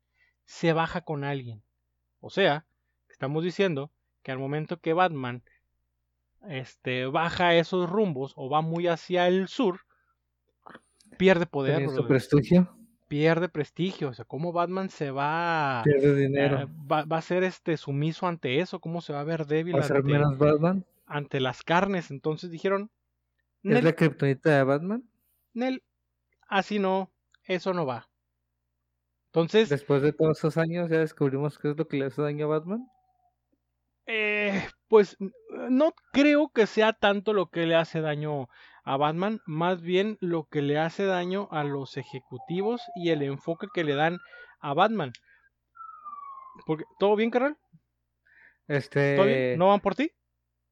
se 0.46 0.74
baja 0.74 1.02
con 1.02 1.24
alguien. 1.24 1.64
O 2.22 2.30
sea, 2.30 2.66
estamos 3.10 3.44
diciendo 3.44 3.92
que 4.24 4.32
al 4.32 4.40
momento 4.40 4.80
que 4.80 4.94
Batman 4.94 5.44
este, 6.48 7.06
baja 7.06 7.56
esos 7.56 7.90
rumbos 7.90 8.34
o 8.36 8.50
va 8.50 8.62
muy 8.62 8.88
hacia 8.88 9.28
el 9.28 9.48
sur, 9.48 9.82
pierde 11.18 11.46
poder, 11.46 11.76
Tenía 11.76 11.90
su 11.90 11.96
brother, 11.96 12.08
prestigio. 12.08 12.79
Pierde 13.10 13.50
prestigio. 13.50 14.10
O 14.10 14.14
sea, 14.14 14.26
¿cómo 14.26 14.54
Batman 14.54 14.90
se 14.90 15.12
va, 15.12 15.84
Pierde 15.84 16.12
eh, 16.12 16.16
dinero. 16.16 16.70
va, 16.70 17.04
va 17.06 17.18
a 17.18 17.22
ser 17.22 17.44
este 17.44 17.78
sumiso 17.78 18.28
ante 18.28 18.62
eso? 18.62 18.80
¿Cómo 18.82 19.02
se 19.02 19.14
va 19.14 19.22
a 19.22 19.26
ver 19.26 19.46
débil 19.48 19.76
Va 19.76 19.82
a 19.82 19.84
ser 19.84 19.98
ante, 19.98 20.04
menos 20.04 20.38
Batman. 20.38 20.86
ante 21.06 21.42
las 21.42 21.64
carnes? 21.64 22.12
Entonces 22.12 22.52
dijeron, 22.52 22.92
¿Es 23.68 23.82
Nel, 23.82 23.84
la 23.84 23.94
kriptonita 23.94 24.58
de 24.58 24.64
Batman? 24.64 25.10
Nel, 25.54 25.84
así 26.48 26.80
no, 26.80 27.12
eso 27.44 27.74
no 27.74 27.86
va. 27.86 28.10
Entonces, 29.34 29.70
Después 29.70 30.02
de 30.02 30.14
todos 30.14 30.38
esos 30.40 30.58
años 30.58 30.90
ya 30.90 31.00
descubrimos 31.00 31.60
qué 31.60 31.72
es 31.72 31.78
lo 31.78 31.88
que 31.88 31.98
le 31.98 32.06
hace 32.06 32.22
daño 32.22 32.46
a 32.46 32.60
Batman. 32.60 32.88
Eh, 34.06 34.68
pues 34.88 35.18
no 35.70 35.94
creo 36.12 36.50
que 36.50 36.66
sea 36.66 36.94
tanto 36.94 37.32
lo 37.34 37.50
que 37.50 37.68
le 37.68 37.76
hace 37.76 38.02
daño 38.02 38.50
a 38.84 38.98
Batman, 38.98 39.40
más 39.46 39.82
bien 39.82 40.18
lo 40.22 40.46
que 40.46 40.62
le 40.62 40.78
hace 40.80 41.06
daño 41.06 41.48
a 41.52 41.64
los 41.64 41.98
ejecutivos 41.98 42.82
y 42.96 43.10
el 43.10 43.22
enfoque 43.24 43.68
que 43.74 43.84
le 43.84 43.96
dan 43.96 44.20
a 44.60 44.74
Batman. 44.74 45.12
Porque, 46.66 46.86
¿Todo 47.00 47.16
bien, 47.16 47.32
carnal? 47.32 47.58
¿Todo 49.14 49.26
Este, 49.26 49.28
bien? 49.28 49.60
¿No 49.60 49.68
van 49.68 49.80
por 49.82 49.96
ti? 49.96 50.12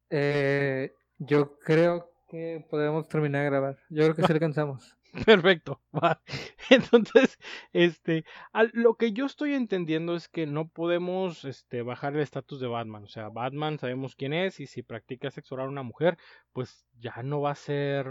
eh, 0.09 0.91
yo 1.17 1.57
creo 1.59 2.11
que 2.29 2.65
podemos 2.69 3.07
terminar 3.07 3.43
de 3.43 3.49
grabar. 3.49 3.77
Yo 3.89 4.03
creo 4.03 4.15
que 4.15 4.23
sí 4.23 4.31
alcanzamos. 4.33 4.96
Perfecto. 5.25 5.81
Entonces, 6.69 7.37
este, 7.73 8.25
lo 8.73 8.95
que 8.95 9.13
yo 9.13 9.25
estoy 9.25 9.53
entendiendo 9.53 10.15
es 10.15 10.27
que 10.27 10.45
no 10.45 10.67
podemos 10.69 11.45
este, 11.45 11.81
bajar 11.81 12.15
el 12.15 12.21
estatus 12.21 12.59
de 12.59 12.67
Batman. 12.67 13.03
O 13.03 13.07
sea, 13.07 13.29
Batman 13.29 13.79
sabemos 13.79 14.15
quién 14.15 14.33
es 14.33 14.59
y 14.59 14.67
si 14.67 14.83
practica 14.83 15.31
sexo 15.31 15.55
oral 15.55 15.67
a 15.67 15.71
una 15.71 15.83
mujer, 15.83 16.17
pues 16.53 16.85
ya 16.99 17.23
no 17.23 17.41
va 17.41 17.51
a 17.51 17.55
ser, 17.55 18.07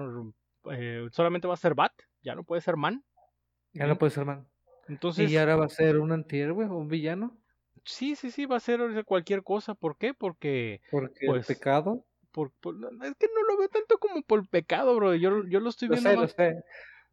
eh, 0.70 1.06
solamente 1.12 1.46
va 1.46 1.54
a 1.54 1.58
ser 1.58 1.74
Bat, 1.74 1.92
ya 2.22 2.34
no 2.34 2.44
puede 2.44 2.60
ser 2.62 2.76
Man. 2.76 3.04
Ya 3.72 3.86
no 3.86 3.98
puede 3.98 4.10
ser 4.10 4.24
man. 4.24 4.48
Entonces, 4.88 5.30
Y 5.30 5.36
ahora 5.36 5.56
va 5.56 5.66
a 5.66 5.68
ser 5.68 5.98
un 5.98 6.12
antihéroe, 6.12 6.64
un 6.66 6.88
villano, 6.88 7.36
sí, 7.84 8.16
sí, 8.16 8.30
sí, 8.30 8.46
va 8.46 8.56
a 8.56 8.60
ser 8.60 8.80
o 8.80 9.04
cualquier 9.04 9.42
cosa. 9.42 9.74
¿Por 9.74 9.98
qué? 9.98 10.14
Porque, 10.14 10.80
porque 10.90 11.26
Pues, 11.26 11.48
el 11.50 11.56
pecado. 11.56 12.06
Por, 12.36 12.48
es 12.48 13.14
que 13.18 13.28
no 13.34 13.42
lo 13.48 13.56
veo 13.58 13.68
tanto 13.70 13.96
como 13.98 14.20
por 14.22 14.46
pecado, 14.48 14.94
bro. 14.94 15.14
Yo, 15.14 15.46
yo 15.46 15.58
lo 15.60 15.70
estoy 15.70 15.88
Lo 15.88 15.94
viendo 15.94 16.10
lo 16.20 16.28
sé, 16.28 16.62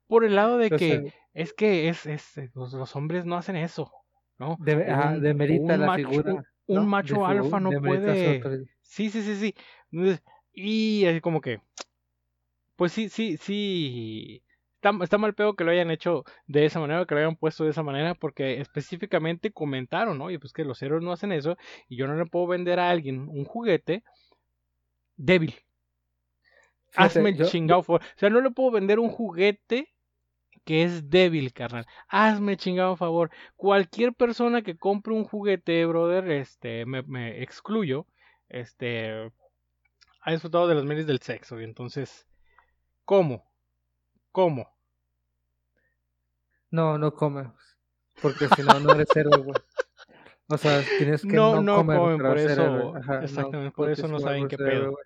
por 0.08 0.26
el 0.26 0.36
lado 0.36 0.58
de 0.58 0.70
lo 0.70 0.78
que 0.78 1.00
sé. 1.02 1.14
es 1.34 1.54
que 1.54 1.88
es, 1.88 2.06
es 2.06 2.38
eh, 2.38 2.52
los, 2.54 2.74
los 2.74 2.96
hombres 2.98 3.26
no 3.26 3.38
hacen 3.38 3.56
eso, 3.56 3.90
¿no? 4.38 4.58
Ajá, 4.92 5.14
Un- 5.14 5.22
demerita 5.24 5.76
un 5.76 5.80
la 5.80 5.88
macho- 5.88 6.10
figura. 6.10 6.44
un- 6.68 6.90
macho 6.90 7.16
De 7.20 7.26
alfa 7.26 7.60
no 7.62 7.70
puede-. 7.82 8.42
Sí, 8.82 9.10
sí, 9.10 9.22
sí, 9.22 9.36
sí. 9.92 10.20
Y 10.52 11.06
es 11.06 11.22
como 11.22 11.40
que, 11.40 11.62
pues 12.76 12.92
sí, 12.92 13.08
sí, 13.10 13.38
sí. 13.38 14.44
Está, 14.76 14.92
está 15.02 15.18
mal 15.18 15.34
pedo 15.34 15.56
que 15.56 15.64
lo 15.64 15.72
hayan 15.72 15.92
hecho 15.92 16.26
de 16.46 16.66
esa 16.66 16.82
manera, 16.82 17.06
que 17.06 17.16
lo 17.16 17.22
hayan 17.22 17.38
puesto 17.38 17.64
de 17.64 17.70
esa 17.70 17.84
manera, 17.84 18.16
porque 18.16 18.60
específicamente 18.60 19.52
comentaron, 19.54 20.18
¿no? 20.18 20.26
Oye, 20.26 20.40
pues 20.40 20.52
que 20.52 20.66
los 20.66 20.82
héroes 20.82 21.02
no 21.02 21.14
hacen 21.14 21.32
eso, 21.32 21.56
y 21.88 21.96
yo 21.96 22.06
no 22.06 22.16
le 22.16 22.26
puedo 22.26 22.48
vender 22.48 22.80
a 22.80 22.90
alguien 22.90 23.30
un 23.30 23.46
juguete 23.46 24.04
débil. 25.16 25.54
Fíjate, 26.90 27.20
Hazme 27.20 27.30
el 27.30 27.38
yo- 27.38 27.46
chingado 27.50 27.82
favor. 27.84 28.02
O 28.04 28.18
sea, 28.20 28.30
no 28.30 28.42
le 28.42 28.52
puedo 28.52 28.72
vender 28.72 29.00
un 29.00 29.10
juguete 29.10 29.90
que 30.66 30.84
es 30.84 31.10
débil, 31.10 31.52
carnal. 31.54 31.86
Hazme 32.08 32.56
chingado 32.56 32.96
favor. 32.96 33.32
Cualquier 33.56 34.14
persona 34.14 34.62
que 34.62 34.78
compre 34.78 35.14
un 35.14 35.26
juguete, 35.26 35.86
brother, 35.86 36.30
este, 36.32 36.86
me, 36.86 37.02
me 37.04 37.42
excluyo, 37.42 38.06
este, 38.48 39.32
ha 40.22 40.32
disfrutado 40.32 40.68
de 40.68 40.76
las 40.76 40.86
medias 40.86 41.08
del 41.08 41.20
sexo. 41.20 41.60
Y 41.60 41.64
entonces, 41.64 42.28
¿cómo? 43.06 43.52
¿Cómo? 44.32 44.70
No, 46.72 46.98
no 46.98 47.14
comes. 47.14 47.48
Porque 48.22 48.48
si 48.56 48.64
no, 48.64 48.80
no 48.80 48.94
eres 48.94 49.08
héroe, 49.16 49.38
güey. 49.38 49.56
O 50.50 50.58
sea, 50.58 50.82
tienes 50.98 51.26
que 51.26 51.36
No, 51.36 51.56
no, 51.56 51.62
no 51.62 51.76
comer 51.78 51.98
comen, 51.98 52.22
por 52.22 52.38
eso-. 52.38 52.96
Ajá, 52.96 53.20
no, 53.20 53.24
exactamente, 53.24 53.72
por 53.72 53.88
porque 53.88 53.94
eso 53.94 54.08
no 54.08 54.20
saben 54.20 54.42
por 54.42 54.50
qué 54.50 54.58
ser 54.58 54.66
pedo. 54.66 54.92
güey. 54.92 55.04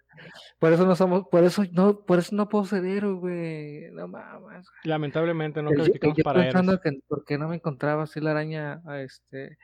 Por 0.59 0.73
eso 0.73 0.85
no 0.85 0.95
somos, 0.95 1.27
por 1.29 1.43
eso 1.43 1.63
no, 1.71 1.99
por 2.05 2.19
eso 2.19 2.35
no 2.35 2.49
puedo 2.49 2.65
ser 2.65 2.83
héroe, 2.85 3.13
güey. 3.13 3.91
No 3.91 4.07
mames. 4.07 4.67
Lamentablemente 4.83 5.61
no 5.61 5.73
calificamos 5.73 6.17
para 6.23 6.41
pensando 6.41 6.73
héroes. 6.73 6.83
que 6.83 7.01
por 7.07 7.23
qué 7.23 7.37
no 7.37 7.47
me 7.49 7.55
encontraba 7.55 8.03
así 8.03 8.19
la 8.19 8.31
araña 8.31 8.81
este 8.99 9.57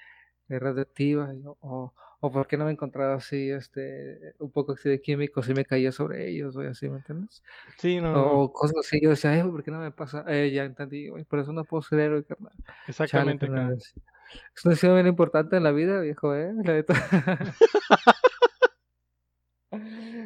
eh, 0.49 0.59
radioactiva 0.59 1.31
o, 1.61 1.93
o 2.19 2.31
por 2.31 2.47
qué 2.47 2.57
no 2.57 2.65
me 2.65 2.71
encontraba 2.71 3.15
así 3.15 3.49
este 3.49 4.35
un 4.39 4.51
poco 4.51 4.73
así 4.73 4.89
de 4.89 5.01
químicos 5.01 5.49
y 5.49 5.53
me 5.53 5.65
caía 5.65 5.91
sobre 5.91 6.29
ellos 6.29 6.53
güey 6.55 6.67
así 6.67 6.87
me 6.89 6.97
entiendes 6.97 7.41
Sí, 7.77 7.99
no, 7.99 8.11
no, 8.11 8.31
o 8.41 8.53
cosas 8.53 8.77
así 8.85 8.99
yo 9.01 9.09
decía 9.09 9.31
güey, 9.41 9.51
por 9.51 9.63
qué 9.63 9.71
no 9.71 9.79
me 9.79 9.91
pasa 9.91 10.23
eh, 10.27 10.51
ya 10.51 10.63
entendí 10.65 11.09
güey 11.09 11.23
por 11.23 11.39
eso 11.39 11.51
no 11.53 11.63
puedo 11.63 11.81
ser 11.81 11.99
héroe 12.01 12.23
carnal 12.25 12.53
Chale, 12.57 12.77
exactamente. 12.87 13.47
carnal, 13.47 13.69
carnal. 13.69 13.83
Es 14.55 14.65
una 14.65 14.71
decisión 14.71 14.93
bien 14.95 15.07
importante 15.07 15.55
en 15.57 15.63
la 15.63 15.71
vida 15.71 15.99
viejo 16.01 16.35
eh 16.35 16.51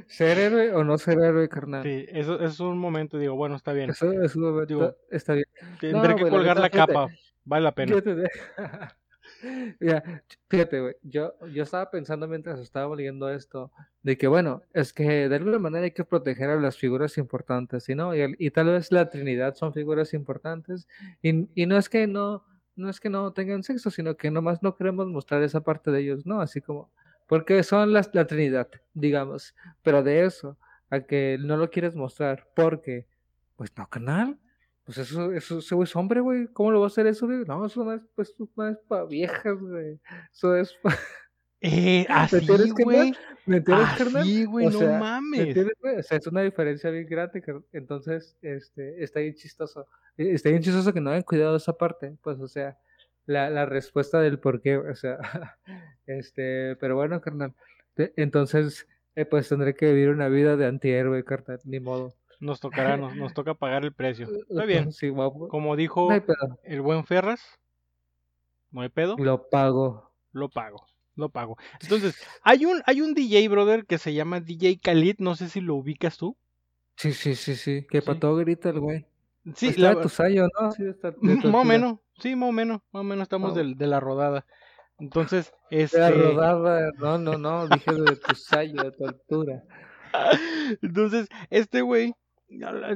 ser 0.08 0.38
héroe 0.40 0.74
o 0.74 0.84
no 0.84 0.98
ser 0.98 1.20
héroe 1.20 1.48
carnal 1.48 1.84
Sí, 1.84 2.06
eso, 2.10 2.40
es 2.40 2.60
un 2.60 2.78
momento, 2.78 3.18
digo, 3.18 3.36
bueno, 3.36 3.56
está 3.56 3.74
bien. 3.74 3.90
eso 3.90 4.12
es 4.12 4.36
un 4.36 4.44
momento 4.44 4.66
Digo, 4.74 4.96
está 5.10 5.34
bien 5.34 5.46
Tendré 5.80 6.16
que 6.16 6.30
colgar 6.30 6.60
la 6.60 6.70
capa, 6.70 7.08
vale 7.46 7.64
la 7.64 7.74
pena. 7.74 7.90
Fíjate, 7.96 8.16
de- 8.16 8.30
Mira, 9.80 10.24
fíjate, 10.50 10.80
güey, 10.80 10.96
yo, 11.04 11.34
yo 11.54 11.64
estaba 11.64 11.92
pensando 11.92 12.28
mientras 12.28 12.60
estaba 12.60 12.96
leyendo 12.96 13.30
esto, 13.30 13.72
de 14.02 14.18
que 14.18 14.28
bueno, 14.28 14.62
es 14.74 14.94
que 14.94 15.30
de 15.30 15.36
alguna 15.36 15.60
manera 15.60 15.84
hay 15.84 15.92
que 15.92 16.06
proteger 16.06 16.50
a 16.50 16.56
las 16.60 16.78
figuras 16.78 17.18
importantes, 17.18 17.84
¿sí, 17.84 17.94
no? 17.94 18.16
Y, 18.16 18.22
el- 18.22 18.36
y 18.40 18.52
tal 18.52 18.68
vez 18.68 18.92
la 18.92 19.10
Trinidad 19.10 19.54
son 19.56 19.74
figuras 19.74 20.14
importantes, 20.14 20.88
y, 21.22 21.48
y 21.62 21.66
no 21.68 21.78
es 21.78 21.90
que 21.90 22.08
no, 22.08 22.46
no 22.78 22.90
es 22.90 23.00
que 23.00 23.10
no 23.10 23.34
tengan 23.34 23.64
sexo, 23.64 23.90
sino 23.90 24.16
que 24.16 24.32
nomás 24.32 24.64
no 24.64 24.76
queremos 24.76 25.08
mostrar 25.08 25.44
esa 25.44 25.62
parte 25.62 25.92
de 25.92 26.02
ellos, 26.02 26.26
¿no? 26.26 26.40
Así 26.42 26.62
como, 26.62 26.92
porque 27.28 27.64
son 27.64 27.92
las, 27.92 28.14
la 28.14 28.26
Trinidad, 28.26 28.70
digamos, 28.94 29.56
pero 29.82 30.04
de 30.04 30.26
eso, 30.26 30.58
a 30.90 31.02
que 31.02 31.38
no 31.40 31.58
lo 31.58 31.70
quieres 31.70 31.96
mostrar, 31.96 32.48
porque, 32.56 33.08
pues 33.56 33.76
no, 33.78 33.90
canal. 33.90 34.40
Pues 34.86 35.00
eso, 35.00 35.34
eso, 35.34 35.60
güey 35.76 35.84
es 35.84 35.96
hombre, 35.98 36.22
güey. 36.22 36.48
¿Cómo 36.54 36.72
lo 36.72 36.80
va 36.80 36.86
a 36.86 36.88
hacer 36.88 37.08
eso, 37.08 37.26
güey? 37.26 37.40
No, 37.46 37.66
eso 37.66 37.84
no 37.84 37.94
es, 37.94 38.02
pues, 38.16 38.34
no 38.56 38.68
es 38.70 38.78
para 38.88 39.04
viejas, 39.04 39.60
güey. 39.60 40.00
Eso 40.32 40.56
es 40.56 40.74
pa... 40.82 40.96
Eh, 41.62 42.06
¿Me 42.08 42.14
así, 42.14 42.36
entiendes, 42.38 42.74
carnal? 42.74 42.84
güey. 42.86 43.14
¿Me 43.46 43.58
entiendes, 43.58 43.88
carnal? 43.98 44.22
Así, 44.22 44.46
güey, 44.46 44.66
no 44.68 44.72
sea, 44.74 44.92
¿Me 44.92 45.00
mames. 45.00 45.40
entiendes, 45.48 45.76
güey? 45.82 45.96
O 45.98 46.04
sea, 46.04 46.18
es 46.18 46.28
una 46.28 46.42
diferencia 46.42 46.90
bien 46.92 47.08
grande. 47.08 47.44
Entonces, 47.74 48.38
este, 48.42 49.04
está 49.04 49.20
bien 49.22 49.34
chistoso. 49.36 49.88
Eh, 50.18 50.32
Está 50.34 50.50
bien 50.50 50.62
chistoso 50.62 50.94
que 50.94 51.02
no 51.02 51.10
hayan 51.12 51.24
cuidado 51.24 51.56
esa 51.58 51.74
parte. 51.78 52.16
Pues, 52.22 52.40
o 52.40 52.48
sea, 52.48 52.78
la, 53.26 53.50
la 53.50 53.66
respuesta 53.66 54.20
del 54.22 54.40
por 54.40 54.62
qué, 54.62 54.78
o 54.78 54.96
sea, 54.96 55.18
este, 56.06 56.76
pero 56.78 56.96
bueno, 56.96 57.20
carnal, 57.22 57.54
entonces, 58.16 58.88
eh, 59.16 59.26
pues 59.26 59.50
tendré 59.50 59.74
que 59.76 59.92
vivir 59.92 60.10
una 60.10 60.28
vida 60.30 60.56
de 60.56 60.66
antihéroe, 60.68 61.24
carnal, 61.24 61.60
ni 61.66 61.80
modo. 61.80 62.14
Nos 62.40 62.60
tocará, 62.60 62.98
nos, 62.98 63.16
nos 63.16 63.34
toca 63.34 63.56
pagar 63.56 63.84
el 63.84 63.94
precio. 63.94 64.28
Está 64.50 64.66
bien. 64.66 64.92
Sí. 64.92 65.10
Como 65.12 65.76
dijo 65.76 66.10
el 66.64 66.82
buen 66.82 67.04
Ferras, 67.06 67.42
no 68.72 68.82
hay 68.82 68.90
pedo, 68.90 69.16
Lo 69.18 69.50
pago. 69.50 70.12
lo 70.34 70.50
pago, 70.50 70.86
lo 71.18 71.30
pago. 71.30 71.58
Entonces, 71.82 72.16
hay 72.44 72.66
un, 72.66 72.82
hay 72.86 73.02
un 73.02 73.14
DJ, 73.14 73.48
brother, 73.50 73.86
que 73.86 73.98
se 73.98 74.14
llama 74.14 74.40
DJ 74.40 74.80
Khalid, 74.80 75.16
no 75.20 75.36
sé 75.36 75.50
si 75.50 75.60
lo 75.62 75.76
ubicas 75.76 76.18
tú. 76.18 76.38
Sí, 76.96 77.12
sí, 77.12 77.36
sí, 77.36 77.56
sí, 77.56 77.86
que 77.90 78.02
Sí. 78.02 78.06
para 78.06 78.20
todo 78.20 78.36
grita 78.38 78.70
el 78.70 78.80
güey. 78.80 79.06
Sí, 79.56 79.68
Está 79.70 79.82
la 79.82 79.90
de 79.90 79.96
ver- 79.96 80.04
tu 80.04 80.10
sallo, 80.10 80.48
¿no? 80.60 80.72
Sí, 80.72 80.84
está 80.86 81.12
de 81.12 81.18
más 81.36 81.56
o 81.56 81.64
menos, 81.64 82.00
sí, 82.20 82.36
más 82.36 82.50
o 82.50 82.52
menos, 82.52 82.82
más 82.92 83.02
o 83.02 83.04
menos 83.04 83.24
estamos 83.24 83.56
del- 83.56 83.78
de, 83.78 83.88
la 83.88 84.00
rodada. 84.00 84.46
Entonces, 85.00 85.52
De 85.70 85.78
la 85.78 85.84
este, 85.84 86.12
rodada, 86.12 86.92
no, 86.98 87.18
no, 87.18 87.38
no, 87.38 87.68
dije 87.68 87.94
de 87.94 88.16
tu 88.16 88.36
sallo, 88.36 88.84
de 88.84 88.92
tu 88.92 89.06
altura. 89.08 89.64
entonces, 90.82 91.28
este 91.50 91.82
güey, 91.82 92.14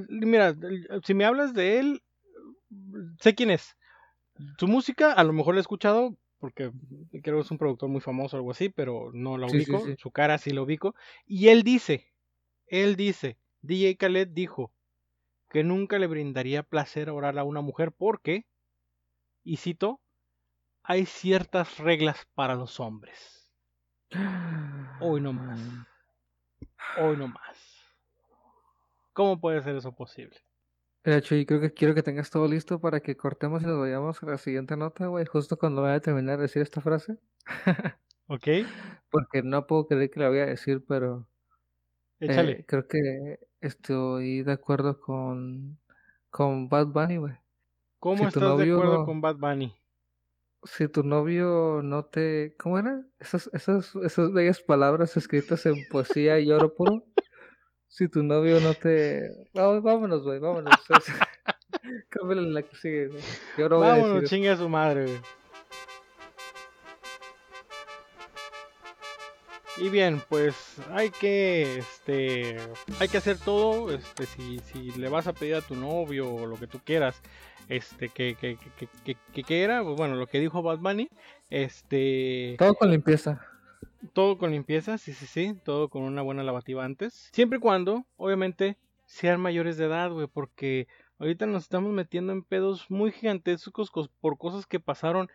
mira, 0.10 0.56
si 1.04 1.14
me 1.14 1.26
hablas 1.26 1.54
de 1.54 1.80
él, 1.80 2.02
sé 3.20 3.36
quién 3.36 3.52
es. 3.52 3.78
Su 4.58 4.68
música, 4.68 5.14
a 5.14 5.24
lo 5.24 5.34
mejor 5.34 5.54
la 5.54 5.60
he 5.60 5.62
escuchado, 5.62 6.16
porque 6.42 6.72
creo 7.24 7.38
que 7.38 7.42
es 7.42 7.52
un 7.52 7.60
productor 7.60 7.88
muy 7.88 8.02
famoso 8.02 8.36
o 8.36 8.40
algo 8.40 8.52
así, 8.52 8.70
pero 8.70 9.12
no 9.14 9.38
Sí, 9.48 9.62
sí, 9.62 9.66
ubico. 9.66 9.78
sí. 9.78 9.96
Su 9.98 10.12
cara 10.12 10.40
sí 10.40 10.50
la 10.52 10.64
ubico. 10.64 10.96
Y 11.26 11.50
él 11.50 11.62
dice, 11.64 12.12
él 12.66 12.96
dice, 12.96 13.38
DJ 13.62 13.96
Khaled 13.98 14.28
dijo 14.30 14.74
que 15.50 15.64
nunca 15.64 16.00
le 16.00 16.08
brindaría 16.08 16.64
placer 16.64 17.12
orar 17.12 17.38
a 17.38 17.44
una 17.44 17.62
mujer 17.62 17.92
porque, 17.92 18.48
y 19.44 19.58
cito, 19.58 20.02
hay 20.84 21.06
ciertas 21.06 21.78
reglas 21.78 22.28
para 22.34 22.56
los 22.56 22.80
hombres. 22.80 23.54
Hoy 25.02 25.22
no 25.22 25.34
más. 25.34 25.60
Hoy 27.00 27.18
no 27.18 27.28
más. 27.28 27.58
¿Cómo 29.14 29.40
puede 29.40 29.62
ser 29.62 29.76
eso 29.76 29.94
posible? 29.94 30.38
De 31.04 31.18
hecho, 31.18 31.36
y 31.36 31.46
creo 31.46 31.60
que 31.60 31.74
quiero 31.74 31.96
que 31.96 32.04
tengas 32.04 32.30
todo 32.30 32.48
listo 32.48 32.80
para 32.80 33.00
que 33.00 33.18
cortemos 33.18 33.64
y 33.64 33.66
nos 33.66 33.80
vayamos 33.80 34.22
a 34.22 34.26
la 34.28 34.38
siguiente 34.38 34.78
nota, 34.78 35.08
güey, 35.08 35.26
justo 35.26 35.58
cuando 35.58 35.82
vaya 35.82 35.96
a 35.96 36.00
terminar 36.00 36.38
de 36.38 36.44
decir 36.44 36.62
esta 36.62 36.80
frase. 36.82 37.18
¿Ok? 38.28 38.48
Porque 39.10 39.42
no 39.42 39.66
puedo 39.66 39.88
creer 39.88 40.12
que 40.12 40.20
la 40.20 40.30
voy 40.30 40.40
a 40.40 40.46
decir, 40.46 40.84
pero 40.88 41.28
Échale. 42.20 42.52
eh, 42.52 42.66
creo 42.68 42.88
que 42.88 43.40
estoy 43.62 44.44
de 44.44 44.52
acuerdo 44.52 45.00
con, 45.00 45.80
con 46.30 46.70
Bad 46.70 46.88
Bunny, 46.88 47.18
güey. 47.18 47.34
¿Cómo 48.00 48.18
si 48.18 48.26
estás 48.26 48.58
de 48.58 48.72
acuerdo 48.72 49.00
no- 49.00 49.06
con 49.06 49.22
Bad 49.22 49.38
Bunny? 49.38 49.76
Si 50.64 50.88
tu 50.88 51.02
novio 51.02 51.82
no 51.84 52.06
te... 52.06 52.56
¿Cómo 52.60 52.78
era? 52.78 53.04
Esas, 53.20 53.50
esas, 53.54 53.96
esas 53.96 54.32
bellas 54.32 54.62
palabras 54.62 55.18
escritas 55.18 55.66
en 55.66 55.74
poesía 55.90 56.40
y 56.40 56.52
oro 56.52 56.76
puro. 56.76 57.04
Si 57.92 58.08
tu 58.08 58.24
novio 58.24 58.62
no 58.62 58.74
te... 58.74 59.30
Vamos- 59.54 59.84
vámonos, 59.84 60.24
güey, 60.24 60.40
vámonos. 60.40 60.74
Cámbiale 62.10 62.50
la 62.50 62.62
que 62.62 62.76
sigue, 62.78 63.08
güey. 63.08 63.22
Yo 63.58 63.68
no 63.68 63.78
voy 63.80 63.88
a 63.88 63.90
Vámonos, 63.92 64.16
decir 64.22 64.30
chingue 64.30 64.50
a 64.50 64.56
su 64.56 64.70
madre, 64.70 65.04
güey. 65.08 65.20
Y 69.78 69.90
bien, 69.90 70.22
pues 70.30 70.76
hay 70.92 71.10
que, 71.10 71.80
este, 71.80 72.58
hay 73.00 73.08
que 73.08 73.18
hacer 73.18 73.38
todo, 73.38 73.92
este, 73.92 74.26
si, 74.26 74.60
si 74.60 74.92
le 74.92 75.10
vas 75.10 75.28
a 75.28 75.34
pedir 75.34 75.56
a 75.56 75.62
tu 75.62 75.76
novio 75.76 76.32
o 76.34 76.46
lo 76.46 76.58
que 76.60 76.68
tú 76.68 76.80
quieras, 76.84 77.20
este, 77.68 78.10
que, 78.10 78.36
que, 78.36 78.58
que, 78.58 78.70
que, 78.78 78.88
que- 79.04 79.18
que 79.34 79.44
quiera, 79.44 79.82
pues 79.84 79.96
bueno, 79.98 80.16
lo 80.16 80.28
que 80.28 80.40
dijo 80.40 80.62
Bad 80.62 80.80
Bunny, 80.80 81.10
este, 81.50 82.56
Todo 82.60 82.76
con 82.76 82.92
limpieza. 82.92 83.42
Todo 84.14 84.38
con 84.38 84.52
limpieza, 84.52 84.98
sí, 84.98 85.14
sí, 85.14 85.26
sí, 85.28 85.54
todo 85.64 85.90
con 85.90 86.04
una 86.04 86.22
buena 86.22 86.44
lavativa 86.44 86.84
antes. 86.86 87.30
Siempre 87.34 87.58
y 87.58 87.62
cuando, 87.62 88.06
obviamente, 88.18 88.78
sean 89.06 89.40
mayores 89.42 89.78
de 89.78 89.86
edad, 89.86 90.12
güey, 90.12 90.28
porque 90.28 90.88
ahorita 91.20 91.46
nos 91.46 91.64
estamos 91.64 91.92
metiendo 91.94 92.34
en 92.34 92.44
pedos 92.44 92.90
muy 92.90 93.12
gigantescos 93.12 93.92
cos- 93.92 94.10
por 94.22 94.38
cosas 94.38 94.66
que 94.66 94.80
pasaron 94.80 95.30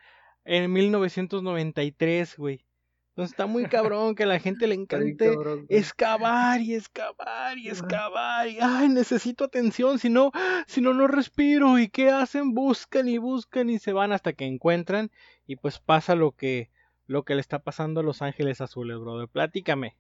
en 0.44 0.72
1993, 0.72 2.36
güey. 2.36 2.64
Entonces 3.10 3.32
está 3.32 3.46
muy 3.46 3.64
cabrón 3.66 4.14
que 4.14 4.24
a 4.24 4.26
la 4.26 4.38
gente 4.38 4.66
le 4.66 4.74
encante 5.14 5.30
excavar 5.68 6.60
y 6.60 6.74
excavar 6.74 7.56
y 7.58 7.68
excavar 7.68 8.48
y 8.48 8.58
ay 8.60 8.88
necesito 8.90 9.44
atención 9.44 9.98
si 9.98 10.10
no 10.10 10.32
si 10.66 10.80
no 10.82 10.92
no 10.92 11.06
respiro 11.06 11.78
y 11.78 11.88
qué 11.88 12.10
hacen 12.10 12.52
buscan 12.52 13.08
y 13.08 13.16
buscan 13.18 13.70
y 13.70 13.78
se 13.78 13.92
van 13.94 14.12
hasta 14.12 14.34
que 14.34 14.44
encuentran 14.44 15.10
y 15.46 15.56
pues 15.56 15.78
pasa 15.78 16.14
lo 16.14 16.32
que 16.32 16.70
lo 17.06 17.24
que 17.24 17.34
le 17.34 17.40
está 17.40 17.60
pasando 17.60 18.00
a 18.00 18.02
Los 18.02 18.22
Ángeles 18.22 18.60
Azules 18.60 18.98
brother. 18.98 19.28
Platícame. 19.28 19.96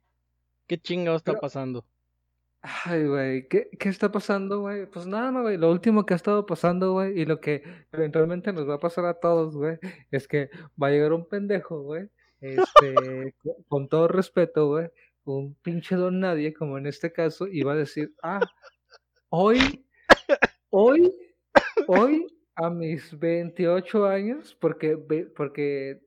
Qué 0.66 0.78
chingado 0.78 1.16
está 1.16 1.32
Pero- 1.32 1.40
pasando 1.40 1.84
Ay, 2.84 3.06
güey, 3.06 3.46
¿qué, 3.48 3.68
qué 3.78 3.88
está 3.88 4.10
pasando, 4.10 4.58
güey? 4.60 4.86
Pues 4.86 5.06
nada, 5.06 5.30
no, 5.30 5.42
güey, 5.42 5.56
lo 5.56 5.70
último 5.70 6.04
que 6.04 6.14
ha 6.14 6.16
estado 6.16 6.46
pasando, 6.46 6.94
güey, 6.94 7.20
y 7.20 7.24
lo 7.24 7.40
que 7.40 7.62
eventualmente 7.92 8.52
nos 8.52 8.68
va 8.68 8.74
a 8.74 8.80
pasar 8.80 9.04
a 9.04 9.14
todos, 9.20 9.54
güey, 9.56 9.78
es 10.10 10.26
que 10.26 10.50
va 10.82 10.88
a 10.88 10.90
llegar 10.90 11.12
un 11.12 11.28
pendejo, 11.28 11.82
güey, 11.82 12.08
este, 12.40 12.94
co- 13.44 13.56
con 13.68 13.88
todo 13.88 14.08
respeto, 14.08 14.66
güey, 14.66 14.88
un 15.24 15.54
pinche 15.62 15.94
don 15.94 16.18
nadie, 16.18 16.52
como 16.54 16.76
en 16.76 16.86
este 16.86 17.12
caso, 17.12 17.46
y 17.46 17.62
va 17.62 17.74
a 17.74 17.76
decir, 17.76 18.12
ah, 18.20 18.40
hoy, 19.28 19.86
hoy, 20.70 21.14
hoy, 21.86 22.26
a 22.56 22.68
mis 22.70 23.16
28 23.16 24.06
años, 24.06 24.56
porque, 24.60 24.96
porque, 25.36 26.00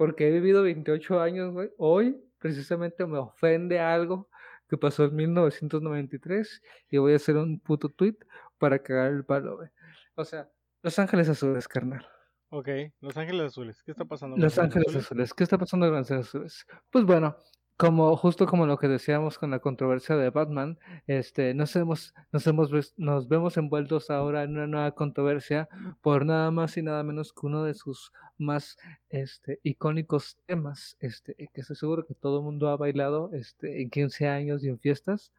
porque 0.00 0.26
he 0.26 0.30
vivido 0.30 0.62
28 0.62 1.20
años, 1.20 1.52
güey, 1.52 1.68
hoy 1.76 2.18
precisamente 2.38 3.04
me 3.04 3.18
ofende 3.18 3.80
algo 3.80 4.30
que 4.66 4.78
pasó 4.78 5.04
en 5.04 5.14
1993 5.14 6.62
y 6.88 6.96
voy 6.96 7.12
a 7.12 7.16
hacer 7.16 7.36
un 7.36 7.60
puto 7.60 7.90
tweet 7.90 8.16
para 8.56 8.78
cagar 8.78 9.12
el 9.12 9.26
palo, 9.26 9.58
güey. 9.58 9.68
O 10.14 10.24
sea, 10.24 10.48
Los 10.80 10.98
Ángeles 10.98 11.28
Azules, 11.28 11.68
carnal. 11.68 12.08
Ok, 12.48 12.68
Los 13.02 13.14
Ángeles 13.18 13.48
Azules 13.48 13.82
qué 13.82 13.90
está 13.90 14.06
pasando 14.06 14.38
Los 14.38 14.58
Ángeles 14.58 14.96
Azules. 14.96 15.34
¿Qué 15.34 15.44
está 15.44 15.58
pasando 15.58 15.84
en 15.84 15.92
Los 15.92 16.10
Ángeles 16.10 16.28
Azules? 16.28 16.66
Pues 16.88 17.04
bueno, 17.04 17.36
como 17.80 18.14
justo 18.14 18.44
como 18.44 18.66
lo 18.66 18.76
que 18.76 18.88
decíamos 18.88 19.38
con 19.38 19.50
la 19.50 19.58
controversia 19.58 20.14
de 20.14 20.28
Batman, 20.28 20.78
este, 21.06 21.54
nos 21.54 21.74
hemos, 21.76 22.14
nos 22.30 22.46
hemos, 22.46 22.94
nos 22.98 23.26
vemos 23.26 23.56
envueltos 23.56 24.10
ahora 24.10 24.42
en 24.42 24.50
una 24.50 24.66
nueva 24.66 24.94
controversia 24.94 25.66
por 26.02 26.26
nada 26.26 26.50
más 26.50 26.76
y 26.76 26.82
nada 26.82 27.02
menos 27.04 27.32
que 27.32 27.46
uno 27.46 27.64
de 27.64 27.72
sus 27.72 28.12
más, 28.36 28.76
este, 29.08 29.60
icónicos 29.62 30.36
temas, 30.44 30.98
este, 31.00 31.34
que 31.34 31.60
estoy 31.62 31.74
seguro 31.74 32.04
que 32.04 32.12
todo 32.12 32.40
el 32.40 32.44
mundo 32.44 32.68
ha 32.68 32.76
bailado, 32.76 33.30
este, 33.32 33.80
en 33.80 33.88
15 33.88 34.28
años 34.28 34.62
y 34.62 34.68
en 34.68 34.78
fiestas, 34.78 35.32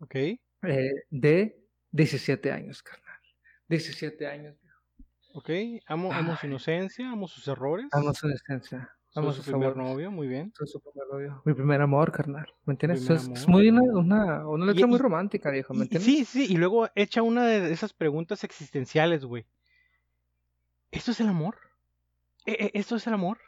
ok 0.00 0.14
eh, 0.14 0.92
de 1.08 1.58
17 1.92 2.52
años, 2.52 2.82
carnal. 2.82 3.16
17 3.68 4.26
años. 4.26 4.56
ok 5.32 5.50
amo 5.86 6.12
amo 6.12 6.36
su 6.36 6.46
inocencia 6.46 7.10
amo 7.10 7.28
sus 7.28 7.48
errores 7.48 7.86
Amo 7.92 8.12
su 8.12 8.26
inocencia. 8.28 8.97
Amo 9.14 9.32
su 9.32 9.42
primer 9.42 9.76
novio 9.76 10.10
muy 10.10 10.28
bien 10.28 10.52
Soy 10.56 10.68
su 10.68 10.80
primer 10.80 11.08
novio. 11.10 11.42
Mi 11.44 11.54
primer 11.54 11.80
amor, 11.80 12.12
carnal. 12.12 12.46
¿Me 12.66 12.74
entiendes? 12.74 13.08
Es, 13.08 13.48
muy 13.48 13.68
una, 13.68 13.82
una, 13.82 14.46
una 14.46 14.66
letra 14.66 14.82
Y- 14.86 14.88
muy 14.90 14.98
romántica, 14.98 15.50
viejo. 15.50 15.72
¿Me 15.74 15.78
Y- 15.78 15.80
y 15.80 15.84
entiendes? 15.96 16.06
sí, 16.06 16.24
sí, 16.46 16.52
y 16.52 16.56
luego 16.56 16.88
echa 16.94 17.22
una 17.22 17.46
de 17.46 17.72
esas 17.72 17.92
preguntas 17.92 18.44
existenciales, 18.44 19.24
güey. 19.24 19.46
¿Esto 20.90 21.10
es 21.10 21.20
el 21.20 21.28
amor? 21.28 21.56
¿E- 22.46 22.52
e- 22.66 22.70
¿Esto 22.78 22.96
es 22.96 23.06
el 23.06 23.14
amor? 23.14 23.38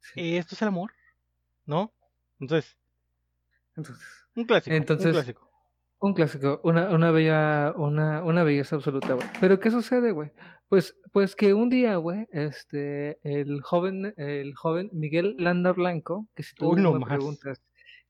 Sí. 0.00 0.20
¿E- 0.20 0.38
¿Esto 0.38 0.54
es 0.54 0.62
el 0.62 0.68
amor? 0.68 0.92
¿No? 1.66 1.92
Entonces, 2.40 2.76
Entonces, 3.76 4.04
un 4.34 4.44
clásico. 4.44 4.74
Entonces- 4.76 5.06
un 5.06 5.12
clásico. 5.12 5.51
Un 6.02 6.14
clásico, 6.14 6.60
una, 6.64 6.90
una 6.90 7.12
bella, 7.12 7.72
una, 7.76 8.24
una 8.24 8.42
belleza 8.42 8.74
absoluta, 8.76 9.14
güey. 9.14 9.26
Pero 9.40 9.60
¿qué 9.60 9.70
sucede, 9.70 10.10
güey? 10.10 10.32
Pues, 10.68 10.96
pues 11.12 11.36
que 11.36 11.54
un 11.54 11.68
día, 11.70 11.94
güey, 11.96 12.26
este, 12.32 13.18
el 13.22 13.62
joven, 13.62 14.12
el 14.16 14.54
joven 14.56 14.90
Miguel 14.92 15.36
Landa 15.38 15.72
Blanco, 15.72 16.26
que 16.34 16.42
si 16.42 16.54
tú 16.56 16.74
no 16.76 16.92
me 16.94 16.98
más. 17.00 17.08
preguntas 17.08 17.62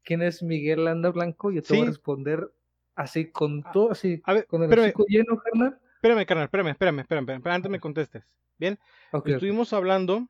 quién 0.04 0.22
es 0.22 0.42
Miguel 0.42 0.84
Landa 0.86 1.10
Blanco, 1.10 1.50
yo 1.50 1.62
te 1.62 1.74
voy 1.74 1.82
a 1.82 1.90
responder 1.90 2.50
así 2.94 3.30
con 3.30 3.62
Ah, 3.66 3.72
todo, 3.72 3.90
así, 3.92 4.22
A 4.24 4.32
ver, 4.32 4.46
con 4.46 4.62
el 4.62 4.70
espérame, 4.72 4.94
lleno, 5.08 5.36
carnal. 5.38 5.78
espérame, 5.96 6.24
carnal, 6.26 6.44
espérame, 6.44 6.68
espérame, 6.70 6.98
espérame, 7.00 7.30
espérame, 7.36 7.54
antes 7.54 7.70
me 7.70 7.78
contestes. 7.80 8.24
Bien, 8.58 8.78
Ok, 9.12 9.20
ok. 9.20 9.28
estuvimos 9.28 9.72
hablando, 9.74 10.28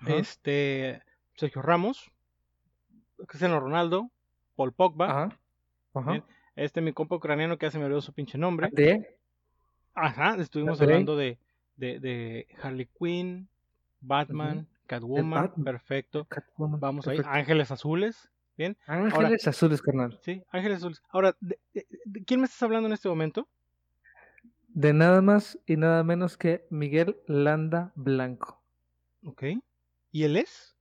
Ajá. 0.00 0.16
este, 0.16 1.00
Sergio 1.36 1.62
Ramos, 1.62 2.10
Cristiano 3.28 3.60
Ronaldo, 3.60 4.10
Paul 4.56 4.72
Pogba, 4.72 5.10
Ajá. 5.10 5.38
Ajá. 5.94 6.24
Este 6.56 6.80
mi 6.80 6.92
compa 6.92 7.16
ucraniano 7.16 7.58
que 7.58 7.66
hace 7.66 7.78
me 7.78 7.84
olvidó 7.84 8.00
su 8.00 8.12
pinche 8.12 8.38
nombre. 8.38 8.68
De, 8.72 9.16
Ajá, 9.94 10.36
estuvimos 10.40 10.80
hablando 10.80 11.16
de, 11.16 11.38
de, 11.76 12.00
de 12.00 12.46
Harley 12.62 12.88
Quinn, 12.98 13.48
Batman, 14.00 14.66
Catwoman, 14.86 15.30
Batman. 15.48 15.64
perfecto. 15.64 16.24
Catwoman, 16.26 16.80
Vamos 16.80 17.06
ahí, 17.06 17.16
perfecto. 17.18 17.36
Ángeles 17.38 17.70
Azules, 17.70 18.30
bien, 18.56 18.76
Ángeles 18.86 19.46
azules, 19.46 19.80
carnal. 19.82 20.18
sí, 20.22 20.42
Ángeles 20.50 20.78
Azules. 20.78 21.02
Ahora, 21.10 21.36
¿de, 21.40 21.58
de- 21.74 21.86
de 22.04 22.24
quién 22.24 22.40
me 22.40 22.46
estás 22.46 22.62
hablando 22.62 22.86
en 22.88 22.92
este 22.94 23.08
momento? 23.08 23.48
de 24.68 24.92
nada 24.92 25.22
más 25.22 25.58
y 25.64 25.76
nada 25.78 26.04
menos 26.04 26.36
que 26.36 26.66
Miguel 26.68 27.16
Landa 27.26 27.92
Blanco. 27.94 28.62
Ok. 29.24 29.44
¿Y 30.12 30.24
él 30.24 30.36
es? 30.36 30.76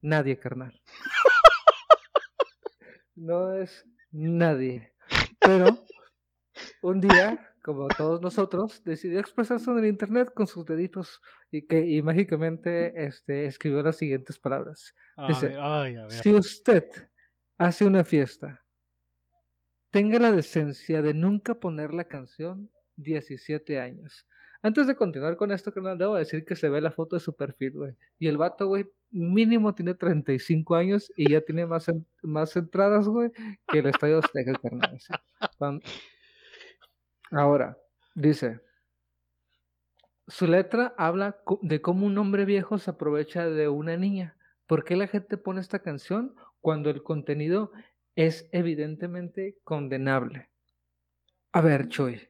Nadie, 0.00 0.36
carnal. 0.38 0.80
No 3.14 3.52
es 3.54 3.84
nadie. 4.12 4.92
Pero 5.40 5.84
un 6.82 7.00
día, 7.00 7.54
como 7.62 7.88
todos 7.88 8.20
nosotros, 8.20 8.82
decidió 8.84 9.20
expresarse 9.20 9.70
en 9.70 9.78
el 9.78 9.86
internet 9.86 10.32
con 10.34 10.46
sus 10.46 10.64
deditos 10.64 11.20
y 11.50 11.66
que 11.66 11.84
y 11.86 12.02
mágicamente 12.02 13.04
este, 13.04 13.46
escribió 13.46 13.82
las 13.82 13.96
siguientes 13.96 14.38
palabras. 14.38 14.94
Dice, 15.28 15.48
ver, 15.48 15.58
ay. 15.60 15.96
Si 16.08 16.32
usted 16.32 16.84
hace 17.58 17.84
una 17.84 18.04
fiesta, 18.04 18.64
tenga 19.90 20.18
la 20.18 20.32
decencia 20.32 21.02
de 21.02 21.14
nunca 21.14 21.54
poner 21.54 21.92
la 21.92 22.04
canción 22.04 22.70
17 22.96 23.80
años. 23.80 24.26
Antes 24.62 24.86
de 24.86 24.94
continuar 24.94 25.36
con 25.36 25.50
esto, 25.50 25.72
carnal, 25.72 25.98
debo 25.98 26.14
decir 26.14 26.44
que 26.44 26.54
se 26.54 26.68
ve 26.68 26.80
la 26.80 26.92
foto 26.92 27.16
de 27.16 27.20
su 27.20 27.34
perfil, 27.34 27.72
güey. 27.72 27.96
Y 28.18 28.28
el 28.28 28.36
vato, 28.38 28.68
güey, 28.68 28.86
mínimo 29.10 29.74
tiene 29.74 29.94
35 29.94 30.76
años 30.76 31.12
y 31.16 31.30
ya 31.32 31.40
tiene 31.40 31.66
más, 31.66 31.86
más 32.22 32.54
entradas, 32.56 33.08
güey, 33.08 33.30
que 33.66 33.80
el 33.80 33.86
Estadio 33.86 34.18
Azteca, 34.18 34.52
carnal. 34.54 34.98
Cuan- 35.58 35.82
Ahora, 37.32 37.76
dice, 38.14 38.60
su 40.28 40.46
letra 40.46 40.94
habla 40.96 41.36
de 41.62 41.80
cómo 41.80 42.06
un 42.06 42.16
hombre 42.18 42.44
viejo 42.44 42.78
se 42.78 42.90
aprovecha 42.90 43.46
de 43.48 43.68
una 43.68 43.96
niña. 43.96 44.36
¿Por 44.66 44.84
qué 44.84 44.96
la 44.96 45.06
gente 45.06 45.36
pone 45.38 45.60
esta 45.60 45.80
canción 45.80 46.34
cuando 46.60 46.90
el 46.90 47.02
contenido 47.02 47.72
es 48.14 48.48
evidentemente 48.52 49.58
condenable? 49.64 50.50
A 51.52 51.60
ver, 51.60 51.88
Choy, 51.88 52.28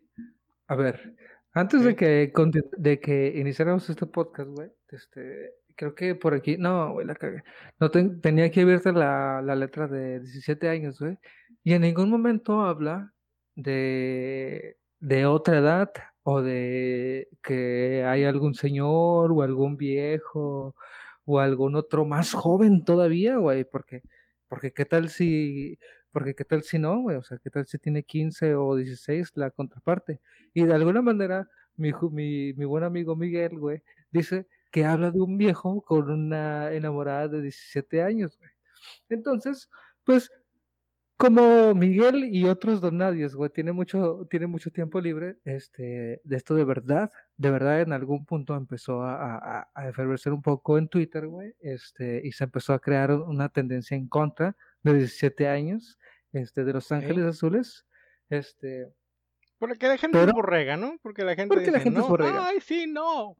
a 0.67 0.75
ver, 0.75 1.15
antes 1.55 1.85
de 1.85 1.95
que, 1.97 2.33
de 2.79 3.01
que 3.01 3.33
iniciáramos 3.37 3.89
este 3.91 4.07
podcast, 4.07 4.51
güey, 4.51 4.71
este, 4.91 5.53
creo 5.77 5.95
que 5.95 6.15
por 6.15 6.35
aquí, 6.35 6.57
no, 6.59 6.93
güey, 6.95 7.07
la 7.07 7.15
cagué. 7.15 7.43
No 7.81 7.91
ten- 7.91 8.21
tenía 8.21 8.47
aquí 8.47 8.61
abierta 8.61 8.93
la, 8.93 9.43
la 9.43 9.55
letra 9.57 9.87
de 9.89 10.21
17 10.21 10.69
años, 10.69 10.99
güey, 11.01 11.19
y 11.65 11.75
en 11.75 11.83
ningún 11.83 12.11
momento 12.11 12.63
habla 12.63 13.13
de, 13.55 14.77
de 15.01 15.27
otra 15.27 15.59
edad 15.59 15.93
o 16.25 16.41
de 16.43 17.29
que 17.43 18.05
hay 18.07 18.25
algún 18.25 18.55
señor 18.55 19.33
o 19.33 19.43
algún 19.43 19.77
viejo 19.77 20.75
o 21.25 21.39
algún 21.41 21.75
otro 21.77 22.05
más 22.05 22.33
joven 22.33 22.85
todavía, 22.85 23.37
güey, 23.37 23.65
porque, 23.65 24.03
porque 24.49 24.73
qué 24.73 24.85
tal 24.85 25.09
si, 25.09 25.79
porque 26.13 26.35
qué 26.35 26.45
tal 26.45 26.63
si 26.63 26.79
no, 26.79 27.01
güey, 27.01 27.17
o 27.17 27.23
sea, 27.23 27.39
qué 27.39 27.51
tal 27.51 27.67
si 27.67 27.79
tiene 27.79 28.03
15 28.05 28.55
o 28.55 28.77
16 28.77 29.33
la 29.35 29.51
contraparte. 29.51 30.21
Y 30.55 30.65
de 30.65 30.75
alguna 30.75 31.03
manera, 31.03 31.49
mi, 31.77 31.93
mi, 32.11 32.53
mi 32.53 32.65
buen 32.65 32.85
amigo 32.85 33.17
Miguel, 33.17 33.59
güey, 33.59 33.83
dice 34.11 34.47
que 34.71 34.85
habla 34.85 35.11
de 35.11 35.21
un 35.21 35.37
viejo 35.39 35.83
con 35.83 36.11
una 36.11 36.73
enamorada 36.73 37.29
de 37.29 37.43
17 37.43 38.03
años, 38.03 38.39
güey. 38.39 38.51
Entonces, 39.09 39.71
pues, 40.05 40.31
como 41.17 41.75
Miguel 41.75 42.25
y 42.25 42.47
otros 42.47 42.81
donadios, 42.81 43.37
güey, 43.37 43.49
tiene 43.51 43.71
mucho, 43.73 44.27
tiene 44.29 44.49
mucho 44.49 44.73
tiempo 44.73 45.01
libre, 45.01 45.39
este, 45.45 46.21
de 46.25 46.37
esto 46.37 46.55
de 46.55 46.65
verdad, 46.65 47.13
de 47.37 47.51
verdad 47.51 47.81
en 47.81 47.93
algún 47.93 48.25
punto 48.27 48.57
empezó 48.57 49.03
a, 49.03 49.37
a, 49.37 49.71
a 49.75 49.89
efervecer 49.89 50.33
un 50.33 50.43
poco 50.43 50.79
en 50.79 50.89
Twitter, 50.89 51.29
güey, 51.29 51.55
este, 51.61 52.21
y 52.25 52.33
se 52.33 52.45
empezó 52.45 52.73
a 52.73 52.81
crear 52.81 53.13
una 53.13 53.49
tendencia 53.51 53.97
en 53.97 54.09
contra 54.09 54.57
de 54.83 54.95
17 54.95 55.47
años, 55.47 55.97
este, 56.33 56.65
de 56.65 56.73
Los 56.73 56.91
Ángeles 56.93 57.25
Azules, 57.25 57.87
este, 58.29 58.93
Porque 59.59 59.87
la 59.87 59.97
gente 59.99 60.19
es 60.19 60.25
Pero- 60.25 60.35
borrega, 60.35 60.77
¿no? 60.77 60.99
Porque 61.03 61.25
la 61.25 61.35
gente 61.35 61.49
Porque 61.55 61.71
la 61.71 61.79
dice, 61.79 61.85
gente 61.85 61.99
es 62.01 62.05
no, 62.05 62.09
borrega. 62.11 62.47
ay, 62.49 62.61
sí, 62.61 62.87
no. 62.89 63.37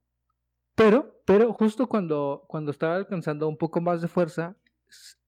Pero, 0.75 1.21
pero 1.27 1.53
justo 1.53 1.87
cuando, 1.89 2.45
cuando 2.49 2.71
estaba 2.71 2.97
alcanzando 2.97 3.49
un 3.49 3.57
poco 3.59 3.81
más 3.81 4.01
de 4.01 4.09
fuerza, 4.09 4.57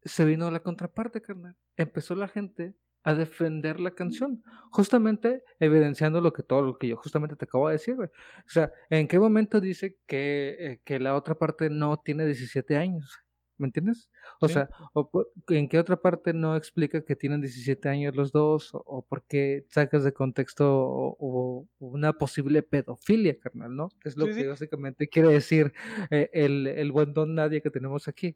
se 0.04 0.24
vino 0.24 0.50
la 0.50 0.60
contraparte, 0.60 1.20
carnal. 1.20 1.56
Empezó 1.76 2.14
la 2.14 2.28
gente 2.28 2.74
a 3.02 3.14
defender 3.14 3.80
la 3.80 3.90
canción, 3.90 4.42
justamente 4.70 5.42
evidenciando 5.60 6.22
lo 6.22 6.32
que 6.32 6.42
todo 6.42 6.62
lo 6.62 6.78
que 6.78 6.88
yo 6.88 6.96
justamente 6.96 7.36
te 7.36 7.44
acabo 7.44 7.68
de 7.68 7.74
decir, 7.74 7.94
güey. 7.96 8.08
O 8.08 8.48
sea, 8.48 8.72
¿en 8.88 9.06
qué 9.08 9.18
momento 9.18 9.60
dice 9.60 9.98
que, 10.06 10.56
eh, 10.58 10.80
que 10.84 10.98
la 10.98 11.14
otra 11.14 11.34
parte 11.34 11.68
no 11.68 11.98
tiene 11.98 12.24
17 12.24 12.76
años? 12.78 13.18
¿Me 13.58 13.66
entiendes? 13.68 14.10
O 14.40 14.48
Sí. 14.48 14.54
sea, 14.54 14.70
o 14.94 15.10
¿en 15.48 15.68
qué 15.68 15.78
otra 15.78 15.96
parte 16.02 16.32
no 16.32 16.56
explica 16.56 17.04
que 17.04 17.16
tienen 17.16 17.40
17 17.40 17.88
años 17.88 18.16
los 18.16 18.32
dos? 18.32 18.74
¿O, 18.74 18.82
o 18.86 19.02
por 19.06 19.24
qué 19.24 19.64
sacas 19.70 20.04
de 20.04 20.12
contexto 20.12 20.66
o, 20.76 21.16
o 21.18 21.68
una 21.78 22.14
posible 22.14 22.62
pedofilia, 22.62 23.38
carnal, 23.38 23.76
¿no? 23.76 23.94
Es 24.04 24.16
lo 24.16 24.28
Sí, 24.28 24.34
que 24.34 24.46
sí. 24.46 24.48
básicamente 24.48 25.08
quiere 25.08 25.28
decir 25.30 25.72
eh, 26.10 26.30
el, 26.32 26.66
el 26.66 26.92
buen 26.92 27.12
don 27.14 27.34
nadie 27.34 27.62
que 27.62 27.70
tenemos 27.70 28.08
aquí. 28.08 28.34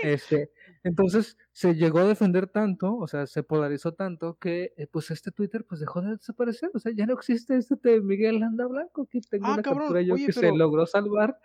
Este, 0.00 0.50
entonces 0.82 1.36
se 1.52 1.74
llegó 1.74 2.00
a 2.00 2.04
defender 2.08 2.48
tanto, 2.48 2.96
o 2.96 3.06
sea, 3.06 3.26
se 3.26 3.42
polarizó 3.44 3.94
tanto 3.94 4.36
que 4.38 4.72
eh, 4.76 4.86
pues 4.88 5.10
este 5.12 5.30
Twitter 5.30 5.64
pues 5.68 5.80
dejó 5.80 6.02
de 6.02 6.12
desaparecer, 6.16 6.70
o 6.74 6.78
sea, 6.80 6.92
ya 6.92 7.06
no 7.06 7.14
existe 7.14 7.56
este 7.56 7.76
de 7.82 8.00
Miguel 8.00 8.40
Landa 8.40 8.66
Blanco, 8.66 9.02
aquí 9.02 9.20
tengo 9.22 9.50
Ah, 9.50 9.50
una 9.50 9.62
cabrón, 9.62 9.92
captura 9.92 10.02
yo 10.02 10.14
oye, 10.14 10.24
que 10.24 10.32
se 10.32 10.52
logró 10.52 10.86
salvar, 10.86 11.38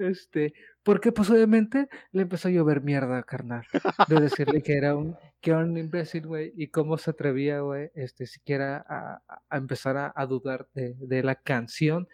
este, 0.00 0.52
porque 0.82 1.12
pues 1.12 1.30
obviamente 1.30 1.88
le 2.12 2.22
empezó 2.22 2.48
a 2.48 2.50
llover 2.50 2.80
mierda, 2.80 3.22
carnal, 3.22 3.64
de 4.08 4.20
decirle 4.20 4.62
que 4.62 4.76
era 4.76 4.96
un, 4.96 5.16
que 5.40 5.50
era 5.50 5.60
un 5.60 5.76
imbécil, 5.76 6.26
güey, 6.26 6.52
y 6.56 6.68
cómo 6.68 6.98
se 6.98 7.10
atrevía, 7.10 7.60
güey, 7.60 7.90
este, 7.94 8.26
siquiera 8.26 8.84
a, 8.88 9.22
a- 9.48 9.56
empezar 9.56 9.96
a, 9.96 10.12
a 10.16 10.26
dudar 10.26 10.68
de, 10.74 10.94
de 10.98 11.22
la 11.22 11.34
canción 11.36 12.08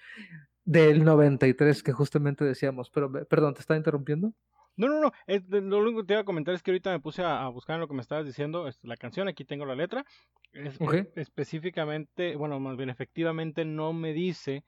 del 0.64 1.05
93 1.05 1.82
que 1.82 1.93
justamente 1.93 2.45
decíamos, 2.45 2.91
pero 2.91 3.11
perdón, 3.26 3.55
¿te 3.55 3.61
estaba 3.61 3.78
interrumpiendo? 3.78 4.32
No, 4.78 4.89
no, 4.89 5.01
no. 5.01 5.12
es 5.26 5.49
de- 5.49 5.62
lo 5.62 5.78
único 5.78 6.01
que 6.03 6.07
te 6.09 6.12
iba 6.14 6.20
a 6.22 6.26
comentar 6.26 6.55
es 6.55 6.62
que 6.62 6.70
ahorita 6.70 6.91
me 6.91 7.01
puse 7.01 7.22
a, 7.22 7.45
a 7.45 7.49
buscar 7.49 7.78
lo 7.78 7.89
que 7.89 7.95
me 7.95 8.03
estabas 8.03 8.26
diciendo, 8.26 8.68
este, 8.68 8.87
la 8.87 8.97
canción, 8.97 9.26
aquí 9.28 9.45
tengo 9.45 9.64
la 9.64 9.74
letra. 9.74 10.05
Es- 10.53 10.76
Ok. 10.80 10.95
es- 10.95 11.09
específicamente, 11.16 12.37
bueno, 12.37 12.59
más 12.61 12.76
bien 12.76 12.91
efectivamente 12.91 13.64
no 13.64 13.93
me 13.93 14.12
dice, 14.12 14.64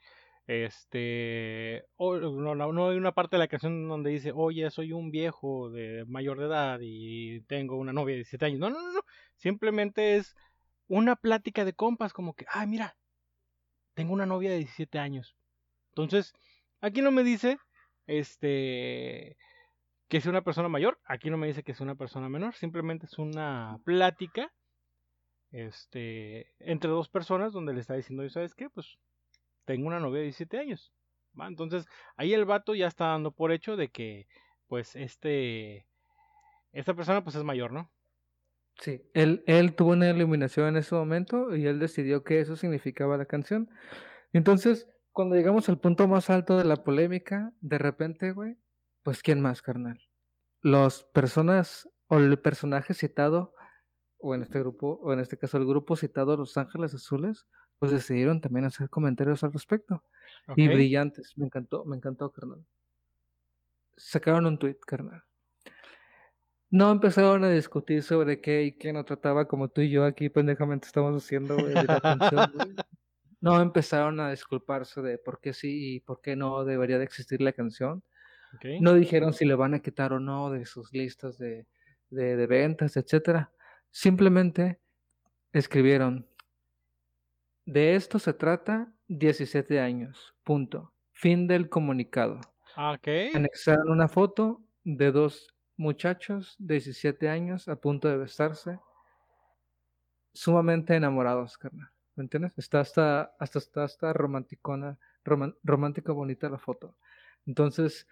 este, 0.49 1.85
o- 1.97 2.19
no, 2.19 2.89
hay 2.91 2.99
una 2.99 3.13
parte 3.15 3.37
de 3.37 3.41
la 3.41 3.49
canción 3.49 3.89
donde 3.89 4.11
dice, 4.11 4.33
oye, 4.35 4.71
soy 4.73 4.93
un 4.93 5.11
viejo 5.13 5.71
de 5.71 6.05
mayor 6.07 6.41
de 6.41 6.47
edad 6.47 6.81
y 6.83 7.43
tengo 7.43 7.77
una 7.77 7.93
novia 7.95 8.15
de 8.15 8.19
17 8.21 8.47
años. 8.47 8.61
No, 8.61 8.71
no, 8.71 8.83
no, 8.83 8.93
no. 8.95 9.03
Simplemente 9.37 10.17
es 10.17 10.37
una 10.89 11.17
plática 11.17 11.65
de 11.67 11.75
compas, 11.75 12.13
como 12.15 12.35
que, 12.35 12.47
ah, 12.51 12.67
mira, 12.67 12.97
tengo 13.95 14.13
una 14.15 14.27
novia 14.27 14.51
de 14.51 14.59
17 14.59 14.99
años. 14.99 15.37
Entonces, 15.91 16.33
aquí 16.81 17.03
no 17.03 17.11
me 17.13 17.25
dice, 17.25 17.59
este, 18.07 19.37
que 20.09 20.21
sea 20.21 20.31
una 20.31 20.43
persona 20.45 20.69
mayor, 20.69 21.01
aquí 21.05 21.31
no 21.31 21.39
me 21.39 21.49
dice 21.49 21.65
que 21.65 21.75
sea 21.75 21.85
una 21.85 21.97
persona 21.97 22.29
menor, 22.29 22.55
simplemente 22.55 23.07
es 23.07 23.19
una 23.19 23.81
plática, 23.85 24.53
este, 25.51 26.55
entre 26.61 26.91
dos 26.91 27.09
personas 27.09 27.53
donde 27.53 27.73
le 27.75 27.81
está 27.81 27.95
diciendo, 27.95 28.25
¿y 28.25 28.31
sabes 28.31 28.55
qué? 28.55 28.71
Pues 28.71 28.99
tengo 29.69 29.87
una 29.87 30.01
novia 30.01 30.21
de 30.21 30.25
17 30.25 30.59
años. 30.59 30.95
¿va? 31.39 31.47
Entonces, 31.47 31.87
ahí 32.17 32.33
el 32.33 32.47
vato 32.47 32.75
ya 32.75 32.87
está 32.87 33.09
dando 33.09 33.33
por 33.33 33.53
hecho 33.53 33.77
de 33.77 33.89
que, 33.89 34.27
pues, 34.67 34.97
este, 34.97 35.87
esta 36.73 36.95
persona, 36.95 37.23
pues, 37.23 37.37
es 37.37 37.45
mayor, 37.45 37.73
¿no? 37.73 37.93
Sí, 38.79 39.03
él, 39.13 39.45
él 39.47 39.75
tuvo 39.75 39.91
una 39.91 40.09
iluminación 40.09 40.69
en 40.69 40.79
ese 40.79 40.95
momento 40.95 41.55
y 41.55 41.67
él 41.67 41.79
decidió 41.81 42.25
que 42.25 42.41
eso 42.41 42.57
significaba 42.57 43.19
la 43.19 43.27
canción. 43.27 43.69
Entonces, 44.33 44.89
cuando 45.13 45.37
llegamos 45.37 45.69
al 45.69 45.79
punto 45.79 46.09
más 46.09 46.31
alto 46.31 46.57
de 46.57 46.65
la 46.65 46.83
polémica, 46.83 47.53
de 47.61 47.77
repente, 47.77 48.33
güey, 48.33 48.57
pues 49.03 49.23
¿quién 49.23 49.43
más, 49.43 49.61
carnal? 49.61 50.01
Las 50.63 51.03
personas 51.03 51.91
o 52.07 52.17
el 52.17 52.39
personaje 52.39 52.95
citado, 52.95 53.53
o 54.17 54.35
en 54.35 54.41
este 54.41 54.61
grupo, 54.61 54.99
o 55.03 55.13
en 55.13 55.21
este 55.21 55.37
caso 55.37 55.59
el 55.59 55.67
grupo 55.67 55.95
citado 55.95 56.39
Los 56.39 56.57
Ángeles 56.57 56.95
Azules, 56.95 57.47
pues 57.79 57.93
decidieron 57.93 58.41
también 58.41 58.65
hacer 58.67 58.89
comentarios 58.89 59.45
al 59.45 59.53
respecto. 59.53 60.03
Y 60.57 60.69
brillantes, 60.69 61.37
me 61.37 61.47
encantó, 61.47 61.85
me 61.85 61.97
encantó, 61.97 62.31
carnal. 62.33 62.65
Sacaron 63.97 64.47
un 64.47 64.59
tweet, 64.59 64.79
carnal. 64.87 65.23
No 66.71 66.91
empezaron 66.91 67.45
a 67.45 67.51
discutir 67.51 68.03
sobre 68.03 68.41
qué 68.41 68.65
y 68.65 68.73
qué 68.73 68.93
no 68.93 69.05
trataba 69.05 69.47
como 69.47 69.69
tú 69.69 69.81
y 69.81 69.91
yo 69.91 70.05
aquí 70.05 70.29
pendejamente 70.29 70.87
estamos 70.87 71.23
haciendo, 71.23 71.57
de 71.57 71.75
la 71.75 72.01
canción. 72.01 72.53
No 73.41 73.63
empezaron 73.63 74.19
a 74.19 74.33
disculparse 74.33 75.01
de 75.01 75.17
por 75.17 75.41
qué 75.41 75.53
sí 75.53 75.95
y 75.95 76.01
por 76.01 76.21
qué 76.21 76.35
no 76.35 76.65
debería 76.65 76.99
de 76.99 77.05
existir 77.05 77.41
la 77.41 77.53
canción. 77.53 78.03
No 78.81 78.95
dijeron 78.95 79.33
si 79.33 79.45
le 79.45 79.55
van 79.55 79.75
a 79.75 79.79
quitar 79.79 80.13
o 80.13 80.19
no 80.19 80.51
de 80.51 80.67
sus 80.67 80.93
listas 80.93 81.39
de, 81.39 81.65
de, 82.11 82.37
de 82.37 82.47
ventas, 82.49 82.97
etcétera. 82.97 83.53
Simplemente 83.93 84.81
escribieron, 85.53 86.27
de 87.73 87.95
esto 87.95 88.19
se 88.19 88.33
trata 88.33 88.93
17 89.09 89.79
años, 89.81 90.35
punto. 90.45 90.93
Fin 91.13 91.47
del 91.47 91.69
comunicado. 91.69 92.41
Ah, 92.77 92.93
ok. 92.93 93.35
Anexaron 93.35 93.91
una 93.91 94.09
foto 94.09 94.63
de 94.85 95.13
dos 95.13 95.55
muchachos 95.77 96.55
de 96.59 96.75
17 96.75 97.29
años 97.29 97.69
a 97.69 97.77
punto 97.77 98.09
de 98.09 98.17
besarse, 98.17 98.79
sumamente 100.33 100.95
enamorados, 100.95 101.59
carnal. 101.59 101.91
¿me 102.15 102.25
entiendes? 102.25 102.53
Está 102.57 102.81
hasta, 102.81 103.35
hasta, 103.39 103.59
está 103.61 103.85
hasta 103.85 104.13
romanticona, 104.13 104.99
roman- 105.25 105.57
romántica, 105.63 106.13
bonita 106.13 106.49
la 106.49 106.59
foto. 106.59 106.97
Entonces, 107.47 108.09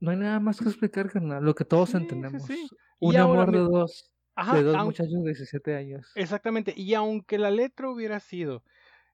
no 0.00 0.10
hay 0.10 0.16
nada 0.16 0.40
más 0.40 0.58
que 0.58 0.64
explicar, 0.64 1.10
carnal, 1.10 1.44
lo 1.44 1.54
que 1.54 1.64
todos 1.66 1.90
Sí, 1.90 1.96
entendemos. 1.98 2.42
sí. 2.44 2.66
Un 2.98 3.16
amor 3.16 3.50
de 3.52 3.58
dos, 3.58 4.10
Ajá, 4.36 4.56
de 4.56 4.62
dos 4.62 4.84
muchachos 4.84 5.12
de 5.12 5.30
17 5.30 5.74
años. 5.74 6.12
exactamente. 6.14 6.74
Y 6.76 6.94
aunque 6.94 7.38
la 7.38 7.50
letra 7.50 7.90
hubiera 7.90 8.20
sido 8.20 8.62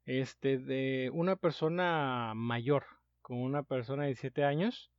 este 0.05 0.59
de 0.59 1.11
una 1.13 1.37
persona 1.37 2.33
mayor 2.35 2.85
con 3.23 3.39
una 3.39 3.63
persona 3.63 4.03
de 4.03 4.09
17 4.09 4.45
años, 4.45 4.91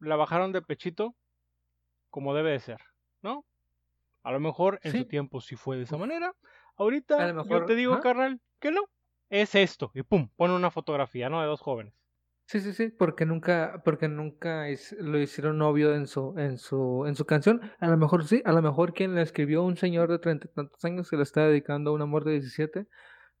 la 0.00 0.16
bajaron 0.16 0.52
de 0.52 0.62
pechito 0.62 1.14
como 2.10 2.34
debe 2.34 2.50
de 2.50 2.60
ser, 2.60 2.80
¿no? 3.22 3.44
A 4.22 4.32
lo 4.32 4.40
mejor 4.40 4.80
en 4.82 4.92
su 4.92 5.04
tiempo 5.06 5.40
sí 5.40 5.56
fue 5.56 5.76
de 5.76 5.84
esa 5.84 5.96
manera. 5.96 6.34
Ahorita 6.76 7.32
yo 7.44 7.64
te 7.64 7.74
digo, 7.74 8.00
carnal, 8.00 8.40
que 8.58 8.70
no. 8.70 8.82
Es 9.30 9.54
esto. 9.54 9.92
Y 9.94 10.02
pum, 10.02 10.28
pone 10.36 10.54
una 10.54 10.70
fotografía, 10.70 11.30
¿no? 11.30 11.40
De 11.40 11.46
dos 11.46 11.60
jóvenes. 11.60 11.94
Sí, 12.50 12.58
sí, 12.58 12.72
sí, 12.72 12.88
porque 12.88 13.24
nunca, 13.26 13.80
porque 13.84 14.08
nunca 14.08 14.68
es- 14.68 14.90
lo 14.98 15.20
hicieron 15.20 15.56
novio 15.58 15.94
en 15.94 16.08
su, 16.08 16.34
en 16.36 16.58
su, 16.58 17.04
en 17.06 17.14
su 17.14 17.24
canción. 17.24 17.60
A 17.78 17.86
lo 17.86 17.96
mejor 17.96 18.24
sí, 18.26 18.42
a 18.44 18.50
lo 18.50 18.60
mejor 18.60 18.92
quien 18.92 19.14
le 19.14 19.22
escribió 19.22 19.62
un 19.62 19.76
señor 19.76 20.10
de 20.10 20.18
treinta 20.18 20.48
y 20.48 20.52
tantos 20.52 20.84
años 20.84 21.08
que 21.08 21.16
le 21.16 21.22
está 21.22 21.46
dedicando 21.46 21.90
a 21.90 21.92
un 21.94 22.02
amor 22.02 22.24
de 22.24 22.32
17, 22.32 22.88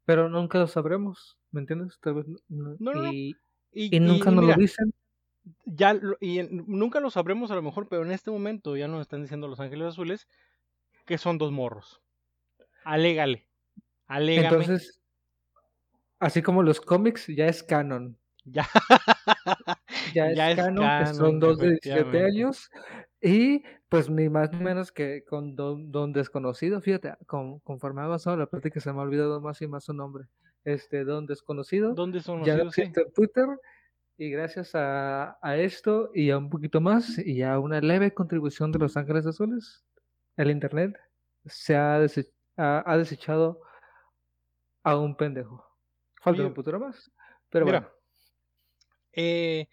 pero 0.04 0.28
nunca 0.28 0.60
lo 0.60 0.68
sabremos, 0.68 1.40
¿me 1.50 1.60
entiendes? 1.60 1.98
Tal 2.00 2.14
vez 2.14 2.28
no- 2.28 2.38
No, 2.78 2.94
no, 2.94 3.02
no. 3.02 3.12
y, 3.12 3.34
Y, 3.72 3.86
y 3.92 3.96
y- 3.96 3.98
nunca 4.00 4.30
y 4.30 4.34
nos 4.36 4.44
mira, 4.44 4.54
lo 4.56 4.60
dicen. 4.62 4.94
ya 5.64 5.92
lo- 5.94 6.16
y 6.20 6.38
en- 6.38 6.64
nunca 6.68 7.00
lo 7.00 7.10
sabremos 7.10 7.50
a 7.50 7.56
lo 7.56 7.62
mejor, 7.62 7.88
pero 7.88 8.04
en 8.04 8.12
este 8.12 8.30
momento 8.30 8.76
ya 8.76 8.86
nos 8.86 9.00
están 9.00 9.22
diciendo 9.22 9.48
Los 9.48 9.58
Ángeles 9.58 9.88
Azules 9.88 10.28
que 11.04 11.18
son 11.18 11.36
dos 11.36 11.50
morros. 11.50 12.00
Alégale. 12.84 13.48
Alégame. 14.06 14.46
Entonces, 14.46 15.00
así 16.20 16.42
como 16.42 16.62
los 16.62 16.80
cómics, 16.80 17.26
ya 17.26 17.46
es 17.48 17.64
canon. 17.64 18.16
ya. 18.44 18.66
Ya 20.14 20.30
es, 20.30 20.36
Ya 20.36 20.50
es 20.50 20.56
canon 20.56 20.76
que 21.00 21.06
son 21.06 21.16
canon, 21.16 21.40
dos 21.40 21.58
de 21.58 21.68
17 21.70 22.00
efectivamente. 22.00 22.24
años. 22.26 22.70
Y 23.20 23.62
pues 23.88 24.08
ni 24.08 24.28
más 24.28 24.52
ni 24.52 24.58
menos 24.60 24.92
que 24.92 25.24
con 25.24 25.54
Don, 25.56 25.90
Don 25.92 26.12
Desconocido, 26.12 26.80
fíjate, 26.80 27.14
con, 27.26 27.58
conforme 27.60 28.00
ha 28.00 28.04
avanzado 28.04 28.36
la 28.36 28.46
plática 28.46 28.80
se 28.80 28.92
me 28.92 28.98
ha 28.98 29.02
olvidado 29.02 29.40
más 29.40 29.60
y 29.62 29.66
más 29.66 29.84
su 29.84 29.92
nombre. 29.92 30.24
Este 30.64 31.04
Don 31.04 31.26
Desconocido 31.26 31.94
¿Dónde 31.94 32.20
son 32.20 32.44
ya? 32.44 32.58
Sí. 32.70 32.82
en 32.82 32.92
Twitter. 33.12 33.46
Y 34.16 34.30
gracias 34.30 34.74
a, 34.74 35.38
a 35.40 35.56
esto 35.56 36.10
y 36.14 36.30
a 36.30 36.36
un 36.36 36.50
poquito 36.50 36.80
más 36.82 37.18
y 37.18 37.42
a 37.42 37.58
una 37.58 37.80
leve 37.80 38.12
contribución 38.12 38.70
de 38.70 38.78
Los 38.78 38.96
Ángeles 38.98 39.24
Azules, 39.26 39.82
el 40.36 40.50
Internet 40.50 40.94
se 41.46 41.74
ha, 41.74 41.98
dese- 41.98 42.30
ha, 42.58 42.82
ha 42.84 42.98
desechado 42.98 43.62
a 44.82 44.96
un 44.96 45.16
pendejo. 45.16 45.64
Falta 46.20 46.40
Oye, 46.42 46.48
un 46.48 46.54
putero 46.54 46.78
más. 46.78 47.10
Pero 47.48 47.64
mira, 47.64 47.80
bueno, 47.80 47.94
Eh, 49.12 49.68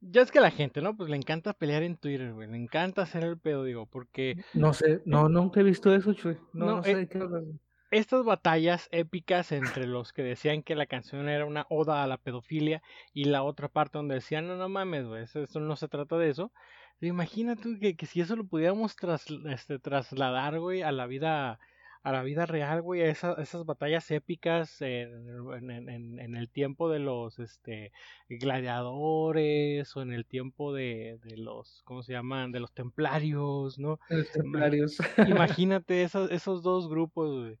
ya 0.00 0.22
es 0.22 0.30
que 0.30 0.38
a 0.38 0.42
la 0.42 0.50
gente, 0.50 0.82
¿no? 0.82 0.96
Pues 0.96 1.08
le 1.10 1.16
encanta 1.16 1.54
pelear 1.54 1.82
en 1.82 1.96
Twitter, 1.96 2.32
güey. 2.32 2.48
Le 2.50 2.56
encanta 2.58 3.02
hacer 3.02 3.24
el 3.24 3.38
pedo, 3.38 3.64
digo, 3.64 3.86
porque 3.86 4.36
no 4.52 4.72
sé, 4.74 5.02
no, 5.06 5.28
nunca 5.28 5.60
he 5.60 5.62
visto 5.62 5.94
eso, 5.94 6.12
Chuy. 6.14 6.38
No, 6.52 6.66
no, 6.66 6.76
no 6.76 6.82
sé 6.82 6.92
eh, 6.92 6.96
de 6.96 7.08
qué 7.08 7.18
hablas. 7.18 7.44
estas 7.90 8.24
batallas 8.24 8.88
épicas 8.92 9.52
entre 9.52 9.86
los 9.86 10.12
que 10.12 10.22
decían 10.22 10.62
que 10.62 10.74
la 10.74 10.86
canción 10.86 11.28
era 11.28 11.46
una 11.46 11.66
oda 11.70 12.02
a 12.02 12.06
la 12.06 12.18
pedofilia 12.18 12.82
y 13.12 13.24
la 13.24 13.42
otra 13.42 13.68
parte 13.68 13.98
donde 13.98 14.16
decían, 14.16 14.46
no, 14.46 14.56
no 14.56 14.68
mames, 14.68 15.06
güey, 15.06 15.22
eso, 15.24 15.42
eso 15.42 15.60
no 15.60 15.76
se 15.76 15.88
trata 15.88 16.18
de 16.18 16.30
eso. 16.30 16.52
Imagínate 17.00 17.78
que, 17.80 17.96
que 17.96 18.06
si 18.06 18.20
eso 18.20 18.36
lo 18.36 18.46
pudiéramos 18.46 18.96
tras, 18.96 19.26
este, 19.50 19.78
trasladar, 19.78 20.58
güey, 20.60 20.82
a 20.82 20.92
la 20.92 21.06
vida 21.06 21.58
a 22.04 22.12
la 22.12 22.22
vida 22.22 22.44
real, 22.46 22.82
güey, 22.82 23.00
a 23.00 23.06
esa- 23.10 23.34
esas 23.42 23.64
batallas 23.64 24.08
épicas 24.10 24.80
en, 24.82 25.26
en- 25.58 25.70
en- 25.70 25.88
en- 25.88 26.18
en 26.20 26.36
el 26.36 26.48
tiempo 26.50 26.88
de 26.90 26.98
los 27.00 27.38
este 27.38 27.90
gladiadores 28.28 29.96
o 29.96 30.02
en 30.02 30.12
el 30.12 30.24
tiempo 30.26 30.72
de, 30.72 31.18
de 31.22 31.36
los, 31.36 31.82
¿cómo 31.84 32.02
se 32.02 32.12
llaman? 32.12 32.52
De 32.52 32.60
los 32.60 32.72
templarios, 32.72 33.78
¿no? 33.78 33.98
Los 34.08 34.30
templarios. 34.32 34.98
Imagínate 35.26 36.02
esos, 36.02 36.30
esos 36.30 36.62
dos 36.62 36.88
grupos, 36.88 37.30
güey, 37.40 37.58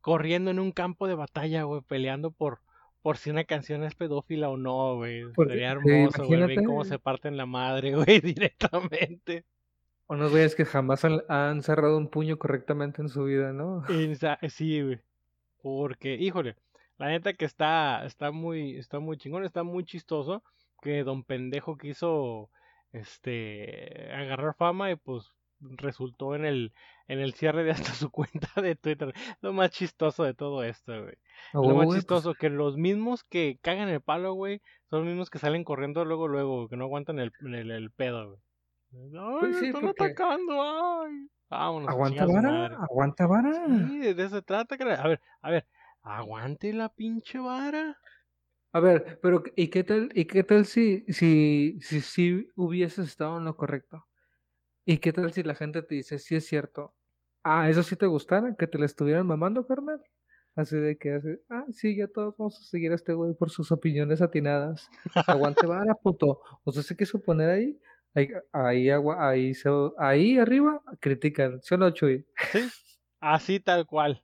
corriendo 0.00 0.50
en 0.50 0.58
un 0.58 0.72
campo 0.72 1.06
de 1.06 1.14
batalla, 1.14 1.62
güey, 1.64 1.80
peleando 1.82 2.30
por, 2.30 2.60
por 3.02 3.16
si 3.16 3.30
una 3.30 3.44
canción 3.44 3.84
es 3.84 3.94
pedófila 3.94 4.48
o 4.50 4.56
no, 4.56 4.96
güey. 4.96 5.22
Sería 5.48 5.70
hermoso, 5.72 6.22
güey, 6.44 6.56
cómo 6.64 6.84
se 6.84 6.98
parten 6.98 7.36
la 7.36 7.46
madre, 7.46 7.92
güey, 8.08 8.20
directamente. 8.20 9.44
Unos 10.12 10.30
güeyes 10.30 10.54
que 10.54 10.66
jamás 10.66 11.06
han, 11.06 11.22
han 11.28 11.62
cerrado 11.62 11.96
un 11.96 12.08
puño 12.08 12.38
correctamente 12.38 13.00
en 13.00 13.08
su 13.08 13.24
vida, 13.24 13.54
¿no? 13.54 13.82
Sí, 14.50 14.82
güey. 14.82 15.00
Porque, 15.62 16.16
híjole, 16.16 16.56
la 16.98 17.08
neta 17.08 17.32
que 17.32 17.46
está, 17.46 18.04
está 18.04 18.30
muy, 18.30 18.76
está 18.76 18.98
muy 18.98 19.16
chingón, 19.16 19.44
está 19.44 19.62
muy 19.62 19.84
chistoso 19.84 20.42
que 20.82 21.02
Don 21.02 21.24
Pendejo 21.24 21.78
quiso, 21.78 22.50
este, 22.92 24.12
agarrar 24.12 24.54
fama 24.54 24.90
y 24.90 24.96
pues 24.96 25.30
resultó 25.60 26.34
en 26.34 26.44
el, 26.44 26.72
en 27.08 27.20
el 27.20 27.32
cierre 27.32 27.64
de 27.64 27.70
hasta 27.70 27.94
su 27.94 28.10
cuenta 28.10 28.60
de 28.60 28.76
Twitter. 28.76 29.14
Lo 29.40 29.54
más 29.54 29.70
chistoso 29.70 30.24
de 30.24 30.34
todo 30.34 30.62
esto, 30.62 30.92
güey. 31.04 31.16
Lo 31.54 31.74
más 31.74 31.86
pues, 31.86 32.00
chistoso, 32.00 32.34
que 32.34 32.50
los 32.50 32.76
mismos 32.76 33.24
que 33.24 33.58
cagan 33.62 33.88
el 33.88 34.02
palo, 34.02 34.34
güey, 34.34 34.60
son 34.90 35.00
los 35.00 35.08
mismos 35.08 35.30
que 35.30 35.38
salen 35.38 35.64
corriendo 35.64 36.04
luego, 36.04 36.28
luego, 36.28 36.68
que 36.68 36.76
no 36.76 36.84
aguantan 36.84 37.18
el, 37.18 37.32
el, 37.40 37.70
el 37.70 37.90
pedo, 37.90 38.28
güey. 38.28 38.40
Ay, 38.92 39.10
pues 39.38 39.54
me 39.54 39.60
sí, 39.60 39.66
están 39.66 39.84
porque 39.84 39.88
atacando, 39.88 40.62
ay. 40.62 41.28
Vámonos, 41.48 41.92
aguanta 41.92 42.26
vara, 42.26 42.54
aguanta 42.86 43.26
vara. 43.26 43.52
Sí, 43.52 43.98
de 44.14 44.24
eso 44.24 44.36
se 44.36 44.42
trata. 44.42 44.76
A 44.76 45.08
ver, 45.08 45.20
a 45.42 45.50
ver, 45.50 45.66
aguante 46.02 46.72
la 46.72 46.88
pinche 46.88 47.38
vara. 47.38 47.98
A 48.74 48.80
ver, 48.80 49.18
pero 49.22 49.42
¿y 49.54 49.68
qué 49.68 49.84
tal, 49.84 50.10
y 50.14 50.24
qué 50.24 50.44
tal 50.44 50.64
si, 50.64 51.04
si, 51.08 51.78
si, 51.82 52.00
si 52.00 52.48
hubieses 52.56 53.06
estado 53.08 53.36
en 53.38 53.44
lo 53.44 53.56
correcto? 53.56 54.06
¿Y 54.86 54.98
qué 54.98 55.12
tal 55.12 55.32
si 55.32 55.42
la 55.42 55.54
gente 55.54 55.82
te 55.82 55.96
dice, 55.96 56.18
sí 56.18 56.36
es 56.36 56.46
cierto? 56.46 56.96
Ah, 57.44 57.70
¿eso 57.70 57.82
sí 57.82 57.96
te 57.96 58.06
gustara? 58.06 58.56
¿Que 58.56 58.66
te 58.66 58.78
la 58.78 58.86
estuvieran 58.86 59.26
mamando, 59.26 59.66
carnal? 59.66 60.02
Así 60.56 60.76
de 60.76 60.98
que, 60.98 61.14
así, 61.14 61.28
ah, 61.50 61.66
sí, 61.72 61.96
ya 61.96 62.08
todos 62.08 62.36
vamos 62.38 62.58
a 62.60 62.64
seguir 62.64 62.92
a 62.92 62.96
este 62.96 63.14
güey 63.14 63.34
por 63.34 63.50
sus 63.50 63.72
opiniones 63.72 64.22
atinadas. 64.22 64.88
Aguante 65.26 65.66
vara, 65.66 65.94
puto. 65.94 66.40
O 66.64 66.72
sea, 66.72 66.82
se 66.82 66.96
quiso 66.96 67.22
poner 67.22 67.50
ahí, 67.50 67.80
ahí, 68.14 68.28
ahí, 68.52 68.90
agua, 68.90 69.28
ahí, 69.30 69.52
ahí 69.98 70.38
arriba, 70.38 70.80
critican. 71.00 71.60
¿Sí 71.62 71.74
o 71.74 71.78
no, 71.78 71.90
Chuy? 71.90 72.26
Sí, 72.52 72.68
así 73.20 73.60
tal 73.60 73.86
cual. 73.86 74.22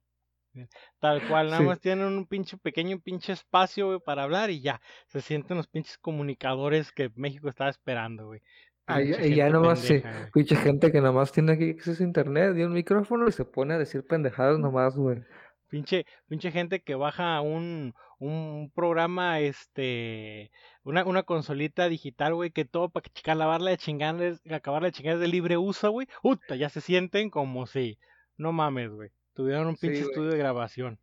Tal 0.99 1.27
cual, 1.29 1.47
nada 1.47 1.59
Sí. 1.59 1.65
más 1.67 1.81
tienen 1.81 2.07
un 2.07 2.27
pinche 2.27 2.57
pequeño 2.59 2.99
pinche 2.99 3.33
espacio, 3.33 3.87
güey, 3.87 4.01
para 4.01 4.25
hablar 4.25 4.51
y 4.51 4.61
ya. 4.61 4.81
Se 5.07 5.21
sienten 5.21 5.57
los 5.57 5.69
pinches 5.69 5.99
comunicadores 5.99 6.91
que 6.91 7.11
México 7.15 7.49
estaba 7.49 7.71
esperando, 7.71 8.27
güey. 8.27 8.41
Ahí- 8.87 9.13
Pinche 9.13 9.29
y 9.29 9.35
ya 9.37 9.51
nomás, 9.51 9.81
sí, 9.81 9.95
pendeja, 10.01 10.19
güey. 10.19 10.31
pinche 10.33 10.57
gente 10.57 10.91
que 10.91 11.01
nomás 11.01 11.31
tiene 11.31 11.53
aquí 11.53 11.71
acceso 11.71 12.03
a 12.03 12.07
internet 12.07 12.57
y 12.57 12.63
un 12.63 12.73
micrófono 12.73 13.29
y 13.29 13.33
se 13.33 13.45
pone 13.45 13.75
a 13.75 13.79
decir 13.79 14.05
pendejadas 14.07 14.59
nomás, 14.59 14.97
güey. 14.97 15.23
Pinche, 15.69 16.07
pinche 16.29 16.51
gente 16.51 16.81
que 16.81 16.95
baja 16.95 17.41
un, 17.43 17.95
un 18.19 18.73
programa, 18.75 19.41
este, 19.41 20.51
una, 20.83 21.05
una 21.05 21.23
consolita 21.25 21.89
digital, 21.89 22.35
güey, 22.35 22.51
que 22.51 22.65
todo 22.65 22.89
para 22.89 23.07
acabarla 23.07 23.71
de 23.71 23.77
chingar, 23.77 24.21
es- 24.23 24.41
acabarla 24.51 24.89
de 24.89 24.93
chingar 24.93 25.15
es 25.17 25.21
de 25.21 25.29
libre 25.29 25.57
uso, 25.59 25.91
güey. 25.91 26.09
Puta, 26.23 26.57
ya 26.57 26.71
se 26.71 26.81
sienten 26.81 27.29
como 27.31 27.67
si, 27.67 27.99
no 28.39 28.53
mames, 28.53 28.91
güey, 28.91 29.11
tuvieron 29.35 29.67
un 29.69 29.77
pinche 29.77 29.99
Sí, 29.99 30.05
estudio 30.05 30.31
de 30.31 30.39
grabación. 30.39 30.99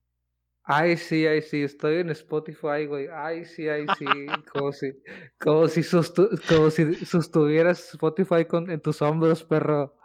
Ay, 0.68 0.98
sí, 0.98 1.28
ay, 1.28 1.44
sí, 1.44 1.62
estoy 1.62 1.98
en 1.98 2.10
Spotify, 2.10 2.88
güey. 2.88 3.08
Ay, 3.14 3.46
sí, 3.46 3.70
ay, 3.70 3.88
sí, 4.00 4.06
como 4.52 4.72
si, 4.72 4.92
como 5.40 5.68
si, 5.68 5.82
sostu- 5.82 6.42
como 6.48 6.72
si 6.72 7.06
sostuvieras 7.06 7.94
Spotify 7.94 8.46
con, 8.46 8.72
en 8.72 8.82
tus 8.82 9.00
hombros, 9.04 9.44
perro. 9.44 9.96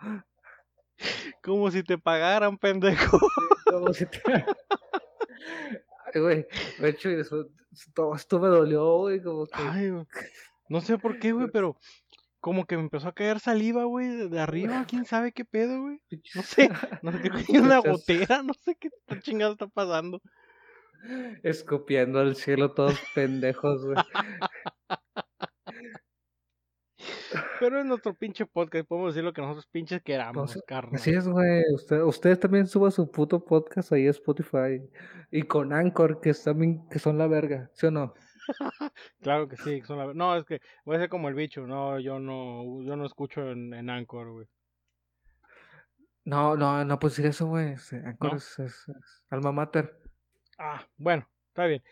Como 1.43 1.71
si 1.71 1.83
te 1.83 1.97
pagaran, 1.97 2.59
pendejo. 2.59 3.19
Si 3.95 4.07
te... 4.07 4.21
Ay, 6.13 6.21
güey, 6.21 6.47
de 6.79 6.89
hecho, 6.89 7.09
eso, 7.11 7.47
todo 7.95 8.15
esto 8.15 8.41
me 8.41 8.49
dolió, 8.49 8.99
güey, 8.99 9.23
como 9.23 9.47
que... 9.47 9.53
Ay, 9.55 9.91
güey, 9.91 10.07
no 10.69 10.81
sé 10.81 10.99
por 10.99 11.19
qué, 11.19 11.33
güey, 11.33 11.49
pero 11.53 11.77
como 12.41 12.65
que 12.65 12.77
me 12.77 12.83
empezó 12.83 13.09
a 13.09 13.13
caer 13.13 13.39
saliva, 13.39 13.85
güey, 13.85 14.29
de- 14.29 14.41
arriba, 14.41 14.85
quién 14.89 15.05
sabe 15.05 15.33
qué 15.33 15.45
pedo, 15.45 15.81
güey. 15.83 16.01
No 16.35 16.43
sé, 16.43 16.71
no 17.03 17.13
sé, 17.13 17.23
que 17.23 17.31
una 17.61 17.79
gotera, 17.79 18.43
no 18.43 18.55
sé 18.55 18.77
qué 18.77 18.91
chingado 19.21 19.53
está 19.53 19.67
pasando. 19.67 20.21
Escupiendo 21.43 22.21
al 22.21 22.37
cielo 22.37 22.73
todos 22.73 23.01
pendejos, 23.15 23.87
güey. 23.87 23.97
Pero 27.61 27.79
es 27.79 27.85
nuestro 27.85 28.15
pinche 28.15 28.47
podcast, 28.47 28.89
podemos 28.89 29.15
decir 29.15 29.23
lo 29.25 29.33
que 29.35 29.43
nosotros 29.43 29.67
pinches 29.67 30.03
queramos, 30.03 30.35
Entonces, 30.37 30.63
carnal. 30.67 30.95
Así 30.97 31.11
es, 31.11 31.29
güey. 31.29 31.63
Usted, 31.75 32.01
ustedes 32.03 32.41
también 32.41 32.67
suban 32.67 32.91
su 32.91 33.11
puto 33.11 33.45
podcast 33.45 33.93
ahí 33.93 34.07
a 34.07 34.11
Spotify. 34.11 34.81
Y 35.31 35.43
con 35.43 35.73
Anchor, 35.75 36.21
que, 36.21 36.33
también, 36.35 36.89
que 36.89 36.99
son 36.99 37.19
la 37.19 37.27
verga, 37.27 37.71
¿sí 37.75 37.87
o 37.87 37.91
no? 37.91 38.15
Claro 39.21 39.47
que 39.47 39.57
sí, 39.59 39.83
son 39.83 39.99
la- 39.99 40.15
No, 40.15 40.35
es 40.37 40.45
que 40.45 40.61
voy 40.85 40.97
a 40.97 41.01
ser 41.01 41.09
como 41.11 41.29
el 41.29 41.35
bicho, 41.35 41.67
no, 41.67 42.01
yo 42.01 42.19
no, 42.19 42.83
yo 42.83 42.97
no 42.97 43.05
escucho 43.07 43.51
en, 43.51 43.75
en 43.75 43.91
Anchor, 43.91 44.33
güey. 44.33 44.49
No, 46.25 46.57
no, 46.57 46.85
no 46.85 46.99
puedes 46.99 47.17
decir 47.17 47.31
eso, 47.31 47.47
güey. 47.47 47.73
este, 47.75 47.97
Anchor 47.97 48.31
¿No? 48.33 48.37
es, 48.39 48.59
es- 48.59 48.89
es 48.89 49.23
alma 49.29 49.53
mater. 49.53 50.01
Ah, 50.59 50.85
bueno, 50.97 51.29
está 51.49 51.67
bien. 51.67 51.83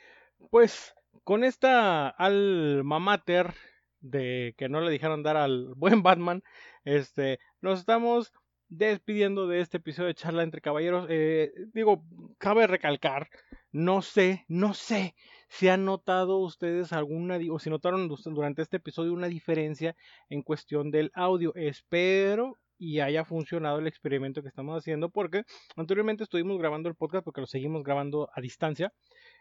Pues 0.50 0.94
con 1.24 1.44
esta 1.44 2.08
alma 2.08 2.98
mater 2.98 3.54
de 4.00 4.54
que 4.56 4.68
no 4.68 4.80
le 4.80 4.90
dijeron 4.90 5.22
dar 5.22 5.36
al 5.36 5.72
buen 5.76 6.02
Batman, 6.02 6.42
este, 6.84 7.38
nos 7.60 7.80
estamos 7.80 8.32
despidiendo 8.68 9.46
de 9.46 9.60
este 9.60 9.78
episodio 9.78 10.08
de 10.08 10.14
charla 10.14 10.42
entre 10.42 10.60
caballeros. 10.60 11.06
Eh, 11.08 11.52
digo, 11.72 12.04
cabe 12.38 12.66
recalcar, 12.66 13.28
no 13.72 14.02
sé, 14.02 14.44
no 14.48 14.74
sé 14.74 15.14
si 15.48 15.68
han 15.68 15.84
notado 15.84 16.38
ustedes 16.38 16.92
alguna, 16.92 17.38
o 17.50 17.58
si 17.58 17.70
notaron 17.70 18.08
durante 18.08 18.62
este 18.62 18.76
episodio 18.76 19.12
una 19.12 19.28
diferencia 19.28 19.96
en 20.28 20.42
cuestión 20.42 20.90
del 20.90 21.10
audio. 21.14 21.54
Espero 21.54 22.58
y 22.78 23.00
haya 23.00 23.24
funcionado 23.24 23.78
el 23.78 23.86
experimento 23.86 24.42
que 24.42 24.48
estamos 24.48 24.78
haciendo 24.78 25.10
porque 25.10 25.44
anteriormente 25.76 26.22
estuvimos 26.22 26.58
grabando 26.58 26.88
el 26.88 26.94
podcast 26.94 27.24
porque 27.24 27.40
lo 27.40 27.46
seguimos 27.46 27.82
grabando 27.82 28.30
a 28.34 28.40
distancia 28.40 28.92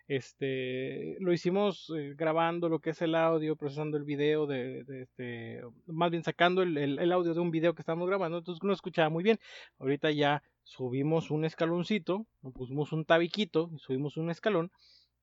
este, 0.08 1.18
lo 1.20 1.34
hicimos 1.34 1.92
eh, 1.96 2.14
grabando 2.16 2.70
lo 2.70 2.80
que 2.80 2.92
es 2.92 3.02
el 3.02 3.14
audio, 3.14 3.58
procesando 3.58 3.98
el 3.98 4.06
video, 4.06 4.48
de, 4.48 4.86
este, 5.02 5.62
más 5.86 6.12
bien 6.12 6.24
sacando 6.24 6.62
el, 6.62 7.12
audio 7.12 7.34
de 7.34 7.40
un 7.42 7.52
video 7.52 7.76
que 7.76 7.82
estábamos 7.82 8.08
grabando, 8.08 8.38
entonces 8.38 8.64
no 8.64 8.72
escuchaba 8.72 9.10
muy 9.10 9.24
bien. 9.24 9.38
Ahorita 9.80 10.10
ya 10.12 10.44
subimos 10.64 11.30
un 11.30 11.44
escaloncito, 11.44 12.26
pusimos 12.54 12.94
un 12.94 13.04
tabiquito, 13.04 13.70
subimos 13.80 14.16
un 14.16 14.30
escalón, 14.30 14.72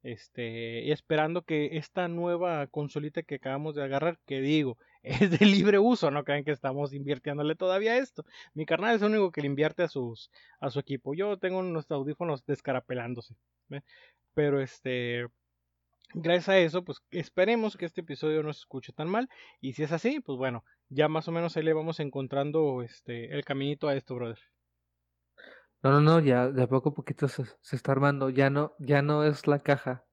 este, 0.02 0.92
esperando 0.92 1.42
que 1.42 1.78
esta 1.78 2.08
nueva 2.08 2.66
consolita 2.66 3.22
que 3.22 3.36
acabamos 3.36 3.74
de 3.74 3.84
agarrar, 3.84 4.18
que 4.26 4.42
digo, 4.42 4.76
es 5.04 5.30
de 5.38 5.44
libre 5.44 5.78
uso, 5.78 6.10
no 6.10 6.24
crean 6.24 6.44
que 6.44 6.50
estamos 6.50 6.94
invirtiéndole 6.94 7.54
todavía 7.54 7.98
esto. 7.98 8.24
Mi 8.54 8.64
carnal 8.64 8.96
es 8.96 9.02
el 9.02 9.08
único 9.10 9.30
que 9.30 9.42
le 9.42 9.46
invierte 9.46 9.82
a 9.82 9.88
sus 9.88 10.30
a 10.60 10.70
su 10.70 10.80
equipo. 10.80 11.14
Yo 11.14 11.38
tengo 11.38 11.58
unos 11.58 11.90
audífonos 11.90 12.44
descarapelándose. 12.46 13.36
Pero 14.34 14.60
este, 14.60 15.28
gracias 16.14 16.48
a 16.48 16.58
eso, 16.58 16.84
pues 16.84 17.02
esperemos 17.10 17.76
que 17.76 17.84
este 17.84 18.00
episodio 18.00 18.42
no 18.42 18.52
se 18.52 18.60
escuche 18.60 18.92
tan 18.92 19.08
mal. 19.08 19.28
Y 19.60 19.74
si 19.74 19.82
es 19.82 19.92
así, 19.92 20.20
pues 20.20 20.38
bueno, 20.38 20.64
ya 20.88 21.08
más 21.08 21.28
o 21.28 21.32
menos 21.32 21.56
ahí 21.56 21.62
le 21.64 21.74
vamos 21.74 22.00
encontrando 22.00 22.82
este, 22.82 23.34
el 23.34 23.44
caminito 23.44 23.88
a 23.88 23.94
esto, 23.94 24.14
brother. 24.14 24.38
No, 25.82 25.90
no, 25.90 26.00
no, 26.00 26.20
ya 26.20 26.48
de 26.48 26.62
a 26.62 26.66
poco 26.66 26.88
a 26.88 26.94
poquito 26.94 27.28
se, 27.28 27.44
está 27.72 27.92
armando. 27.92 28.30
Ya 28.30 28.48
no, 28.48 28.72
ya 28.78 29.02
no 29.02 29.22
es 29.22 29.46
la 29.46 29.58
caja 29.58 30.06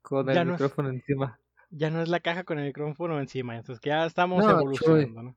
con 0.00 0.30
el 0.30 0.46
micrófono 0.46 0.88
encima. 0.88 1.38
Ya 1.70 1.90
no 1.90 2.02
es 2.02 2.08
la 2.08 2.20
caja 2.20 2.44
con 2.44 2.58
el 2.58 2.66
micrófono 2.66 3.20
encima, 3.20 3.56
entonces 3.56 3.80
que 3.80 3.90
ya 3.90 4.06
estamos 4.06 4.42
evolucionando, 4.44 5.22
¿no? 5.22 5.36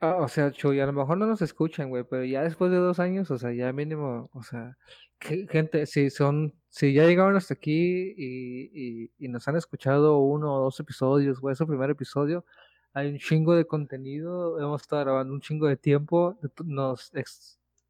Ah, 0.00 0.16
o 0.20 0.28
sea, 0.28 0.52
Chuy, 0.52 0.78
a 0.78 0.86
lo 0.86 0.92
mejor 0.92 1.18
no 1.18 1.26
nos 1.26 1.42
escuchan, 1.42 1.88
güey, 1.88 2.04
pero 2.04 2.24
ya 2.24 2.44
después 2.44 2.70
de 2.70 2.76
dos 2.76 3.00
años, 3.00 3.32
o 3.32 3.38
sea, 3.38 3.52
ya 3.52 3.72
mínimo, 3.72 4.30
o 4.32 4.42
sea, 4.44 4.76
gente, 5.18 5.86
si 5.86 6.08
son, 6.10 6.54
si 6.68 6.92
ya 6.92 7.04
llegaron 7.04 7.34
hasta 7.34 7.54
aquí 7.54 8.14
y, 8.16 9.10
y, 9.18 9.28
nos 9.28 9.48
han 9.48 9.56
escuchado 9.56 10.18
uno 10.20 10.54
o 10.54 10.60
dos 10.64 10.78
episodios, 10.78 11.40
güey, 11.40 11.54
ese 11.54 11.66
primer 11.66 11.90
episodio, 11.90 12.44
hay 12.92 13.08
un 13.08 13.18
chingo 13.18 13.56
de 13.56 13.66
contenido, 13.66 14.60
hemos 14.60 14.82
estado 14.82 15.02
grabando 15.04 15.34
un 15.34 15.40
chingo 15.40 15.66
de 15.66 15.76
tiempo, 15.76 16.38
nos, 16.64 17.10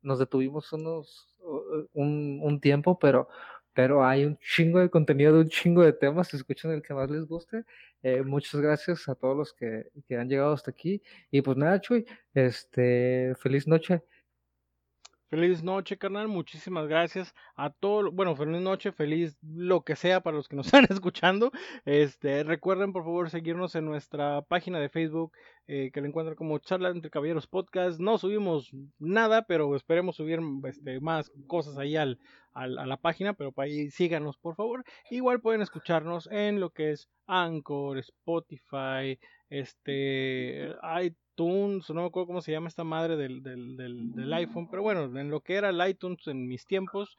nos 0.00 0.18
detuvimos 0.18 0.72
unos, 0.72 1.36
un, 1.92 2.40
un 2.42 2.60
tiempo, 2.60 2.98
pero 2.98 3.28
pero 3.78 4.04
hay 4.04 4.24
un 4.24 4.36
chingo 4.38 4.80
de 4.80 4.90
contenido 4.90 5.34
de 5.34 5.38
un 5.42 5.48
chingo 5.48 5.82
de 5.84 5.92
temas, 5.92 6.34
escuchen 6.34 6.72
el 6.72 6.82
que 6.82 6.94
más 6.94 7.08
les 7.08 7.24
guste. 7.26 7.62
Eh, 8.02 8.22
muchas 8.22 8.60
gracias 8.60 9.08
a 9.08 9.14
todos 9.14 9.36
los 9.36 9.52
que, 9.52 9.92
que, 10.08 10.16
han 10.16 10.28
llegado 10.28 10.52
hasta 10.52 10.72
aquí. 10.72 11.00
Y 11.30 11.42
pues 11.42 11.56
nada, 11.56 11.80
Chuy, 11.80 12.04
este, 12.34 13.36
feliz 13.38 13.68
noche. 13.68 14.02
Feliz 15.30 15.62
noche, 15.62 15.98
carnal. 15.98 16.26
Muchísimas 16.26 16.88
gracias 16.88 17.34
a 17.54 17.68
todos. 17.68 18.14
Bueno, 18.14 18.34
feliz 18.34 18.62
noche, 18.62 18.92
feliz 18.92 19.36
lo 19.42 19.82
que 19.82 19.94
sea 19.94 20.22
para 20.22 20.38
los 20.38 20.48
que 20.48 20.56
nos 20.56 20.66
están 20.72 20.86
escuchando. 20.88 21.52
Este, 21.84 22.44
recuerden 22.44 22.94
por 22.94 23.04
favor 23.04 23.28
seguirnos 23.28 23.74
en 23.74 23.84
nuestra 23.84 24.40
página 24.40 24.78
de 24.78 24.88
Facebook, 24.88 25.32
eh, 25.66 25.90
que 25.92 26.00
lo 26.00 26.06
encuentran 26.06 26.34
como 26.34 26.58
Charla 26.60 26.88
entre 26.88 27.10
Caballeros 27.10 27.46
Podcast. 27.46 28.00
No 28.00 28.16
subimos 28.16 28.72
nada, 28.98 29.42
pero 29.46 29.76
esperemos 29.76 30.16
subir 30.16 30.40
este, 30.64 30.98
más 31.00 31.30
cosas 31.46 31.76
ahí 31.76 31.96
al, 31.96 32.18
a 32.54 32.66
la 32.66 32.96
página, 32.96 33.34
pero 33.34 33.52
para 33.52 33.66
ahí 33.66 33.90
síganos 33.90 34.38
por 34.38 34.56
favor. 34.56 34.82
Igual 35.10 35.42
pueden 35.42 35.60
escucharnos 35.60 36.26
en 36.32 36.58
lo 36.58 36.70
que 36.70 36.92
es 36.92 37.10
Anchor, 37.26 37.98
Spotify, 37.98 39.18
este, 39.50 40.74
iTunes, 41.02 41.88
no 41.90 42.02
me 42.02 42.06
acuerdo 42.06 42.26
cómo 42.26 42.40
se 42.40 42.52
llama 42.52 42.68
esta 42.68 42.84
madre 42.84 43.16
del, 43.16 43.42
del, 43.42 43.76
del, 43.76 44.32
iPhone, 44.32 44.68
pero 44.70 44.82
bueno, 44.82 45.18
en 45.18 45.30
lo 45.30 45.40
que 45.40 45.54
era 45.54 45.70
el 45.70 45.88
iTunes 45.88 46.26
en 46.26 46.46
mis 46.46 46.66
tiempos, 46.66 47.16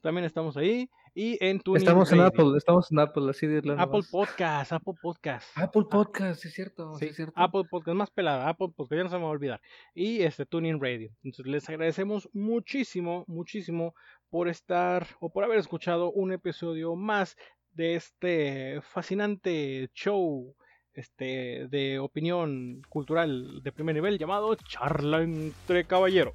también 0.00 0.24
estamos 0.24 0.56
ahí. 0.56 0.90
Y 1.16 1.38
en 1.44 1.60
tu 1.60 1.76
Estamos 1.76 2.10
en 2.10 2.20
Apple, 2.20 2.56
estamos 2.56 2.90
en 2.90 2.98
Apple, 2.98 3.30
así 3.30 3.46
de 3.46 3.58
Apple 3.78 4.02
Podcast, 4.10 4.72
Apple 4.72 4.94
Podcast. 5.00 5.56
Apple 5.56 5.84
Podcast, 5.88 6.44
es 6.44 6.52
cierto, 6.52 6.94
sí, 6.98 7.06
es 7.06 7.16
cierto. 7.16 7.32
Apple 7.36 7.62
Podcast, 7.70 7.96
más 7.96 8.10
pelada, 8.10 8.48
Apple 8.48 8.70
Podcast, 8.74 8.98
ya 8.98 9.04
no 9.04 9.10
se 9.10 9.16
me 9.16 9.22
va 9.22 9.28
a 9.28 9.32
olvidar. 9.32 9.60
Y 9.94 10.22
este 10.22 10.44
Tuning 10.44 10.80
Radio. 10.82 11.10
Entonces 11.22 11.46
les 11.46 11.68
agradecemos 11.68 12.28
muchísimo, 12.32 13.24
muchísimo 13.28 13.94
por 14.28 14.48
estar 14.48 15.06
o 15.20 15.32
por 15.32 15.44
haber 15.44 15.58
escuchado 15.58 16.10
un 16.10 16.32
episodio 16.32 16.96
más 16.96 17.36
de 17.74 17.94
este 17.94 18.80
fascinante 18.82 19.88
show 19.94 20.56
este, 20.94 21.66
de 21.68 21.98
opinión 21.98 22.82
cultural 22.88 23.62
de 23.62 23.72
primer 23.72 23.94
nivel 23.94 24.18
llamado 24.18 24.54
Charla 24.54 25.22
entre 25.22 25.84
Caballeros. 25.84 26.34